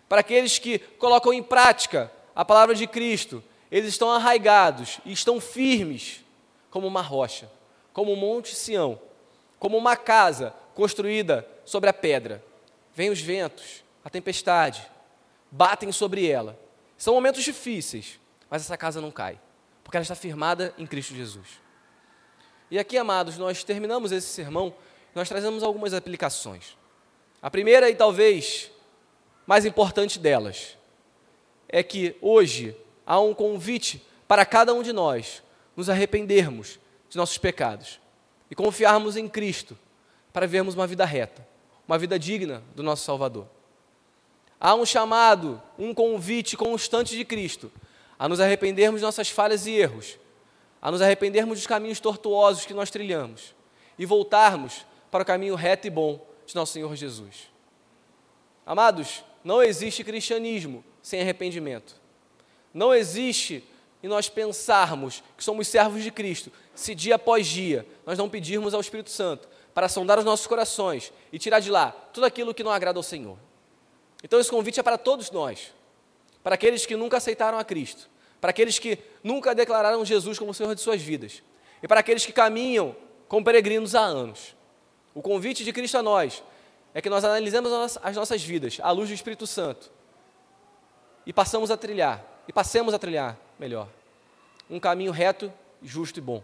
Para 0.09 0.21
aqueles 0.21 0.59
que 0.59 0.79
colocam 0.79 1.33
em 1.33 1.43
prática 1.43 2.13
a 2.35 2.45
palavra 2.45 2.75
de 2.75 2.87
Cristo, 2.87 3.43
eles 3.71 3.89
estão 3.89 4.11
arraigados 4.11 5.01
e 5.05 5.13
estão 5.13 5.41
firmes 5.41 6.25
como 6.71 6.87
uma 6.87 7.03
rocha, 7.03 7.51
como 7.93 8.13
um 8.13 8.17
monte 8.17 8.55
Sião, 8.55 9.01
como 9.59 9.77
uma 9.77 9.97
casa 9.97 10.55
construída 10.75 11.47
sobre 11.65 11.91
a 11.91 11.93
pedra. 11.93 12.45
Vêm 12.95 13.11
os 13.11 13.21
ventos, 13.21 13.83
a 14.05 14.11
tempestade, 14.11 14.87
batem 15.51 15.91
sobre 15.91 16.29
ela, 16.29 16.59
são 16.97 17.15
momentos 17.15 17.43
difíceis, 17.43 18.19
mas 18.49 18.63
essa 18.63 18.77
casa 18.77 19.01
não 19.01 19.11
cai, 19.11 19.39
porque 19.83 19.97
ela 19.97 20.03
está 20.03 20.15
firmada 20.15 20.73
em 20.79 20.87
Cristo 20.87 21.15
Jesus. 21.15 21.61
E 22.71 22.79
aqui, 22.79 22.97
amados, 22.97 23.37
nós 23.37 23.63
terminamos 23.63 24.13
esse 24.13 24.27
sermão, 24.27 24.75
nós 25.15 25.29
trazemos 25.29 25.63
algumas 25.63 25.93
aplicações. 25.95 26.77
A 27.41 27.51
primeira 27.51 27.89
e 27.91 27.95
talvez 27.95 28.71
mais 29.47 29.65
importante 29.65 30.19
delas 30.19 30.77
é 31.69 31.83
que 31.83 32.17
hoje 32.21 32.77
há 33.07 33.21
um 33.21 33.33
convite 33.33 34.05
para 34.27 34.45
cada 34.45 34.75
um 34.75 34.83
de 34.83 34.93
nós 34.93 35.43
nos 35.77 35.89
arrependermos 35.89 36.79
de 37.09 37.17
nossos 37.17 37.39
pecados 37.39 38.01
e 38.51 38.55
confiarmos 38.55 39.17
em 39.17 39.29
Cristo 39.29 39.79
para 40.33 40.47
vivermos 40.47 40.75
uma 40.75 40.87
vida 40.87 41.05
reta, 41.05 41.47
uma 41.87 41.99
vida 41.99 42.19
digna 42.19 42.63
do 42.75 42.83
nosso 42.83 43.05
Salvador. 43.05 43.47
Há 44.59 44.75
um 44.75 44.85
chamado, 44.85 45.63
um 45.79 45.95
convite 45.95 46.57
constante 46.57 47.17
de 47.17 47.25
Cristo 47.25 47.71
a 48.19 48.29
nos 48.29 48.41
arrependermos 48.41 49.01
de 49.01 49.05
nossas 49.05 49.29
falhas 49.29 49.67
e 49.67 49.73
erros, 49.73 50.19
a 50.81 50.91
nos 50.91 51.03
arrependermos 51.03 51.59
dos 51.59 51.67
caminhos 51.67 52.01
tortuosos 52.01 52.65
que 52.65 52.75
nós 52.75 52.91
trilhamos 52.91 53.55
e 53.99 54.07
voltarmos 54.07 54.85
para 55.11 55.23
o 55.23 55.27
caminho 55.27 55.55
reto 55.55 55.87
e 55.87 55.91
bom 55.91 56.27
de 56.47 56.55
nosso 56.55 56.73
Senhor 56.73 56.95
Jesus. 56.97 57.51
Amados, 58.65 59.23
não 59.47 59.63
existe 59.63 60.03
cristianismo 60.03 60.85
sem 61.01 61.21
arrependimento. 61.21 61.95
Não 62.75 62.93
existe 62.93 63.63
e 64.03 64.09
nós 64.09 64.29
pensarmos 64.29 65.23
que 65.37 65.45
somos 65.45 65.69
servos 65.69 66.03
de 66.03 66.11
Cristo, 66.11 66.51
se 66.75 66.97
dia 66.97 67.15
após 67.15 67.47
dia 67.47 67.87
nós 68.05 68.19
não 68.19 68.29
pedirmos 68.29 68.75
ao 68.75 68.81
Espírito 68.81 69.09
Santo 69.09 69.49
para 69.73 69.89
sondar 69.89 70.19
os 70.19 70.25
nossos 70.25 70.49
corações 70.49 71.13
e 71.33 71.39
tirar 71.39 71.61
de 71.61 71.71
lá 71.71 71.93
tudo 72.13 72.27
aquilo 72.27 72.53
que 72.53 72.65
não 72.65 72.73
agrada 72.73 72.99
ao 72.99 73.05
Senhor. 73.05 73.39
Então 74.25 74.41
esse 74.41 74.51
convite 74.51 74.81
é 74.81 74.83
para 74.83 74.99
todos 74.99 75.31
nós, 75.31 75.73
para 76.43 76.57
aqueles 76.57 76.85
que 76.85 76.97
nunca 76.97 77.19
aceitaram 77.19 77.57
a 77.57 77.63
Cristo, 77.63 78.11
para 78.41 78.51
aqueles 78.51 78.81
que 78.81 78.99
nunca 79.23 79.55
declararam 79.55 80.05
Jesus 80.05 80.41
como 80.41 80.53
Senhor 80.53 80.75
de 80.75 80.81
suas 80.81 81.01
vidas 81.01 81.41
e 81.81 81.87
para 81.87 82.01
aqueles 82.01 82.27
que 82.27 82.33
caminham 82.33 82.97
como 83.29 83.45
peregrinos 83.45 83.95
há 83.95 84.01
anos. 84.01 84.57
O 85.15 85.23
convite 85.23 85.63
de 85.63 85.73
Cristo 85.73 85.99
a 85.99 86.03
nós 86.03 86.43
é 86.97 87.03
que 87.03 87.11
nós 87.11 87.23
analisemos 87.27 87.99
as 88.03 88.17
nossas 88.17 88.43
vidas 88.43 88.79
à 88.81 88.91
luz 88.91 89.11
do 89.11 89.15
Espírito 89.15 89.47
Santo 89.47 89.93
e 91.27 91.33
passamos 91.33 91.71
a 91.71 91.77
trilhar, 91.77 92.25
e 92.49 92.53
passemos 92.55 92.95
a 92.95 92.99
trilhar, 92.99 93.37
melhor, 93.59 93.87
um 94.71 94.81
caminho 94.81 95.13
reto, 95.13 95.53
justo 95.83 96.19
e 96.19 96.23
bom. 96.23 96.43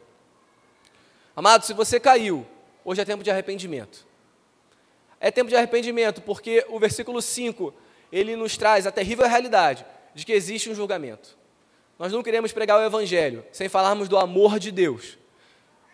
Amado, 1.34 1.64
se 1.64 1.72
você 1.72 1.98
caiu, 1.98 2.46
hoje 2.84 3.00
é 3.00 3.04
tempo 3.06 3.24
de 3.24 3.30
arrependimento. 3.30 4.06
É 5.18 5.30
tempo 5.30 5.48
de 5.48 5.56
arrependimento 5.56 6.20
porque 6.20 6.66
o 6.68 6.78
versículo 6.78 7.22
5, 7.22 7.72
ele 8.12 8.36
nos 8.36 8.54
traz 8.54 8.86
a 8.86 8.92
terrível 8.92 9.26
realidade 9.26 9.86
de 10.14 10.26
que 10.26 10.34
existe 10.34 10.68
um 10.68 10.74
julgamento. 10.74 11.34
Nós 11.98 12.12
não 12.12 12.22
queremos 12.22 12.52
pregar 12.52 12.78
o 12.78 12.84
evangelho 12.84 13.42
sem 13.52 13.70
falarmos 13.70 14.06
do 14.06 14.18
amor 14.18 14.58
de 14.58 14.70
Deus. 14.70 15.16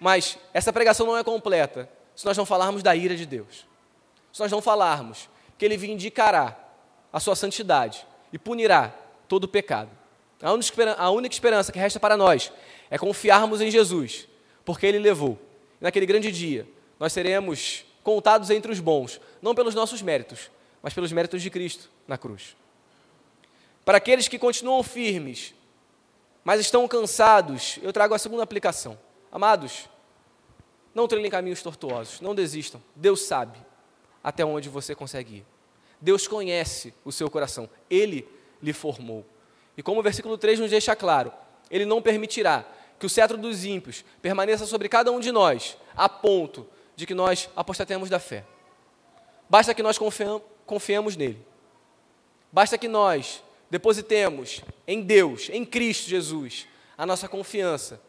Mas 0.01 0.37
essa 0.53 0.73
pregação 0.73 1.07
não 1.07 1.17
é 1.17 1.23
completa 1.23 1.89
se 2.17 2.27
nós 2.27 2.37
não 2.37 2.45
falarmos 2.45 2.83
da 2.83 2.97
ira 2.97 3.15
de 3.15 3.25
Deus. 3.25 3.68
Se 4.39 4.43
nós 4.43 4.53
não 4.53 4.63
falarmos 4.63 5.29
que 5.59 5.65
ele 5.65 5.77
vindicará 5.77 6.57
a 7.13 7.19
sua 7.19 7.35
santidade 7.35 8.07
e 8.33 8.39
punirá 8.39 8.95
todo 9.27 9.43
o 9.43 9.49
pecado. 9.49 9.91
A 10.41 10.53
única, 10.53 10.65
esperança, 10.65 11.03
a 11.03 11.11
única 11.11 11.35
esperança 11.35 11.73
que 11.73 11.79
resta 11.81 11.99
para 11.99 12.17
nós 12.17 12.53
é 12.89 12.97
confiarmos 12.97 13.61
em 13.61 13.69
Jesus, 13.69 14.29
porque 14.65 14.87
ele 14.87 15.01
levou. 15.01 15.37
Naquele 15.81 16.07
grande 16.07 16.31
dia, 16.31 16.69
nós 17.01 17.13
seremos 17.13 17.85
contados 18.05 18.49
entre 18.51 18.71
os 18.71 18.79
bons, 18.79 19.21
não 19.43 19.57
pelos 19.57 19.75
nossos 19.75 20.03
méritos, 20.03 20.53
mas 20.81 20.95
pelos 20.95 21.11
méritos 21.11 21.43
de 21.43 21.51
Cristo 21.51 21.91
na 22.07 22.17
cruz. 22.17 22.57
Para 23.85 23.99
aqueles 23.99 24.29
que 24.29 24.39
continuam 24.39 24.85
firmes, 24.85 25.53
mas 26.45 26.61
estão 26.61 26.87
cansados, 26.87 27.81
eu 27.83 27.93
trago 27.93 28.15
a 28.15 28.19
segunda 28.21 28.45
aplicação. 28.45 28.97
Amados, 29.33 29.89
não 30.95 31.09
trilhem 31.09 31.29
caminhos 31.29 31.61
tortuosos, 31.61 32.21
não 32.21 32.37
desistam. 32.37 32.81
Deus 32.95 33.23
sabe 33.23 33.67
até 34.23 34.45
onde 34.45 34.69
você 34.69 34.95
consegue 34.95 35.37
ir. 35.37 35.47
Deus 36.01 36.29
conhece 36.29 36.95
o 37.05 37.13
seu 37.13 37.31
coração, 37.31 37.69
Ele 37.91 38.29
lhe 38.63 38.73
formou. 38.73 39.25
E 39.77 39.83
como 39.83 40.01
o 40.01 40.03
versículo 40.03 40.37
3 40.37 40.61
nos 40.61 40.71
deixa 40.71 40.95
claro, 40.95 41.33
Ele 41.71 41.85
não 41.85 42.03
permitirá 42.03 42.65
que 42.99 43.07
o 43.07 43.09
cetro 43.09 43.37
dos 43.37 43.65
ímpios 43.65 44.05
permaneça 44.21 44.67
sobre 44.67 44.89
cada 44.89 45.11
um 45.13 45.21
de 45.21 45.31
nós, 45.31 45.77
a 45.97 46.09
ponto 46.09 46.67
de 46.97 47.07
que 47.07 47.15
nós 47.15 47.49
apostatemos 47.55 48.11
da 48.11 48.19
fé. 48.19 48.45
Basta 49.49 49.73
que 49.73 49.83
nós 49.83 49.99
confiemos 50.67 51.17
nele. 51.17 51.45
Basta 52.53 52.77
que 52.77 52.89
nós 52.89 53.43
depositemos 53.71 54.63
em 54.87 55.03
Deus, 55.03 55.49
em 55.51 55.65
Cristo 55.65 56.09
Jesus, 56.09 56.67
a 56.97 57.07
nossa 57.07 57.29
confiança 57.29 58.01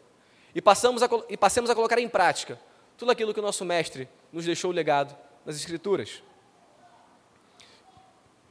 e, 0.54 0.60
passamos 0.60 1.02
a, 1.02 1.08
e 1.28 1.36
passemos 1.36 1.70
a 1.70 1.74
colocar 1.74 1.98
em 1.98 2.08
prática 2.08 2.60
tudo 2.96 3.12
aquilo 3.12 3.32
que 3.32 3.40
o 3.40 3.42
nosso 3.42 3.64
Mestre 3.64 4.08
nos 4.32 4.44
deixou 4.44 4.70
legado 4.70 5.16
nas 5.44 5.56
Escrituras. 5.56 6.22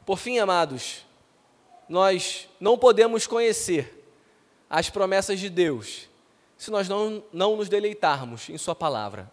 Por 0.05 0.17
fim, 0.17 0.39
amados, 0.39 1.05
nós 1.87 2.49
não 2.59 2.77
podemos 2.77 3.27
conhecer 3.27 4.05
as 4.69 4.89
promessas 4.89 5.39
de 5.39 5.49
Deus 5.49 6.07
se 6.57 6.69
nós 6.71 6.89
não, 6.89 7.23
não 7.31 7.55
nos 7.55 7.69
deleitarmos 7.69 8.49
em 8.49 8.57
Sua 8.57 8.75
palavra 8.75 9.31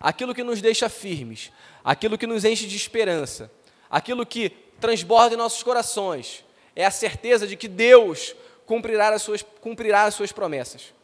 aquilo 0.00 0.34
que 0.34 0.42
nos 0.42 0.62
deixa 0.62 0.88
firmes, 0.88 1.52
aquilo 1.84 2.16
que 2.16 2.26
nos 2.26 2.44
enche 2.44 2.66
de 2.66 2.74
esperança, 2.74 3.52
aquilo 3.90 4.24
que 4.24 4.48
transborda 4.80 5.34
em 5.34 5.38
nossos 5.38 5.62
corações, 5.62 6.42
é 6.74 6.86
a 6.86 6.90
certeza 6.90 7.46
de 7.46 7.54
que 7.54 7.68
Deus 7.68 8.34
cumprirá 8.64 9.10
as 9.10 9.20
suas, 9.20 9.42
cumprirá 9.60 10.04
as 10.04 10.14
suas 10.14 10.32
promessas. 10.32 10.94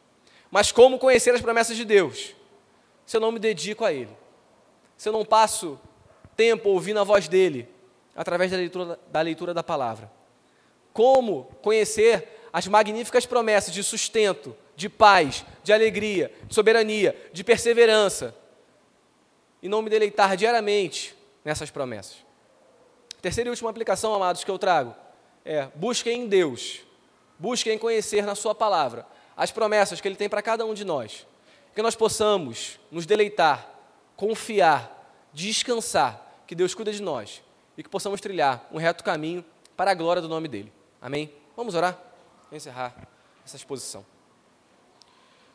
Mas 0.51 0.73
como 0.73 0.99
conhecer 0.99 1.35
as 1.35 1.43
promessas 1.43 1.77
de 1.77 1.85
Deus? 1.85 2.35
Se 3.05 3.17
eu 3.19 3.21
não 3.21 3.31
me 3.31 3.39
dedico 3.39 3.85
a 3.85 3.93
Ele, 3.93 4.17
se 4.97 5.09
eu 5.09 5.13
não 5.13 5.25
passo 5.25 5.79
tempo 6.37 6.69
ouvindo 6.69 7.01
a 7.01 7.05
voz 7.05 7.29
dEle, 7.29 7.69
através 8.15 8.51
da 8.51 8.57
leitura 8.57 8.99
da, 9.11 9.21
leitura 9.21 9.55
da 9.55 9.63
palavra. 9.63 10.11
Como 10.93 11.45
conhecer 11.63 12.41
as 12.53 12.67
magníficas 12.67 13.27
promessas 13.27 13.73
de 13.73 13.83
sustento, 13.83 14.57
de 14.75 14.89
paz, 14.89 15.45
de 15.63 15.73
alegria, 15.73 16.33
de 16.45 16.55
soberania, 16.55 17.15
de 17.33 17.45
perseverança, 17.45 18.35
e 19.63 19.69
não 19.69 19.83
me 19.83 19.91
deleitar 19.91 20.37
diariamente 20.37 21.17
nessas 21.45 21.71
promessas. 21.71 22.17
Terceira 23.21 23.49
e 23.49 23.51
última 23.51 23.71
aplicação, 23.71 24.15
amados, 24.15 24.45
que 24.45 24.51
eu 24.51 24.59
trago 24.59 24.95
é: 25.45 25.69
busquem 25.75 26.23
em 26.23 26.29
Deus, 26.29 26.81
busquem 27.39 27.79
conhecer 27.79 28.25
na 28.25 28.35
Sua 28.35 28.55
palavra 28.55 29.07
as 29.37 29.51
promessas 29.51 30.01
que 30.01 30.09
Ele 30.09 30.17
tem 30.17 30.29
para 30.29 30.43
cada 30.43 30.65
um 30.65 30.73
de 30.73 30.85
nós, 30.85 31.27
que 31.75 31.83
nós 31.83 31.95
possamos 31.95 32.79
nos 32.91 33.05
deleitar, 33.05 33.76
confiar, 34.17 35.13
descansar, 35.33 36.43
que 36.47 36.55
Deus 36.55 36.75
cuida 36.75 36.93
de 36.93 37.03
nós 37.03 37.43
e 37.77 37.83
que 37.83 37.89
possamos 37.89 38.21
trilhar 38.21 38.67
um 38.73 38.79
reto 38.79 39.05
caminho 39.05 39.45
para 39.77 39.91
a 39.91 39.95
glória 39.95 40.23
do 40.23 40.29
nome 40.29 40.49
dEle. 40.49 40.73
Amém? 41.01 41.31
Vamos 41.57 41.75
orar? 41.75 41.99
Vou 42.51 42.57
encerrar 42.57 42.95
essa 43.45 43.57
exposição. 43.57 44.05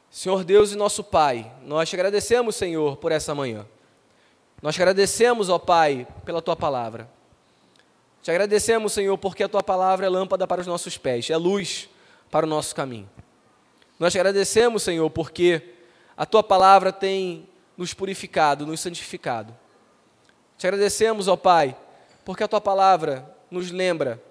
Senhor 0.09 0.43
Deus 0.43 0.72
e 0.72 0.76
nosso 0.76 1.03
Pai, 1.03 1.51
nós 1.64 1.89
te 1.89 1.95
agradecemos, 1.95 2.55
Senhor, 2.55 2.97
por 2.97 3.12
essa 3.12 3.34
manhã. 3.34 3.66
Nós 4.62 4.76
te 4.76 4.82
agradecemos, 4.82 5.49
ó 5.49 5.57
Pai, 5.57 6.05
pela 6.26 6.41
tua 6.41 6.55
palavra. 6.55 7.09
Te 8.22 8.30
agradecemos, 8.30 8.93
Senhor, 8.93 9.18
porque 9.18 9.43
a 9.43 9.49
tua 9.49 9.64
palavra 9.64 10.05
é 10.05 10.09
lâmpada 10.09 10.45
para 10.45 10.62
os 10.62 10.68
nossos 10.68 10.97
pés, 10.97 11.30
é 11.30 11.38
luz 11.38 11.89
para 12.30 12.45
o 12.45 12.49
nosso 12.49 12.76
caminho. 12.76 13.09
Nós 13.97 14.14
te 14.14 14.20
agradecemos, 14.20 14.84
Senhor, 14.84 15.09
porque 15.09 15.76
a 16.16 16.26
tua 16.26 16.43
palavra 16.43 16.91
tem 16.91 17.47
nos 17.82 17.93
purificado, 17.93 18.65
nos 18.65 18.79
santificado. 18.79 19.57
Te 20.57 20.67
agradecemos, 20.67 21.27
ó 21.27 21.36
Pai, 21.36 21.75
porque 22.23 22.43
a 22.43 22.47
tua 22.47 22.61
palavra 22.61 23.36
nos 23.49 23.71
lembra 23.71 24.21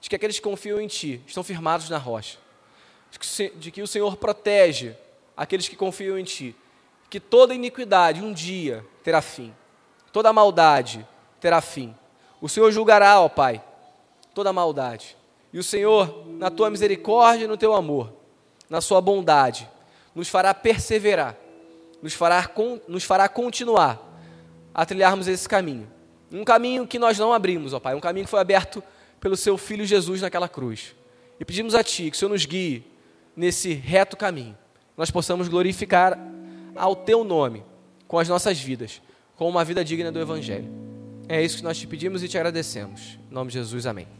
de 0.00 0.08
que 0.08 0.16
aqueles 0.16 0.36
que 0.36 0.42
confiam 0.42 0.80
em 0.80 0.88
ti 0.88 1.22
estão 1.26 1.42
firmados 1.42 1.88
na 1.88 1.98
rocha, 1.98 2.38
de 3.56 3.70
que 3.70 3.82
o 3.82 3.86
Senhor 3.86 4.16
protege 4.16 4.96
aqueles 5.36 5.68
que 5.68 5.76
confiam 5.76 6.18
em 6.18 6.24
ti, 6.24 6.56
que 7.08 7.20
toda 7.20 7.54
iniquidade 7.54 8.22
um 8.22 8.32
dia 8.32 8.84
terá 9.02 9.22
fim 9.22 9.54
toda 10.12 10.32
maldade 10.32 11.06
terá 11.40 11.60
fim. 11.60 11.94
O 12.40 12.48
Senhor 12.48 12.70
julgará, 12.72 13.20
ó 13.20 13.28
Pai, 13.28 13.62
toda 14.34 14.52
maldade. 14.52 15.16
E 15.52 15.58
o 15.58 15.62
Senhor, 15.62 16.24
na 16.26 16.50
tua 16.50 16.70
misericórdia 16.70 17.44
e 17.44 17.48
no 17.48 17.56
teu 17.56 17.72
amor, 17.74 18.12
na 18.68 18.80
sua 18.80 19.00
bondade, 19.00 19.68
nos 20.14 20.28
fará 20.28 20.52
perseverar, 20.52 21.36
nos 22.02 22.14
fará, 22.14 22.50
nos 22.86 23.04
fará 23.04 23.28
continuar 23.28 24.00
a 24.74 24.84
trilharmos 24.86 25.26
esse 25.28 25.48
caminho. 25.48 25.88
Um 26.32 26.44
caminho 26.44 26.86
que 26.86 26.98
nós 26.98 27.18
não 27.18 27.32
abrimos, 27.32 27.72
ó 27.72 27.80
Pai, 27.80 27.94
um 27.94 28.00
caminho 28.00 28.24
que 28.24 28.30
foi 28.30 28.40
aberto 28.40 28.82
pelo 29.20 29.36
seu 29.36 29.56
Filho 29.56 29.84
Jesus 29.84 30.20
naquela 30.20 30.48
cruz. 30.48 30.94
E 31.40 31.44
pedimos 31.44 31.74
a 31.74 31.82
Ti 31.82 32.10
que 32.10 32.16
o 32.16 32.18
Senhor 32.18 32.30
nos 32.30 32.44
guie 32.44 32.84
nesse 33.36 33.72
reto 33.72 34.16
caminho, 34.16 34.56
nós 34.96 35.10
possamos 35.10 35.48
glorificar 35.48 36.18
ao 36.74 36.96
Teu 36.96 37.24
nome 37.24 37.64
com 38.06 38.18
as 38.18 38.28
nossas 38.28 38.58
vidas 38.58 39.00
com 39.38 39.48
uma 39.48 39.64
vida 39.64 39.84
digna 39.84 40.10
do 40.10 40.20
Evangelho. 40.20 40.68
É 41.28 41.40
isso 41.42 41.58
que 41.58 41.62
nós 41.62 41.78
te 41.78 41.86
pedimos 41.86 42.24
e 42.24 42.28
te 42.28 42.36
agradecemos. 42.36 43.18
Em 43.30 43.34
nome 43.34 43.50
de 43.50 43.58
Jesus, 43.58 43.86
amém. 43.86 44.17